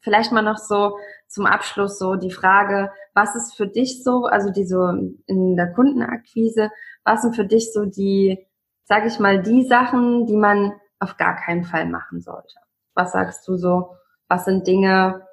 vielleicht 0.00 0.32
mal 0.32 0.42
noch 0.42 0.58
so 0.58 0.96
zum 1.28 1.46
Abschluss 1.46 1.98
so 1.98 2.16
die 2.16 2.30
Frage, 2.30 2.90
was 3.14 3.34
ist 3.36 3.54
für 3.56 3.66
dich 3.66 4.02
so, 4.02 4.26
also 4.26 4.50
die 4.50 4.64
so 4.64 4.88
in 5.26 5.56
der 5.56 5.72
Kundenakquise, 5.72 6.70
was 7.04 7.22
sind 7.22 7.36
für 7.36 7.44
dich 7.44 7.72
so 7.72 7.84
die, 7.84 8.46
sag 8.84 9.06
ich 9.06 9.18
mal, 9.18 9.42
die 9.42 9.64
Sachen, 9.64 10.26
die 10.26 10.36
man 10.36 10.72
auf 10.98 11.16
gar 11.16 11.36
keinen 11.36 11.64
Fall 11.64 11.86
machen 11.86 12.20
sollte? 12.20 12.54
Was 12.94 13.12
sagst 13.12 13.46
du 13.46 13.56
so? 13.56 13.94
Was 14.28 14.44
sind 14.44 14.66
Dinge, 14.66 15.26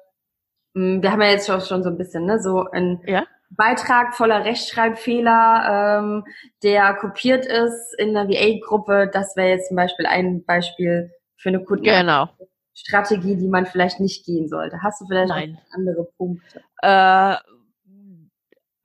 hm, 0.74 1.02
wir 1.02 1.12
haben 1.12 1.22
ja 1.22 1.30
jetzt 1.30 1.46
schon 1.46 1.82
so 1.82 1.90
ein 1.90 1.98
bisschen, 1.98 2.24
ne, 2.26 2.40
so 2.40 2.68
ein 2.70 3.00
ja? 3.06 3.24
Beitrag 3.50 4.14
voller 4.14 4.44
Rechtschreibfehler, 4.44 6.00
ähm, 6.00 6.24
der 6.62 6.94
kopiert 6.94 7.46
ist 7.46 7.94
in 7.98 8.16
einer 8.16 8.28
VA-Gruppe. 8.28 9.10
Das 9.12 9.36
wäre 9.36 9.48
jetzt 9.48 9.68
zum 9.68 9.76
Beispiel 9.76 10.06
ein 10.06 10.44
Beispiel 10.44 11.10
für 11.36 11.48
eine 11.48 11.64
Kundenstrategie, 11.64 13.28
genau. 13.28 13.40
die 13.40 13.48
man 13.48 13.66
vielleicht 13.66 14.00
nicht 14.00 14.26
gehen 14.26 14.48
sollte. 14.48 14.82
Hast 14.82 15.00
du 15.00 15.06
vielleicht 15.06 15.30
Nein. 15.30 15.58
andere 15.72 16.04
Punkte? 16.16 16.62
Äh, 16.82 17.36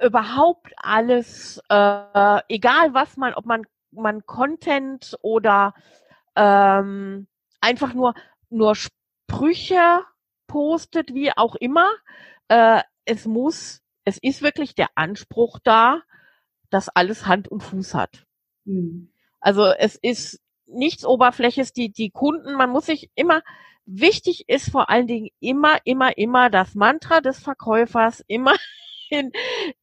überhaupt 0.06 0.72
alles, 0.78 1.62
äh, 1.70 2.40
egal 2.48 2.94
was 2.94 3.18
man, 3.18 3.34
ob 3.34 3.46
man 3.46 3.64
man 3.96 4.26
Content 4.26 5.16
oder 5.22 5.74
ähm, 6.36 7.28
einfach 7.62 7.94
nur 7.94 8.14
nur 8.50 8.76
Sprüche 8.76 10.02
postet, 10.48 11.14
wie 11.14 11.32
auch 11.36 11.56
immer. 11.56 11.92
Äh, 12.48 12.82
es 13.06 13.26
muss, 13.26 13.83
es 14.06 14.18
ist 14.18 14.42
wirklich 14.42 14.76
der 14.76 14.90
Anspruch 14.96 15.60
da, 15.64 16.02
dass 16.70 16.90
alles 16.90 17.26
Hand 17.26 17.48
und 17.48 17.62
Fuß 17.62 17.94
hat. 17.94 18.26
Mhm. 18.66 19.12
Also 19.40 19.66
es 19.66 19.96
ist 19.96 20.42
nichts 20.66 21.06
Oberfläches, 21.06 21.74
die, 21.74 21.92
die 21.92 22.10
Kunden, 22.10 22.54
man 22.54 22.70
muss 22.70 22.88
sich 22.88 23.10
immer, 23.16 23.42
wichtig 23.86 24.46
ist 24.48 24.72
vor 24.72 24.90
allen 24.90 25.08
Dingen 25.08 25.30
immer, 25.40 25.78
immer, 25.84 26.18
immer 26.18 26.50
das 26.50 26.74
Mantra 26.76 27.22
des 27.22 27.40
Verkäufers, 27.40 28.24
immer 28.28 28.56
in, 29.10 29.32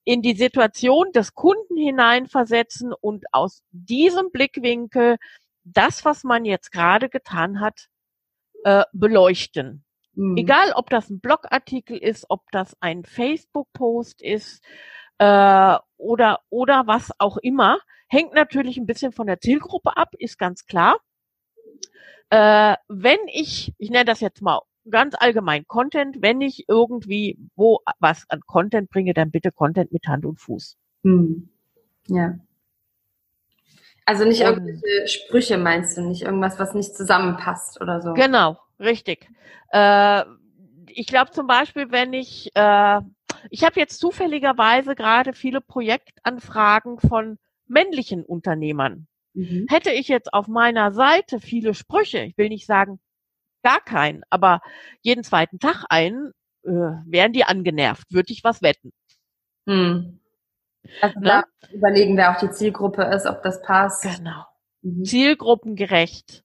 in 0.05 0.23
die 0.23 0.35
Situation 0.35 1.13
des 1.13 1.35
Kunden 1.35 1.77
hineinversetzen 1.77 2.93
und 2.93 3.27
aus 3.33 3.63
diesem 3.71 4.31
Blickwinkel 4.33 5.19
das, 5.65 6.05
was 6.05 6.25
man 6.25 6.45
jetzt 6.45 6.73
gerade 6.73 7.09
getan 7.09 7.61
hat, 7.61 7.89
äh, 8.65 8.85
beleuchten. 8.93 9.85
Mhm. 10.21 10.37
Egal, 10.37 10.73
ob 10.75 10.91
das 10.91 11.09
ein 11.09 11.21
Blogartikel 11.21 11.97
ist, 11.97 12.27
ob 12.29 12.43
das 12.53 12.77
ein 12.81 13.05
Facebook-Post 13.05 14.21
ist 14.21 14.63
äh, 15.17 15.79
oder 15.97 16.41
oder 16.51 16.87
was 16.87 17.11
auch 17.19 17.39
immer, 17.39 17.79
hängt 18.07 18.35
natürlich 18.35 18.77
ein 18.77 18.85
bisschen 18.85 19.13
von 19.13 19.27
der 19.27 19.41
Zielgruppe 19.41 19.97
ab, 19.97 20.11
ist 20.19 20.39
ganz 20.39 20.67
klar. 20.67 20.99
Äh, 22.29 22.77
wenn 22.89 23.19
ich, 23.29 23.73
ich 23.79 23.89
nenne 23.89 24.05
das 24.05 24.21
jetzt 24.21 24.43
mal 24.43 24.61
ganz 24.91 25.15
allgemein 25.19 25.67
Content, 25.67 26.21
wenn 26.21 26.43
ich 26.43 26.67
irgendwie 26.69 27.39
wo 27.57 27.79
was 27.99 28.27
an 28.29 28.41
Content 28.47 28.91
bringe, 28.91 29.15
dann 29.15 29.31
bitte 29.31 29.51
Content 29.51 29.91
mit 29.91 30.07
Hand 30.07 30.27
und 30.27 30.39
Fuß. 30.39 30.77
Hm. 31.03 31.49
Ja. 32.09 32.35
Also 34.11 34.25
nicht 34.25 34.41
irgendwelche 34.41 35.07
Sprüche 35.07 35.57
meinst 35.57 35.97
du, 35.97 36.01
nicht 36.01 36.23
irgendwas, 36.23 36.59
was 36.59 36.75
nicht 36.75 36.97
zusammenpasst 36.97 37.81
oder 37.81 38.03
so. 38.03 38.13
Genau, 38.15 38.59
richtig. 38.81 39.31
Äh, 39.71 40.25
ich 40.89 41.07
glaube 41.07 41.31
zum 41.31 41.47
Beispiel, 41.47 41.93
wenn 41.93 42.13
ich, 42.13 42.51
äh, 42.57 43.01
ich 43.51 43.63
habe 43.63 43.79
jetzt 43.79 44.01
zufälligerweise 44.01 44.97
gerade 44.97 45.33
viele 45.33 45.61
Projektanfragen 45.61 46.99
von 46.99 47.39
männlichen 47.69 48.25
Unternehmern. 48.25 49.07
Mhm. 49.35 49.67
Hätte 49.71 49.93
ich 49.93 50.09
jetzt 50.09 50.35
auf 50.35 50.49
meiner 50.49 50.91
Seite 50.91 51.39
viele 51.39 51.73
Sprüche, 51.73 52.19
ich 52.25 52.37
will 52.37 52.49
nicht 52.49 52.67
sagen 52.67 52.99
gar 53.63 53.81
keinen, 53.81 54.25
aber 54.29 54.61
jeden 55.03 55.23
zweiten 55.23 55.61
Tag 55.61 55.85
einen, 55.89 56.33
äh, 56.65 56.71
wären 57.07 57.33
die 57.33 57.45
angenervt, 57.45 58.13
würde 58.13 58.33
ich 58.33 58.43
was 58.43 58.61
wetten. 58.61 58.91
Hm. 59.69 60.20
Also 61.01 61.21
ne? 61.21 61.27
da 61.27 61.45
überlegen, 61.73 62.17
wer 62.17 62.33
auch 62.35 62.41
die 62.41 62.51
Zielgruppe 62.51 63.03
ist, 63.05 63.27
ob 63.27 63.43
das 63.43 63.63
passt. 63.63 64.03
Genau. 64.03 64.45
Mhm. 64.83 65.05
Zielgruppengerecht 65.05 66.45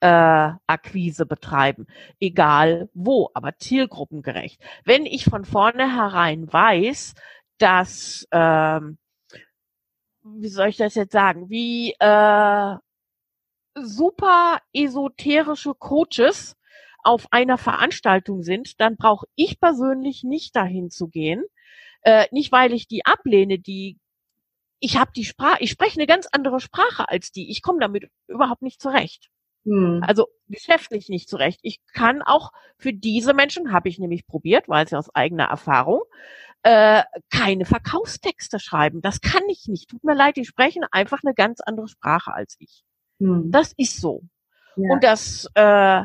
äh, 0.00 0.52
Akquise 0.66 1.26
betreiben, 1.26 1.86
egal 2.20 2.88
wo, 2.94 3.30
aber 3.34 3.56
zielgruppengerecht. 3.56 4.60
Wenn 4.84 5.06
ich 5.06 5.24
von 5.24 5.44
vornherein 5.44 6.52
weiß, 6.52 7.14
dass 7.58 8.26
ähm, 8.32 8.98
wie 10.24 10.48
soll 10.48 10.68
ich 10.68 10.76
das 10.76 10.94
jetzt 10.94 11.12
sagen, 11.12 11.50
wie 11.50 11.94
äh, 11.98 12.76
super 13.74 14.58
esoterische 14.72 15.74
Coaches 15.74 16.56
auf 17.02 17.26
einer 17.30 17.58
Veranstaltung 17.58 18.42
sind, 18.42 18.80
dann 18.80 18.96
brauche 18.96 19.26
ich 19.34 19.60
persönlich 19.60 20.24
nicht 20.24 20.56
dahin 20.56 20.90
zu 20.90 21.08
gehen. 21.08 21.44
Äh, 22.04 22.26
nicht, 22.30 22.52
weil 22.52 22.72
ich 22.72 22.86
die 22.86 23.04
ablehne, 23.04 23.58
die 23.58 23.98
ich 24.84 24.98
habe 24.98 25.12
die 25.16 25.24
Sprache, 25.24 25.56
ich 25.60 25.70
spreche 25.70 25.98
eine 25.98 26.06
ganz 26.06 26.28
andere 26.30 26.60
Sprache 26.60 27.08
als 27.08 27.32
die. 27.32 27.50
Ich 27.50 27.62
komme 27.62 27.80
damit 27.80 28.10
überhaupt 28.28 28.60
nicht 28.60 28.82
zurecht. 28.82 29.30
Hm. 29.64 30.02
Also 30.06 30.28
geschäftlich 30.48 31.08
nicht 31.08 31.28
zurecht. 31.28 31.60
Ich 31.62 31.80
kann 31.94 32.20
auch 32.20 32.52
für 32.76 32.92
diese 32.92 33.32
Menschen, 33.32 33.72
habe 33.72 33.88
ich 33.88 33.98
nämlich 33.98 34.26
probiert, 34.26 34.68
weiß 34.68 34.92
ich 34.92 34.96
aus 34.96 35.14
eigener 35.14 35.44
Erfahrung, 35.44 36.02
äh, 36.64 37.02
keine 37.30 37.64
Verkaufstexte 37.64 38.58
schreiben. 38.58 39.00
Das 39.00 39.22
kann 39.22 39.42
ich 39.48 39.66
nicht. 39.68 39.88
Tut 39.88 40.04
mir 40.04 40.14
leid, 40.14 40.36
die 40.36 40.44
sprechen 40.44 40.84
einfach 40.90 41.20
eine 41.24 41.34
ganz 41.34 41.60
andere 41.60 41.88
Sprache 41.88 42.34
als 42.34 42.56
ich. 42.58 42.84
Hm. 43.20 43.50
Das 43.50 43.72
ist 43.78 44.00
so. 44.00 44.22
Ja. 44.76 44.92
Und 44.92 45.04
das 45.04 45.48
äh, 45.54 46.02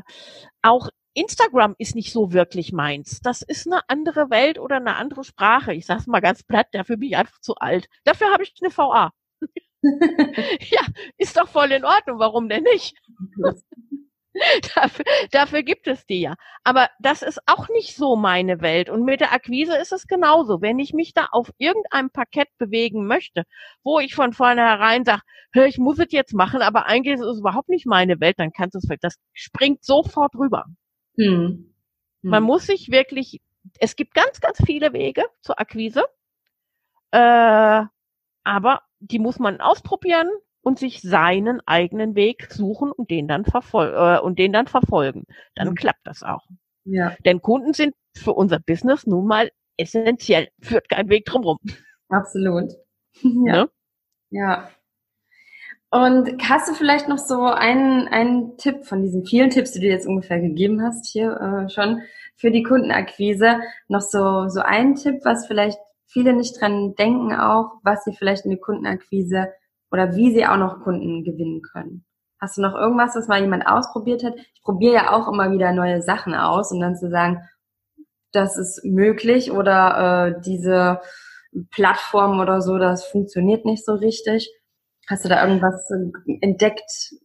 auch 0.61 0.89
Instagram 1.19 1.75
ist 1.77 1.95
nicht 1.95 2.13
so 2.13 2.31
wirklich 2.31 2.71
meins. 2.71 3.19
Das 3.21 3.41
ist 3.41 3.67
eine 3.67 3.81
andere 3.89 4.29
Welt 4.29 4.57
oder 4.57 4.77
eine 4.77 4.95
andere 4.95 5.23
Sprache. 5.25 5.73
Ich 5.73 5.85
sag's 5.85 6.07
mal 6.07 6.21
ganz 6.21 6.43
platt, 6.43 6.67
dafür 6.71 6.95
bin 6.97 7.09
ich 7.09 7.17
einfach 7.17 7.39
zu 7.41 7.55
alt. 7.55 7.87
Dafür 8.05 8.31
habe 8.31 8.43
ich 8.43 8.53
eine 8.61 8.75
VA. 8.75 9.11
ja, 9.81 10.81
ist 11.17 11.37
doch 11.37 11.49
voll 11.49 11.71
in 11.73 11.83
Ordnung. 11.83 12.19
Warum 12.19 12.47
denn 12.47 12.63
nicht? 12.63 12.95
dafür, 14.75 15.05
dafür 15.31 15.63
gibt 15.63 15.87
es 15.87 16.05
die 16.05 16.21
ja. 16.21 16.35
Aber 16.63 16.89
das 16.99 17.21
ist 17.21 17.39
auch 17.47 17.67
nicht 17.67 17.95
so 17.95 18.15
meine 18.15 18.61
Welt. 18.61 18.89
Und 18.89 19.03
mit 19.03 19.19
der 19.19 19.33
Akquise 19.33 19.75
ist 19.75 19.91
es 19.91 20.07
genauso. 20.07 20.61
Wenn 20.61 20.79
ich 20.79 20.93
mich 20.93 21.13
da 21.13 21.27
auf 21.31 21.51
irgendeinem 21.57 22.11
Parkett 22.11 22.47
bewegen 22.57 23.07
möchte, 23.07 23.43
wo 23.83 23.99
ich 23.99 24.15
von 24.15 24.31
vornherein 24.31 25.03
sage, 25.03 25.21
ich 25.53 25.77
muss 25.77 25.99
es 25.99 26.11
jetzt 26.11 26.33
machen, 26.33 26.61
aber 26.61 26.85
eigentlich 26.85 27.15
ist 27.15 27.25
es 27.25 27.39
überhaupt 27.39 27.69
nicht 27.69 27.85
meine 27.85 28.19
Welt, 28.21 28.39
dann 28.39 28.51
kannst 28.51 28.75
du 28.75 28.79
es, 28.79 28.99
das 29.01 29.15
springt 29.33 29.83
sofort 29.83 30.35
rüber. 30.35 30.65
Hm. 31.19 31.73
Hm. 32.21 32.29
Man 32.29 32.43
muss 32.43 32.65
sich 32.65 32.89
wirklich, 32.91 33.41
es 33.79 33.95
gibt 33.95 34.13
ganz, 34.13 34.39
ganz 34.39 34.61
viele 34.65 34.93
Wege 34.93 35.23
zur 35.41 35.59
Akquise, 35.59 36.03
äh, 37.11 37.83
aber 38.43 38.81
die 38.99 39.19
muss 39.19 39.39
man 39.39 39.61
ausprobieren 39.61 40.29
und 40.61 40.79
sich 40.79 41.01
seinen 41.01 41.61
eigenen 41.65 42.15
Weg 42.15 42.51
suchen 42.51 42.91
und 42.91 43.09
den 43.09 43.27
dann 43.27 43.45
verfolgen 43.45 43.95
äh, 43.95 44.19
und 44.19 44.39
den 44.39 44.53
dann 44.53 44.67
verfolgen. 44.67 45.23
Dann 45.55 45.69
mhm. 45.69 45.75
klappt 45.75 46.05
das 46.05 46.23
auch. 46.23 46.47
Ja. 46.85 47.15
Denn 47.25 47.41
Kunden 47.41 47.73
sind 47.73 47.95
für 48.15 48.33
unser 48.33 48.59
Business 48.59 49.05
nun 49.05 49.27
mal 49.27 49.51
essentiell. 49.77 50.49
Führt 50.61 50.89
kein 50.89 51.09
Weg 51.09 51.25
drumherum. 51.25 51.59
Absolut. 52.09 52.71
ja. 53.21 53.63
Ne? 53.63 53.69
Ja. 54.31 54.69
Und 55.91 56.37
hast 56.47 56.69
du 56.69 56.73
vielleicht 56.75 57.07
noch 57.07 57.17
so 57.17 57.45
einen, 57.45 58.07
einen 58.07 58.57
Tipp 58.57 58.85
von 58.85 59.01
diesen 59.01 59.25
vielen 59.25 59.49
Tipps, 59.49 59.71
die 59.71 59.79
du 59.79 59.87
jetzt 59.87 60.07
ungefähr 60.07 60.39
gegeben 60.39 60.83
hast 60.83 61.07
hier 61.07 61.31
äh, 61.31 61.69
schon 61.69 62.01
für 62.35 62.51
die 62.51 62.63
Kundenakquise, 62.63 63.59
noch 63.87 64.01
so, 64.01 64.49
so 64.49 64.61
einen 64.61 64.95
Tipp, 64.95 65.21
was 65.23 65.47
vielleicht 65.47 65.79
viele 66.05 66.33
nicht 66.33 66.59
dran 66.59 66.95
denken 66.95 67.33
auch, 67.33 67.79
was 67.83 68.03
sie 68.03 68.13
vielleicht 68.13 68.45
in 68.45 68.51
die 68.51 68.59
Kundenakquise 68.59 69.51
oder 69.91 70.15
wie 70.15 70.31
sie 70.31 70.45
auch 70.45 70.57
noch 70.57 70.81
Kunden 70.81 71.23
gewinnen 71.23 71.61
können. 71.61 72.05
Hast 72.39 72.57
du 72.57 72.61
noch 72.61 72.75
irgendwas, 72.75 73.15
was 73.15 73.27
mal 73.27 73.41
jemand 73.41 73.67
ausprobiert 73.67 74.23
hat? 74.23 74.35
Ich 74.37 74.61
probiere 74.61 74.93
ja 74.93 75.11
auch 75.11 75.27
immer 75.27 75.51
wieder 75.51 75.73
neue 75.73 76.01
Sachen 76.01 76.35
aus, 76.35 76.71
um 76.71 76.79
dann 76.79 76.95
zu 76.95 77.09
sagen, 77.09 77.41
das 78.31 78.57
ist 78.57 78.85
möglich 78.85 79.51
oder 79.51 80.37
äh, 80.37 80.41
diese 80.41 81.01
Plattform 81.71 82.39
oder 82.39 82.61
so, 82.61 82.77
das 82.77 83.05
funktioniert 83.05 83.65
nicht 83.65 83.83
so 83.83 83.93
richtig. 83.95 84.49
Hast 85.09 85.25
du 85.25 85.29
da 85.29 85.45
irgendwas 85.45 85.89
entdeckt, 86.41 87.15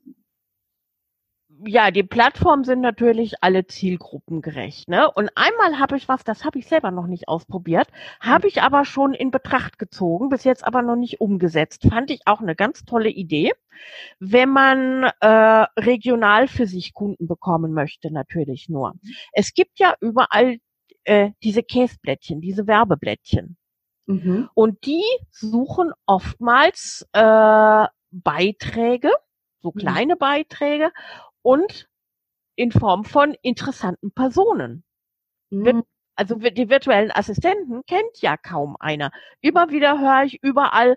ja, 1.67 1.91
die 1.91 2.03
Plattformen 2.03 2.65
sind 2.65 2.81
natürlich 2.81 3.35
alle 3.43 3.67
zielgruppengerecht. 3.67 4.89
Ne? 4.89 5.11
Und 5.11 5.31
einmal 5.37 5.79
habe 5.79 5.97
ich 5.97 6.09
was, 6.09 6.25
das 6.25 6.45
habe 6.45 6.59
ich 6.59 6.67
selber 6.67 6.91
noch 6.91 7.07
nicht 7.07 7.29
ausprobiert, 7.29 7.89
habe 8.21 8.49
ich 8.49 8.63
aber 8.63 8.85
schon 8.85 9.15
in 9.15 9.31
Betracht 9.31 9.79
gezogen, 9.79 10.29
bis 10.29 10.45
jetzt 10.45 10.67
aber 10.67 10.83
noch 10.83 10.97
nicht 10.97 11.21
umgesetzt. 11.21 11.87
Fand 11.89 12.11
ich 12.11 12.23
auch 12.27 12.41
eine 12.41 12.57
ganz 12.57 12.85
tolle 12.85 13.09
Idee, 13.09 13.53
wenn 14.19 14.51
man 14.51 15.05
äh, 15.21 15.67
regional 15.79 16.49
für 16.49 16.67
sich 16.67 16.93
Kunden 16.93 17.29
bekommen 17.29 17.73
möchte, 17.73 18.13
natürlich 18.13 18.69
nur. 18.69 18.95
Es 19.33 19.55
gibt 19.55 19.79
ja 19.79 19.95
überall 20.01 20.59
äh, 21.05 21.31
diese 21.43 21.63
Käseblättchen, 21.63 22.41
diese 22.41 22.67
Werbeblättchen. 22.67 23.57
Mhm. 24.07 24.49
Und 24.55 24.85
die 24.87 25.05
suchen 25.31 25.93
oftmals 26.07 27.07
äh, 27.13 27.87
Beiträge, 28.11 29.11
so 29.63 29.73
mhm. 29.75 29.79
kleine 29.79 30.17
Beiträge 30.17 30.93
und 31.43 31.89
in 32.57 32.71
Form 32.71 33.05
von 33.05 33.35
interessanten 33.43 34.13
Personen. 34.13 34.85
Mhm. 35.51 35.85
Also 36.17 36.37
die 36.37 36.71
virtuellen 36.71 37.11
Assistenten 37.11 37.83
kennt 37.87 38.21
ja 38.21 38.37
kaum 38.37 38.77
einer. 38.79 39.11
Immer 39.41 39.71
wieder 39.71 39.99
höre 39.99 40.25
ich 40.25 40.41
überall, 40.43 40.95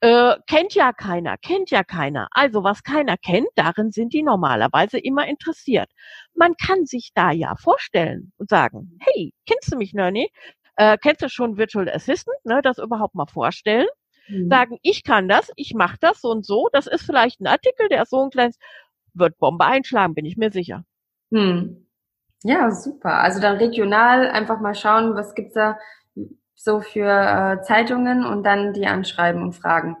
äh, 0.00 0.36
kennt 0.46 0.74
ja 0.74 0.92
keiner, 0.92 1.36
kennt 1.38 1.70
ja 1.70 1.82
keiner. 1.82 2.28
Also 2.30 2.62
was 2.62 2.84
keiner 2.84 3.16
kennt, 3.16 3.48
darin 3.56 3.90
sind 3.90 4.12
die 4.12 4.22
normalerweise 4.22 4.98
immer 4.98 5.26
interessiert. 5.26 5.90
Man 6.34 6.54
kann 6.54 6.86
sich 6.86 7.10
da 7.14 7.32
ja 7.32 7.56
vorstellen 7.56 8.32
und 8.36 8.48
sagen, 8.48 8.96
hey, 9.00 9.34
kennst 9.44 9.72
du 9.72 9.76
mich, 9.76 9.92
Nörni? 9.92 10.30
Äh, 10.80 10.96
kennst 10.96 11.20
du 11.20 11.28
schon 11.28 11.58
Virtual 11.58 11.90
Assistant? 11.90 12.38
Ne, 12.44 12.62
das 12.62 12.78
überhaupt 12.78 13.14
mal 13.14 13.26
vorstellen. 13.26 13.86
Mhm. 14.28 14.48
Sagen, 14.48 14.78
ich 14.80 15.04
kann 15.04 15.28
das, 15.28 15.52
ich 15.56 15.74
mache 15.74 15.98
das 16.00 16.22
so 16.22 16.30
und 16.30 16.46
so. 16.46 16.70
Das 16.72 16.86
ist 16.86 17.02
vielleicht 17.02 17.38
ein 17.38 17.46
Artikel, 17.46 17.90
der 17.90 18.04
ist 18.04 18.10
so 18.10 18.24
ein 18.24 18.30
kleines, 18.30 18.56
wird 19.12 19.36
Bombe 19.36 19.66
einschlagen, 19.66 20.14
bin 20.14 20.24
ich 20.24 20.38
mir 20.38 20.50
sicher. 20.50 20.84
Hm. 21.32 21.86
Ja, 22.44 22.70
super. 22.70 23.20
Also 23.20 23.42
dann 23.42 23.58
regional 23.58 24.30
einfach 24.30 24.58
mal 24.60 24.74
schauen, 24.74 25.14
was 25.14 25.34
gibt's 25.34 25.52
da 25.52 25.78
so 26.54 26.80
für 26.80 27.10
äh, 27.10 27.62
Zeitungen 27.62 28.24
und 28.24 28.42
dann 28.44 28.72
die 28.72 28.86
anschreiben 28.86 29.42
und 29.42 29.52
fragen. 29.52 29.98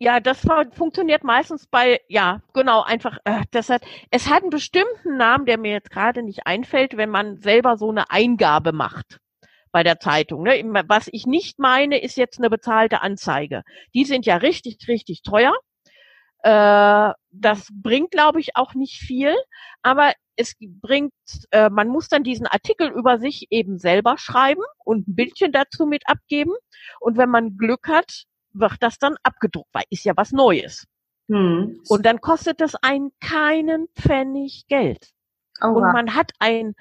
Ja, 0.00 0.18
das 0.18 0.44
funktioniert 0.72 1.22
meistens 1.22 1.68
bei, 1.68 2.00
ja, 2.08 2.40
genau, 2.54 2.82
einfach, 2.82 3.18
äh, 3.22 3.42
das 3.52 3.70
hat, 3.70 3.82
es 4.10 4.28
hat 4.28 4.42
einen 4.42 4.50
bestimmten 4.50 5.16
Namen, 5.16 5.46
der 5.46 5.58
mir 5.58 5.70
jetzt 5.70 5.92
gerade 5.92 6.24
nicht 6.24 6.44
einfällt, 6.44 6.96
wenn 6.96 7.10
man 7.10 7.36
selber 7.36 7.76
so 7.76 7.90
eine 7.90 8.10
Eingabe 8.10 8.72
macht 8.72 9.20
bei 9.72 9.82
der 9.82 10.00
Zeitung. 10.00 10.42
Ne? 10.42 10.62
Was 10.86 11.08
ich 11.12 11.26
nicht 11.26 11.58
meine, 11.58 12.00
ist 12.00 12.16
jetzt 12.16 12.38
eine 12.38 12.50
bezahlte 12.50 13.02
Anzeige. 13.02 13.62
Die 13.94 14.04
sind 14.04 14.26
ja 14.26 14.36
richtig, 14.36 14.76
richtig 14.88 15.22
teuer. 15.22 15.54
Äh, 16.42 17.12
das 17.30 17.68
bringt, 17.72 18.10
glaube 18.10 18.40
ich, 18.40 18.56
auch 18.56 18.74
nicht 18.74 18.98
viel, 18.98 19.34
aber 19.82 20.12
es 20.36 20.54
bringt, 20.60 21.12
äh, 21.50 21.68
man 21.68 21.88
muss 21.88 22.08
dann 22.08 22.24
diesen 22.24 22.46
Artikel 22.46 22.88
über 22.88 23.18
sich 23.18 23.46
eben 23.50 23.78
selber 23.78 24.16
schreiben 24.16 24.62
und 24.84 25.06
ein 25.06 25.14
Bildchen 25.14 25.52
dazu 25.52 25.86
mit 25.86 26.08
abgeben. 26.08 26.52
Und 26.98 27.18
wenn 27.18 27.28
man 27.28 27.58
Glück 27.58 27.88
hat, 27.88 28.24
wird 28.52 28.76
das 28.80 28.98
dann 28.98 29.16
abgedruckt, 29.22 29.68
weil 29.72 29.84
ist 29.90 30.04
ja 30.04 30.14
was 30.16 30.32
Neues. 30.32 30.86
Hm. 31.28 31.80
Und 31.88 32.06
dann 32.06 32.20
kostet 32.20 32.60
es 32.60 32.74
einen 32.74 33.10
keinen 33.20 33.88
Pfennig 33.94 34.64
Geld. 34.68 35.10
Oh, 35.62 35.68
und 35.68 35.92
man 35.92 36.14
hat 36.14 36.32
ein 36.38 36.74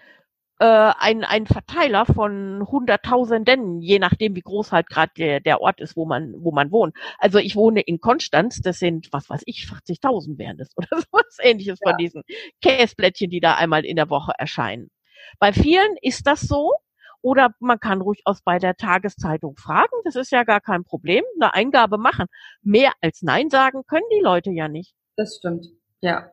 äh, 0.60 0.66
ein, 0.98 1.24
ein 1.24 1.48
Verteiler 1.48 2.06
von 2.06 2.68
Hunderttausenden, 2.68 3.82
je 3.82 3.98
nachdem, 3.98 4.36
wie 4.36 4.42
groß 4.42 4.72
halt 4.72 4.88
gerade 4.90 5.12
der, 5.18 5.40
der 5.40 5.62
Ort 5.62 5.80
ist, 5.80 5.96
wo 5.96 6.06
man, 6.06 6.34
wo 6.38 6.52
man 6.52 6.72
wohnt. 6.72 6.96
Also 7.18 7.40
ich 7.40 7.56
wohne 7.56 7.82
in 7.82 8.00
Konstanz, 8.00 8.62
das 8.62 8.80
sind, 8.80 9.08
was 9.12 9.30
weiß 9.30 9.42
ich, 9.46 9.70
40.000 9.70 10.38
wären 10.38 10.58
das 10.58 10.70
oder 10.78 10.88
sowas 10.92 11.38
ähnliches 11.42 11.80
ja. 11.84 11.90
von 11.90 11.98
diesen 11.98 12.24
Käseblättchen, 12.62 13.30
die 13.30 13.40
da 13.40 13.56
einmal 13.56 13.86
in 13.86 13.96
der 13.96 14.10
Woche 14.10 14.34
erscheinen. 14.38 14.92
Bei 15.40 15.54
vielen 15.54 15.96
ist 16.02 16.28
das 16.28 16.42
so, 16.42 16.74
oder 17.22 17.54
man 17.60 17.80
kann 17.80 18.02
ruhig 18.02 18.22
aus 18.26 18.42
bei 18.42 18.60
der 18.60 18.76
Tageszeitung 18.76 19.56
fragen. 19.58 19.96
Das 20.06 20.16
ist 20.16 20.32
ja 20.32 20.44
gar 20.44 20.62
kein 20.62 20.84
Problem. 20.84 21.24
Eine 21.40 21.54
Eingabe 21.54 21.98
machen. 21.98 22.28
Mehr 22.62 22.94
als 23.02 23.22
Nein 23.22 23.50
sagen 23.50 23.84
können 23.88 24.06
die 24.14 24.24
Leute 24.24 24.52
ja 24.52 24.68
nicht. 24.68 24.94
Das 25.16 25.36
stimmt. 25.38 25.68
Ja. 26.02 26.32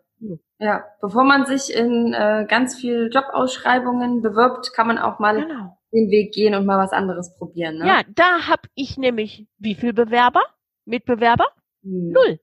Ja, 0.58 0.84
bevor 1.00 1.24
man 1.24 1.46
sich 1.46 1.74
in 1.74 2.14
äh, 2.14 2.46
ganz 2.48 2.76
viel 2.76 3.10
Jobausschreibungen 3.12 4.22
bewirbt, 4.22 4.72
kann 4.72 4.86
man 4.86 4.98
auch 4.98 5.18
mal 5.18 5.40
genau. 5.40 5.78
den 5.92 6.10
Weg 6.10 6.32
gehen 6.32 6.54
und 6.54 6.64
mal 6.64 6.78
was 6.78 6.92
anderes 6.92 7.36
probieren. 7.36 7.78
Ne? 7.78 7.86
Ja, 7.86 8.02
da 8.14 8.48
habe 8.48 8.62
ich 8.74 8.96
nämlich 8.96 9.46
wie 9.58 9.74
viel 9.74 9.92
Bewerber? 9.92 10.42
Mitbewerber? 10.86 11.46
Hm. 11.82 12.12
Null. 12.12 12.40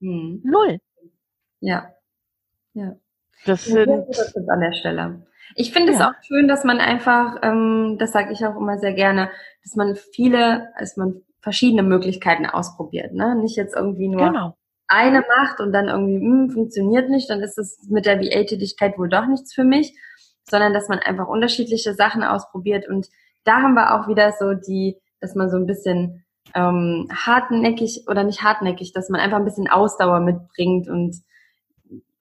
Hm. 0.00 0.42
Null. 0.44 0.80
Ja. 1.60 1.90
Ja. 2.74 2.96
Das 3.46 3.64
sind 3.64 4.06
das 4.08 4.36
an 4.48 4.60
der 4.60 4.72
Stelle. 4.72 5.26
Ich 5.54 5.72
finde 5.72 5.92
ja. 5.92 5.98
es 5.98 6.04
auch 6.04 6.22
schön, 6.22 6.48
dass 6.48 6.64
man 6.64 6.78
einfach, 6.78 7.38
ähm, 7.42 7.96
das 7.98 8.12
sage 8.12 8.32
ich 8.32 8.44
auch 8.44 8.56
immer 8.56 8.78
sehr 8.78 8.94
gerne, 8.94 9.30
dass 9.62 9.76
man 9.76 9.94
viele, 9.94 10.68
dass 10.78 10.96
man 10.96 11.22
verschiedene 11.40 11.82
Möglichkeiten 11.82 12.46
ausprobiert. 12.46 13.12
Ne? 13.12 13.36
Nicht 13.36 13.56
jetzt 13.56 13.76
irgendwie 13.76 14.08
nur 14.08 14.26
genau. 14.26 14.56
Eine 14.94 15.24
macht 15.36 15.60
und 15.60 15.72
dann 15.72 15.88
irgendwie 15.88 16.18
mh, 16.18 16.42
hm, 16.44 16.50
funktioniert 16.50 17.10
nicht, 17.10 17.28
dann 17.28 17.40
ist 17.40 17.58
es 17.58 17.78
mit 17.88 18.06
der 18.06 18.20
VA-Tätigkeit 18.20 18.96
wohl 18.98 19.08
doch 19.08 19.26
nichts 19.26 19.52
für 19.54 19.64
mich, 19.64 19.98
sondern 20.48 20.72
dass 20.72 20.88
man 20.88 20.98
einfach 21.00 21.26
unterschiedliche 21.26 21.94
Sachen 21.94 22.22
ausprobiert. 22.22 22.88
Und 22.88 23.08
da 23.44 23.62
haben 23.62 23.74
wir 23.74 23.94
auch 23.94 24.08
wieder 24.08 24.32
so 24.32 24.54
die, 24.54 24.96
dass 25.20 25.34
man 25.34 25.50
so 25.50 25.56
ein 25.56 25.66
bisschen 25.66 26.24
ähm, 26.54 27.08
hartnäckig 27.12 28.04
oder 28.08 28.24
nicht 28.24 28.42
hartnäckig, 28.42 28.92
dass 28.92 29.08
man 29.08 29.20
einfach 29.20 29.38
ein 29.38 29.44
bisschen 29.44 29.68
Ausdauer 29.68 30.20
mitbringt 30.20 30.88
und 30.88 31.16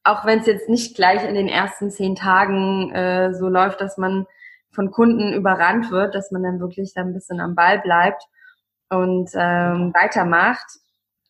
auch 0.03 0.25
wenn 0.25 0.39
es 0.39 0.47
jetzt 0.47 0.67
nicht 0.67 0.95
gleich 0.95 1.23
in 1.23 1.35
den 1.35 1.47
ersten 1.47 1.89
zehn 1.89 2.15
Tagen 2.15 2.91
äh, 2.91 3.33
so 3.33 3.47
läuft, 3.47 3.79
dass 3.79 3.97
man 3.97 4.25
von 4.71 4.91
Kunden 4.91 5.33
überrannt 5.33 5.91
wird, 5.91 6.15
dass 6.15 6.31
man 6.31 6.43
dann 6.43 6.59
wirklich 6.59 6.93
da 6.93 7.01
ein 7.01 7.13
bisschen 7.13 7.39
am 7.39 7.55
Ball 7.55 7.79
bleibt 7.79 8.23
und 8.89 9.29
ähm, 9.33 9.93
weitermacht. 9.93 10.65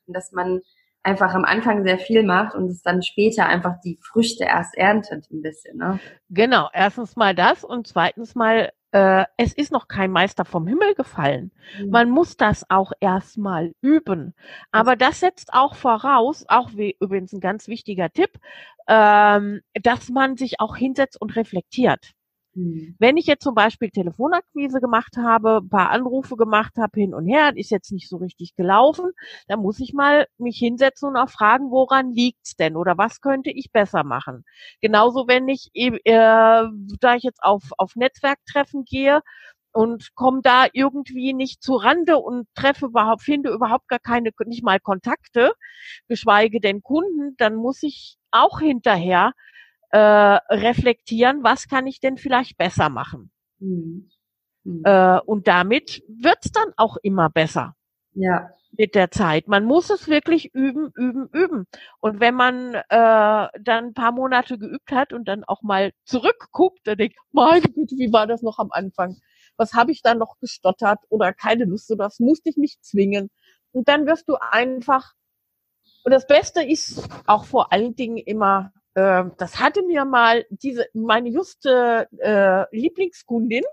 Dass 0.08 0.32
man 0.32 0.62
einfach 1.04 1.34
am 1.34 1.43
Anfang 1.43 1.84
sehr 1.84 1.99
viel 1.99 2.24
macht 2.24 2.56
und 2.56 2.70
es 2.70 2.82
dann 2.82 3.04
später 3.04 3.45
einfach 3.45 3.76
die 3.84 3.99
Früchte 4.01 4.45
erst 4.45 4.76
erntet 4.76 5.30
ein 5.32 5.41
bisschen. 5.41 5.78
Ne? 5.78 5.99
Genau, 6.30 6.70
erstens 6.74 7.16
mal 7.16 7.36
das 7.36 7.64
und 7.64 7.88
zweitens 7.88 8.36
mal 8.36 8.72
äh, 8.93 9.26
es 9.38 9.54
ist 9.54 9.72
noch 9.72 9.88
kein 9.88 10.12
Meister 10.12 10.45
vom 10.45 10.68
Himmel 10.68 10.93
gefallen. 10.93 11.51
Mhm. 11.80 11.89
Man 11.89 12.10
muss 12.10 12.38
das 12.38 12.70
auch 12.70 12.91
erstmal 12.99 13.74
üben. 13.82 14.34
Aber 14.72 14.95
das 14.95 15.20
setzt 15.20 15.54
auch 15.54 15.76
voraus, 15.76 16.45
auch 16.47 16.70
wie 16.74 16.95
übrigens 16.99 17.34
ein 17.34 17.39
ganz 17.39 17.68
wichtiger 17.68 18.12
Tipp, 18.12 18.39
ähm, 18.88 19.62
dass 19.82 20.10
man 20.10 20.38
sich 20.38 20.60
auch 20.60 20.76
hinsetzt 20.76 21.20
und 21.20 21.36
reflektiert. 21.36 22.14
Mhm. 22.56 22.95
Wenn 22.99 23.18
ich 23.18 23.26
jetzt 23.26 23.43
zum 23.43 23.56
Beispiel 23.56 23.89
Telefonakquise 23.89 24.80
gemacht 24.80 25.18
habe, 25.18 25.58
ein 25.64 25.70
paar 25.70 25.89
Anrufe 25.89 26.36
gemacht 26.36 26.74
habe 26.78 26.99
hin 26.99 27.14
und 27.14 27.26
her, 27.28 27.51
ist 27.56 27.72
jetzt 27.72 27.91
nicht 27.91 28.08
so 28.10 28.18
richtig 28.18 28.56
gelaufen, 28.56 29.12
dann 29.47 29.60
muss 29.60 29.80
ich 29.80 29.93
mal 29.93 30.28
mich 30.38 30.58
hinsetzen 30.58 31.10
und 31.10 31.18
auch 31.18 31.30
fragen, 31.30 31.72
woran 31.72 32.12
liegt's 32.12 32.56
denn 32.56 32.76
oder 32.76 32.97
was 32.97 33.22
könnte 33.22 33.49
ich 33.51 33.72
besser 33.72 34.04
machen? 34.04 34.43
Genauso 34.82 35.28
wenn 35.28 35.47
ich, 35.47 35.70
äh, 35.74 35.91
da 36.99 37.16
ich 37.16 37.24
jetzt 37.24 37.41
auf, 37.43 37.64
auf 37.78 37.95
Netzwerktreffen 37.95 38.84
gehe, 38.86 39.22
und 39.76 40.14
komme 40.14 40.41
da 40.43 40.68
irgendwie 40.72 41.34
nicht 41.34 41.64
zu 41.64 41.74
Rande 41.74 42.18
und 42.20 42.47
treffe 42.54 42.86
überhaupt, 42.86 43.24
finde 43.24 43.49
überhaupt 43.49 43.88
gar 43.88 43.97
keine, 43.97 44.30
nicht 44.45 44.64
mal 44.64 44.80
Kontakte, 44.80 45.54
geschweige 46.08 46.60
denn 46.60 46.84
Kunden, 46.84 47.36
dann 47.38 47.56
muss 47.56 47.82
ich 47.82 48.18
auch 48.30 48.60
hinterher 48.60 49.32
äh, 49.94 49.98
reflektieren, 49.98 51.44
was 51.44 51.68
kann 51.68 51.86
ich 51.86 52.00
denn 52.00 52.18
vielleicht 52.18 52.58
besser 52.58 52.89
machen. 52.89 53.32
Mhm. 53.60 54.10
Mhm. 54.64 54.82
Äh, 54.84 55.20
und 55.20 55.48
damit 55.48 56.04
wird's 56.08 56.52
dann 56.52 56.74
auch 56.78 56.98
immer 57.04 57.30
besser. 57.30 57.76
Ja. 58.14 58.50
Mit 58.76 58.96
der 58.96 59.12
Zeit. 59.12 59.48
Man 59.48 59.66
muss 59.66 59.91
es 59.91 60.08
wirklich 60.08 60.52
üben, 60.56 60.91
üben, 60.96 61.30
üben. 61.32 61.68
Und 62.00 62.20
wenn 62.20 62.34
man 62.34 62.74
äh, 62.74 62.82
dann 62.89 63.52
ein 63.62 63.94
paar 63.94 64.12
Monate 64.12 64.58
geübt 64.58 64.91
hat 64.91 65.14
und 65.14 65.28
dann 65.28 65.44
auch 65.44 65.62
mal 65.62 65.91
zurückguckt, 66.06 66.80
dann 66.86 66.98
denkt, 66.98 67.18
meine 67.32 67.62
Güte, 67.62 67.96
wie 67.98 68.12
war 68.12 68.26
das 68.26 68.41
noch 68.41 68.58
am 68.58 68.72
Anfang? 68.72 69.18
Was 69.58 69.74
habe 69.74 69.91
ich 69.91 70.02
da 70.02 70.16
noch 70.16 70.39
gestottert 70.39 71.02
oder 71.10 71.34
keine 71.34 71.66
Lust 71.66 71.91
oder 71.91 72.06
das 72.06 72.20
musste 72.20 72.50
ich 72.50 72.58
mich 72.58 72.80
zwingen? 72.82 73.30
Und 73.74 73.88
dann 73.88 74.08
wirst 74.08 74.28
du 74.28 74.38
einfach, 74.41 75.14
und 76.04 76.12
das 76.12 76.26
Beste 76.26 76.64
ist 76.64 77.08
auch 77.28 77.46
vor 77.46 77.72
allen 77.72 77.96
Dingen 77.96 78.18
immer 78.18 78.74
äh, 78.96 79.24
das 79.38 79.60
hatte 79.60 79.84
mir 79.84 80.06
mal 80.06 80.46
diese 80.50 80.88
meine 80.94 81.30
juste 81.30 82.08
äh, 82.20 82.66
Lieblingskundin, 82.76 83.64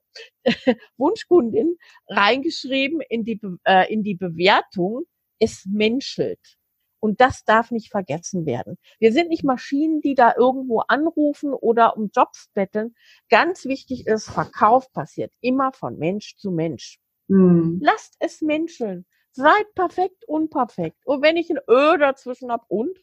Wunschkundin, 0.97 1.77
reingeschrieben 2.09 3.01
in 3.09 3.25
die 3.25 3.41
äh, 3.65 3.93
in 3.93 4.03
die 4.03 4.15
Bewertung. 4.15 5.05
Es 5.39 5.65
menschelt. 5.67 6.59
Und 7.01 7.23
das 7.23 7.45
darf 7.45 7.71
nicht 7.71 7.91
vergessen 7.91 8.45
werden. 8.45 8.77
Wir 8.99 9.13
sind 9.13 9.31
nicht 9.31 9.43
Maschinen, 9.43 10.03
die 10.03 10.15
da 10.15 10.35
irgendwo 10.37 10.81
anrufen 10.81 11.55
oder 11.55 11.97
um 11.97 12.11
Jobs 12.15 12.51
betteln. 12.53 12.95
Ganz 13.31 13.65
wichtig 13.65 14.07
ist, 14.07 14.29
Verkauf 14.29 14.93
passiert 14.93 15.33
immer 15.41 15.73
von 15.73 15.97
Mensch 15.97 16.37
zu 16.37 16.51
Mensch. 16.51 17.01
Mhm. 17.29 17.79
Lasst 17.83 18.17
es 18.19 18.43
menscheln. 18.43 19.07
Seid 19.33 19.75
perfekt, 19.75 20.25
unperfekt. 20.27 20.99
Und 21.07 21.23
wenn 21.23 21.37
ich 21.37 21.49
ein 21.51 21.61
Ö 21.69 21.97
dazwischen 21.97 22.51
hab 22.53 22.65
und, 22.69 22.99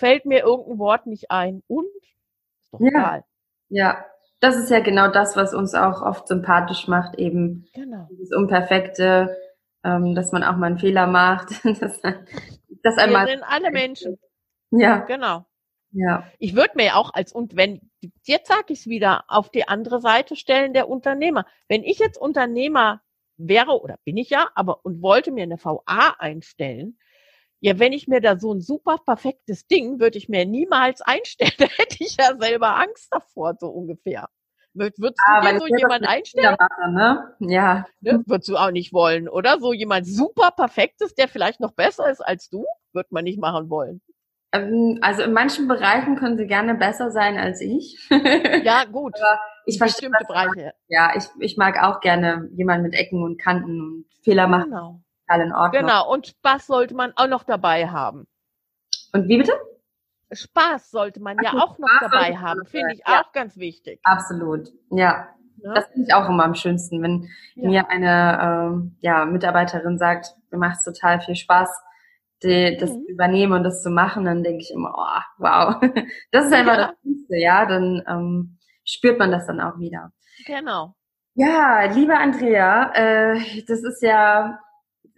fällt 0.00 0.24
mir 0.24 0.40
irgendein 0.40 0.78
Wort 0.78 1.06
nicht 1.06 1.30
ein. 1.30 1.62
Und? 1.68 1.86
Ist 2.62 2.72
doch 2.72 2.80
ja. 2.80 2.88
egal. 2.88 3.24
Ja, 3.68 4.04
das 4.40 4.56
ist 4.56 4.70
ja 4.70 4.80
genau 4.80 5.08
das, 5.08 5.36
was 5.36 5.54
uns 5.54 5.74
auch 5.74 6.02
oft 6.02 6.26
sympathisch 6.26 6.88
macht, 6.88 7.16
eben 7.18 7.68
genau. 7.74 8.08
dieses 8.10 8.34
Unperfekte, 8.34 9.36
ähm, 9.84 10.14
dass 10.14 10.32
man 10.32 10.42
auch 10.42 10.56
mal 10.56 10.66
einen 10.66 10.78
Fehler 10.78 11.06
macht. 11.06 11.50
dass, 11.64 12.00
dass 12.82 12.98
einmal 12.98 13.26
Wir 13.26 13.34
sind 13.34 13.44
alle 13.44 13.70
Menschen. 13.70 14.18
Ja. 14.70 15.00
Genau. 15.00 15.44
Ja. 15.92 16.24
Ich 16.38 16.54
würde 16.54 16.72
mir 16.76 16.96
auch 16.96 17.12
als 17.12 17.32
und 17.32 17.56
wenn 17.56 17.80
jetzt 18.24 18.48
sage 18.48 18.66
ich 18.68 18.80
es 18.80 18.86
wieder 18.86 19.24
auf 19.28 19.50
die 19.50 19.66
andere 19.66 20.00
Seite 20.00 20.36
stellen 20.36 20.72
der 20.72 20.88
Unternehmer. 20.88 21.46
Wenn 21.68 21.82
ich 21.82 21.98
jetzt 21.98 22.16
Unternehmer 22.16 23.02
wäre 23.36 23.80
oder 23.80 23.98
bin 24.04 24.16
ich 24.16 24.30
ja, 24.30 24.48
aber 24.54 24.84
und 24.84 25.02
wollte 25.02 25.32
mir 25.32 25.42
eine 25.42 25.58
VA 25.62 26.14
einstellen, 26.18 26.96
ja, 27.60 27.78
wenn 27.78 27.92
ich 27.92 28.08
mir 28.08 28.20
da 28.20 28.38
so 28.38 28.52
ein 28.52 28.60
super 28.60 28.98
perfektes 29.04 29.66
Ding, 29.66 30.00
würde 30.00 30.18
ich 30.18 30.28
mir 30.28 30.46
niemals 30.46 31.02
einstellen. 31.02 31.50
Da 31.58 31.66
hätte 31.66 31.96
ich 32.00 32.16
ja 32.16 32.36
selber 32.38 32.76
Angst 32.76 33.08
davor, 33.10 33.54
so 33.58 33.68
ungefähr. 33.68 34.28
Würdest 34.72 34.98
du 34.98 35.08
ah, 35.26 35.40
dir 35.40 35.58
so 35.58 35.66
jemand 35.66 36.06
einstellen? 36.06 36.56
Machen, 36.58 36.94
ne? 36.94 37.34
Ja. 37.40 37.86
Ne? 38.00 38.22
Würdest 38.26 38.48
du 38.48 38.56
auch 38.56 38.70
nicht 38.70 38.92
wollen, 38.92 39.28
oder? 39.28 39.58
So 39.58 39.72
jemand 39.72 40.06
super 40.06 40.52
perfektes, 40.52 41.14
der 41.14 41.28
vielleicht 41.28 41.60
noch 41.60 41.72
besser 41.72 42.08
ist 42.08 42.20
als 42.20 42.48
du, 42.48 42.64
wird 42.92 43.10
man 43.10 43.24
nicht 43.24 43.40
machen 43.40 43.68
wollen. 43.68 44.00
Ähm, 44.52 44.98
also 45.02 45.22
in 45.22 45.32
manchen 45.32 45.66
Bereichen 45.66 46.16
können 46.16 46.38
sie 46.38 46.46
gerne 46.46 46.74
besser 46.74 47.10
sein 47.10 47.36
als 47.36 47.60
ich. 47.60 47.98
Ja, 48.64 48.84
gut. 48.84 49.16
Aber 49.16 49.40
ich 49.66 49.78
verstehe 49.78 50.08
bestimmte 50.08 50.24
Bereiche. 50.26 50.72
Ja, 50.88 51.12
ich, 51.16 51.24
ich 51.40 51.56
mag 51.56 51.82
auch 51.82 52.00
gerne 52.00 52.48
jemanden 52.52 52.84
mit 52.84 52.94
Ecken 52.94 53.22
und 53.22 53.40
Kanten 53.40 53.80
und 53.80 54.04
Fehler 54.22 54.46
machen. 54.46 54.70
Genau 54.70 55.00
total 55.30 55.46
in 55.46 55.52
Ordnung. 55.52 55.82
Genau, 55.82 56.10
und 56.10 56.26
Spaß 56.28 56.66
sollte 56.66 56.94
man 56.94 57.12
auch 57.16 57.28
noch 57.28 57.44
dabei 57.44 57.88
haben. 57.88 58.26
Und 59.12 59.28
wie 59.28 59.38
bitte? 59.38 59.52
Spaß 60.32 60.90
sollte 60.90 61.20
man 61.20 61.36
ja 61.42 61.52
auch 61.54 61.78
noch 61.78 61.88
dabei 62.00 62.36
haben, 62.36 62.64
finde 62.66 62.94
ich 62.94 63.02
ja. 63.06 63.20
auch 63.20 63.32
ganz 63.32 63.56
wichtig. 63.56 64.00
Absolut, 64.04 64.68
ja. 64.90 65.28
Ne? 65.62 65.72
Das 65.74 65.86
finde 65.88 66.06
ich 66.08 66.14
auch 66.14 66.28
immer 66.28 66.44
am 66.44 66.54
schönsten, 66.54 67.02
wenn 67.02 67.28
ja. 67.56 67.68
mir 67.68 67.90
eine 67.90 68.38
ähm, 68.40 68.96
ja, 69.00 69.24
Mitarbeiterin 69.24 69.98
sagt, 69.98 70.34
mir 70.50 70.58
macht 70.58 70.78
es 70.78 70.84
total 70.84 71.20
viel 71.20 71.34
Spaß, 71.34 71.68
die, 72.42 72.78
das 72.80 72.90
mhm. 72.90 73.04
zu 73.04 73.12
übernehmen 73.12 73.52
und 73.52 73.64
das 73.64 73.82
zu 73.82 73.90
machen, 73.90 74.24
dann 74.24 74.42
denke 74.44 74.62
ich 74.62 74.70
immer, 74.70 74.94
oh, 74.96 75.20
wow, 75.38 75.80
das 76.30 76.46
ist 76.46 76.52
einfach 76.52 76.76
ja. 76.76 76.86
das 76.86 76.96
Schönste, 77.02 77.36
ja, 77.36 77.66
dann 77.66 78.02
ähm, 78.08 78.58
spürt 78.84 79.18
man 79.18 79.32
das 79.32 79.46
dann 79.46 79.60
auch 79.60 79.78
wieder. 79.78 80.12
Genau. 80.46 80.94
Ja, 81.34 81.84
liebe 81.92 82.16
Andrea, 82.16 82.92
äh, 82.94 83.62
das 83.66 83.82
ist 83.82 84.02
ja 84.02 84.58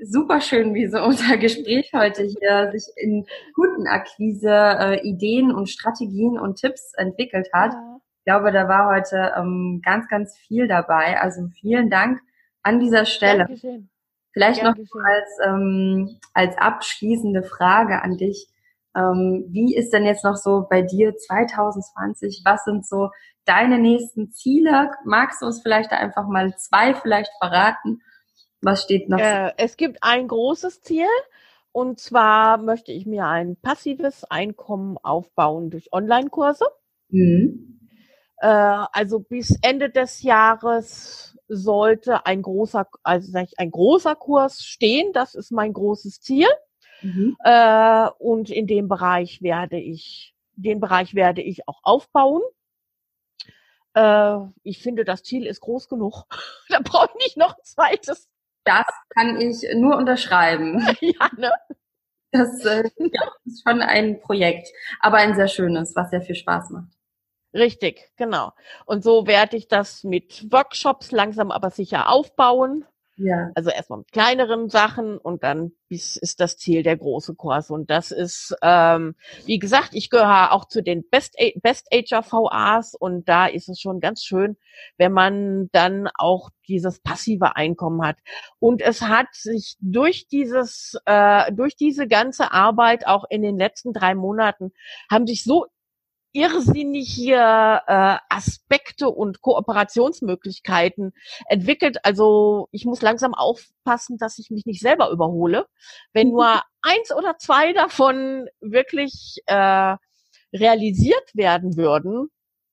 super 0.04 0.40
schön, 0.40 0.74
wie 0.74 0.86
so 0.86 0.98
unser 1.04 1.36
Gespräch 1.36 1.90
heute 1.94 2.22
hier 2.22 2.70
sich 2.72 2.86
in 2.96 3.26
Kundenakquise 3.54 4.50
äh, 4.50 5.08
Ideen 5.08 5.52
und 5.52 5.68
Strategien 5.68 6.38
und 6.38 6.56
Tipps 6.56 6.92
entwickelt 6.96 7.48
hat. 7.52 7.72
Ja. 7.72 7.98
Ich 8.18 8.24
glaube, 8.24 8.52
da 8.52 8.68
war 8.68 8.94
heute 8.94 9.32
ähm, 9.36 9.80
ganz, 9.84 10.08
ganz 10.08 10.36
viel 10.36 10.68
dabei. 10.68 11.20
Also 11.20 11.48
vielen 11.60 11.90
Dank 11.90 12.20
an 12.62 12.78
dieser 12.78 13.04
Stelle. 13.04 13.46
Dankeschön. 13.46 13.88
Vielleicht 14.32 14.62
noch 14.62 14.74
als, 14.76 15.38
ähm, 15.44 16.18
als 16.32 16.56
abschließende 16.56 17.42
Frage 17.42 18.00
an 18.00 18.16
dich. 18.16 18.48
Ähm, 18.96 19.46
wie 19.48 19.74
ist 19.74 19.92
denn 19.92 20.06
jetzt 20.06 20.24
noch 20.24 20.36
so 20.36 20.66
bei 20.70 20.82
dir 20.82 21.16
2020? 21.16 22.42
Was 22.44 22.64
sind 22.64 22.86
so 22.86 23.10
deine 23.44 23.78
nächsten 23.78 24.30
Ziele? 24.30 24.90
Magst 25.04 25.42
du 25.42 25.46
uns 25.46 25.60
vielleicht 25.60 25.92
einfach 25.92 26.26
mal 26.28 26.56
zwei 26.56 26.94
vielleicht 26.94 27.30
verraten? 27.40 28.00
Was 28.62 28.84
steht 28.84 29.08
noch? 29.08 29.18
Äh, 29.18 29.52
es 29.58 29.76
gibt 29.76 29.98
ein 30.02 30.28
großes 30.28 30.82
Ziel. 30.82 31.08
Und 31.72 31.98
zwar 31.98 32.58
möchte 32.58 32.92
ich 32.92 33.06
mir 33.06 33.26
ein 33.26 33.56
passives 33.56 34.24
Einkommen 34.24 34.98
aufbauen 34.98 35.70
durch 35.70 35.92
Online-Kurse. 35.92 36.66
Mhm. 37.08 37.88
Äh, 38.36 38.46
also 38.46 39.20
bis 39.20 39.58
Ende 39.62 39.90
des 39.90 40.22
Jahres 40.22 41.38
sollte 41.48 42.26
ein 42.26 42.42
großer, 42.42 42.88
also 43.02 43.38
ein 43.56 43.70
großer 43.70 44.14
Kurs 44.14 44.64
stehen. 44.64 45.12
Das 45.12 45.34
ist 45.34 45.50
mein 45.50 45.72
großes 45.72 46.20
Ziel. 46.20 46.48
Mhm. 47.00 47.36
Äh, 47.42 48.08
und 48.18 48.50
in 48.50 48.66
dem 48.66 48.88
Bereich 48.88 49.42
werde 49.42 49.80
ich, 49.80 50.34
den 50.54 50.78
Bereich 50.78 51.14
werde 51.14 51.42
ich 51.42 51.66
auch 51.66 51.80
aufbauen. 51.82 52.42
Äh, 53.94 54.38
ich 54.62 54.78
finde, 54.78 55.04
das 55.04 55.22
Ziel 55.22 55.46
ist 55.46 55.60
groß 55.60 55.88
genug. 55.88 56.24
da 56.68 56.80
brauche 56.80 57.08
ich 57.18 57.24
nicht 57.24 57.36
noch 57.38 57.56
ein 57.56 57.64
zweites. 57.64 58.28
Das 58.64 58.86
kann 59.10 59.40
ich 59.40 59.64
nur 59.74 59.96
unterschreiben. 59.96 60.80
ja, 61.00 61.28
ne? 61.36 61.52
Das 62.30 62.64
äh, 62.64 62.84
ja, 62.96 63.30
ist 63.44 63.62
schon 63.66 63.82
ein 63.82 64.20
Projekt, 64.20 64.68
aber 65.00 65.18
ein 65.18 65.34
sehr 65.34 65.48
schönes, 65.48 65.94
was 65.94 66.10
sehr 66.10 66.22
viel 66.22 66.34
Spaß 66.34 66.70
macht. 66.70 66.92
Richtig, 67.54 68.10
genau. 68.16 68.52
Und 68.86 69.04
so 69.04 69.26
werde 69.26 69.58
ich 69.58 69.68
das 69.68 70.04
mit 70.04 70.50
Workshops 70.50 71.10
langsam 71.10 71.50
aber 71.50 71.70
sicher 71.70 72.08
aufbauen. 72.08 72.86
Ja. 73.22 73.50
Also 73.54 73.70
erstmal 73.70 74.00
mit 74.00 74.10
kleineren 74.10 74.68
Sachen 74.68 75.16
und 75.16 75.44
dann 75.44 75.72
ist 75.88 76.40
das 76.40 76.56
Ziel 76.56 76.82
der 76.82 76.96
große 76.96 77.34
Kurs. 77.34 77.70
Und 77.70 77.90
das 77.90 78.10
ist, 78.10 78.54
ähm, 78.62 79.14
wie 79.44 79.58
gesagt, 79.58 79.90
ich 79.92 80.10
gehöre 80.10 80.52
auch 80.52 80.66
zu 80.66 80.82
den 80.82 81.08
Best, 81.08 81.36
Best 81.62 81.88
Ager 81.92 82.24
VAs 82.24 82.94
und 82.94 83.28
da 83.28 83.46
ist 83.46 83.68
es 83.68 83.80
schon 83.80 84.00
ganz 84.00 84.24
schön, 84.24 84.56
wenn 84.96 85.12
man 85.12 85.68
dann 85.72 86.08
auch 86.14 86.50
dieses 86.66 87.00
passive 87.00 87.54
Einkommen 87.56 88.04
hat. 88.04 88.16
Und 88.58 88.82
es 88.82 89.02
hat 89.02 89.28
sich 89.32 89.76
durch 89.80 90.26
dieses, 90.28 90.96
äh, 91.04 91.52
durch 91.52 91.76
diese 91.76 92.08
ganze 92.08 92.52
Arbeit 92.52 93.06
auch 93.06 93.24
in 93.28 93.42
den 93.42 93.58
letzten 93.58 93.92
drei 93.92 94.14
Monaten 94.14 94.72
haben 95.10 95.26
sich 95.26 95.44
so 95.44 95.66
irrsinnige 96.32 97.34
äh, 97.34 98.16
Aspekte 98.28 99.08
und 99.08 99.42
Kooperationsmöglichkeiten 99.42 101.12
entwickelt. 101.46 101.98
Also 102.04 102.68
ich 102.70 102.84
muss 102.84 103.02
langsam 103.02 103.34
aufpassen, 103.34 104.18
dass 104.18 104.38
ich 104.38 104.50
mich 104.50 104.66
nicht 104.66 104.80
selber 104.80 105.10
überhole. 105.10 105.66
Wenn 106.12 106.30
nur 106.30 106.62
eins 106.82 107.12
oder 107.16 107.36
zwei 107.38 107.72
davon 107.72 108.48
wirklich 108.60 109.38
äh, 109.46 109.96
realisiert 110.52 111.34
werden 111.34 111.76
würden, 111.76 112.28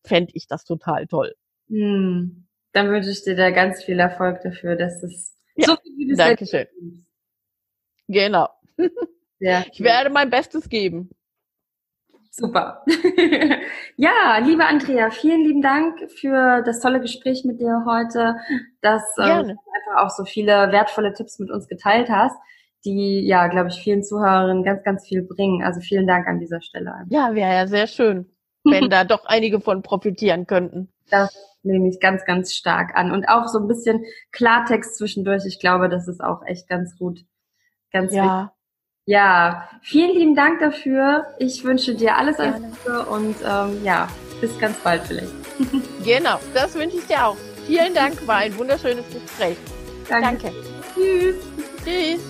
fände 0.06 0.32
ich 0.36 0.48
das 0.48 0.64
total 0.64 1.08
toll. 1.08 1.36
Hm. 1.68 2.48
Dann 2.72 2.90
wünsche 2.90 3.10
ich 3.10 3.24
dir 3.24 3.36
da 3.36 3.50
ganz 3.52 3.84
viel 3.84 4.00
Erfolg 4.00 4.42
dafür, 4.42 4.76
dass 4.76 5.04
es 5.04 5.36
ja, 5.56 5.68
so 5.68 5.76
viel 5.82 5.98
wie 5.98 6.16
Dankeschön. 6.16 6.68
Genau. 8.08 8.50
Ja. 9.42 9.64
Ich 9.72 9.80
werde 9.80 10.10
mein 10.10 10.30
Bestes 10.30 10.68
geben. 10.68 11.12
Super. 12.40 12.84
ja, 13.98 14.38
liebe 14.42 14.66
Andrea, 14.66 15.10
vielen 15.10 15.44
lieben 15.44 15.62
Dank 15.62 16.10
für 16.10 16.62
das 16.62 16.80
tolle 16.80 17.02
Gespräch 17.02 17.44
mit 17.44 17.60
dir 17.60 17.84
heute, 17.86 18.38
dass 18.82 19.04
äh, 19.18 19.44
du 19.44 19.50
einfach 19.50 20.04
auch 20.04 20.10
so 20.10 20.24
viele 20.24 20.72
wertvolle 20.72 21.14
Tipps 21.14 21.38
mit 21.40 21.52
uns 21.52 21.68
geteilt 21.68 22.10
hast, 22.10 22.38
die 22.86 23.28
ja, 23.28 23.48
glaube 23.48 23.70
ich, 23.70 23.82
vielen 23.82 24.04
Zuhörerinnen 24.04 24.64
ganz, 24.64 24.84
ganz 24.84 25.06
viel 25.06 25.22
bringen. 25.22 25.64
Also 25.64 25.82
vielen 25.82 26.08
Dank 26.08 26.28
an 26.28 26.40
dieser 26.40 26.62
Stelle. 26.62 26.94
Ja, 27.10 27.36
wäre 27.36 27.54
ja 27.54 27.68
sehr 27.68 27.88
schön, 27.88 28.26
wenn 28.64 28.90
da 28.90 29.04
doch 29.04 29.26
einige 29.26 29.60
von 29.60 29.84
profitieren 29.84 30.48
könnten. 30.48 30.94
Das 31.10 31.36
nehme 31.64 31.90
ich 31.90 32.00
ganz, 32.00 32.24
ganz 32.24 32.54
stark 32.54 32.96
an. 32.96 33.12
Und 33.12 33.28
auch 33.28 33.48
so 33.48 33.60
ein 33.60 33.68
bisschen 33.68 34.06
Klartext 34.32 34.96
zwischendurch. 34.96 35.44
Ich 35.46 35.60
glaube, 35.60 35.90
das 35.90 36.08
ist 36.08 36.22
auch 36.22 36.46
echt 36.46 36.70
ganz 36.70 36.98
gut. 36.98 37.20
Ganz 37.92 38.14
ja. 38.14 38.24
Wichtig. 38.24 38.59
Ja, 39.10 39.68
vielen 39.82 40.16
lieben 40.16 40.36
Dank 40.36 40.60
dafür. 40.60 41.26
Ich 41.40 41.64
wünsche 41.64 41.96
dir 41.96 42.16
alles 42.16 42.38
alles 42.38 42.62
Gute 42.62 43.06
und 43.08 43.36
ähm, 43.44 43.84
ja, 43.84 44.08
bis 44.40 44.56
ganz 44.60 44.78
bald 44.78 45.02
vielleicht. 45.02 45.32
genau, 46.06 46.40
das 46.54 46.76
wünsche 46.76 46.98
ich 46.98 47.08
dir 47.08 47.26
auch. 47.26 47.38
Vielen 47.66 47.96
Dank, 47.96 48.28
war 48.28 48.36
ein 48.36 48.56
wunderschönes 48.56 49.06
Gespräch. 49.12 49.58
Danke. 50.08 50.52
Danke. 50.52 50.52
Tschüss. 50.94 51.36
Tschüss. 51.84 52.22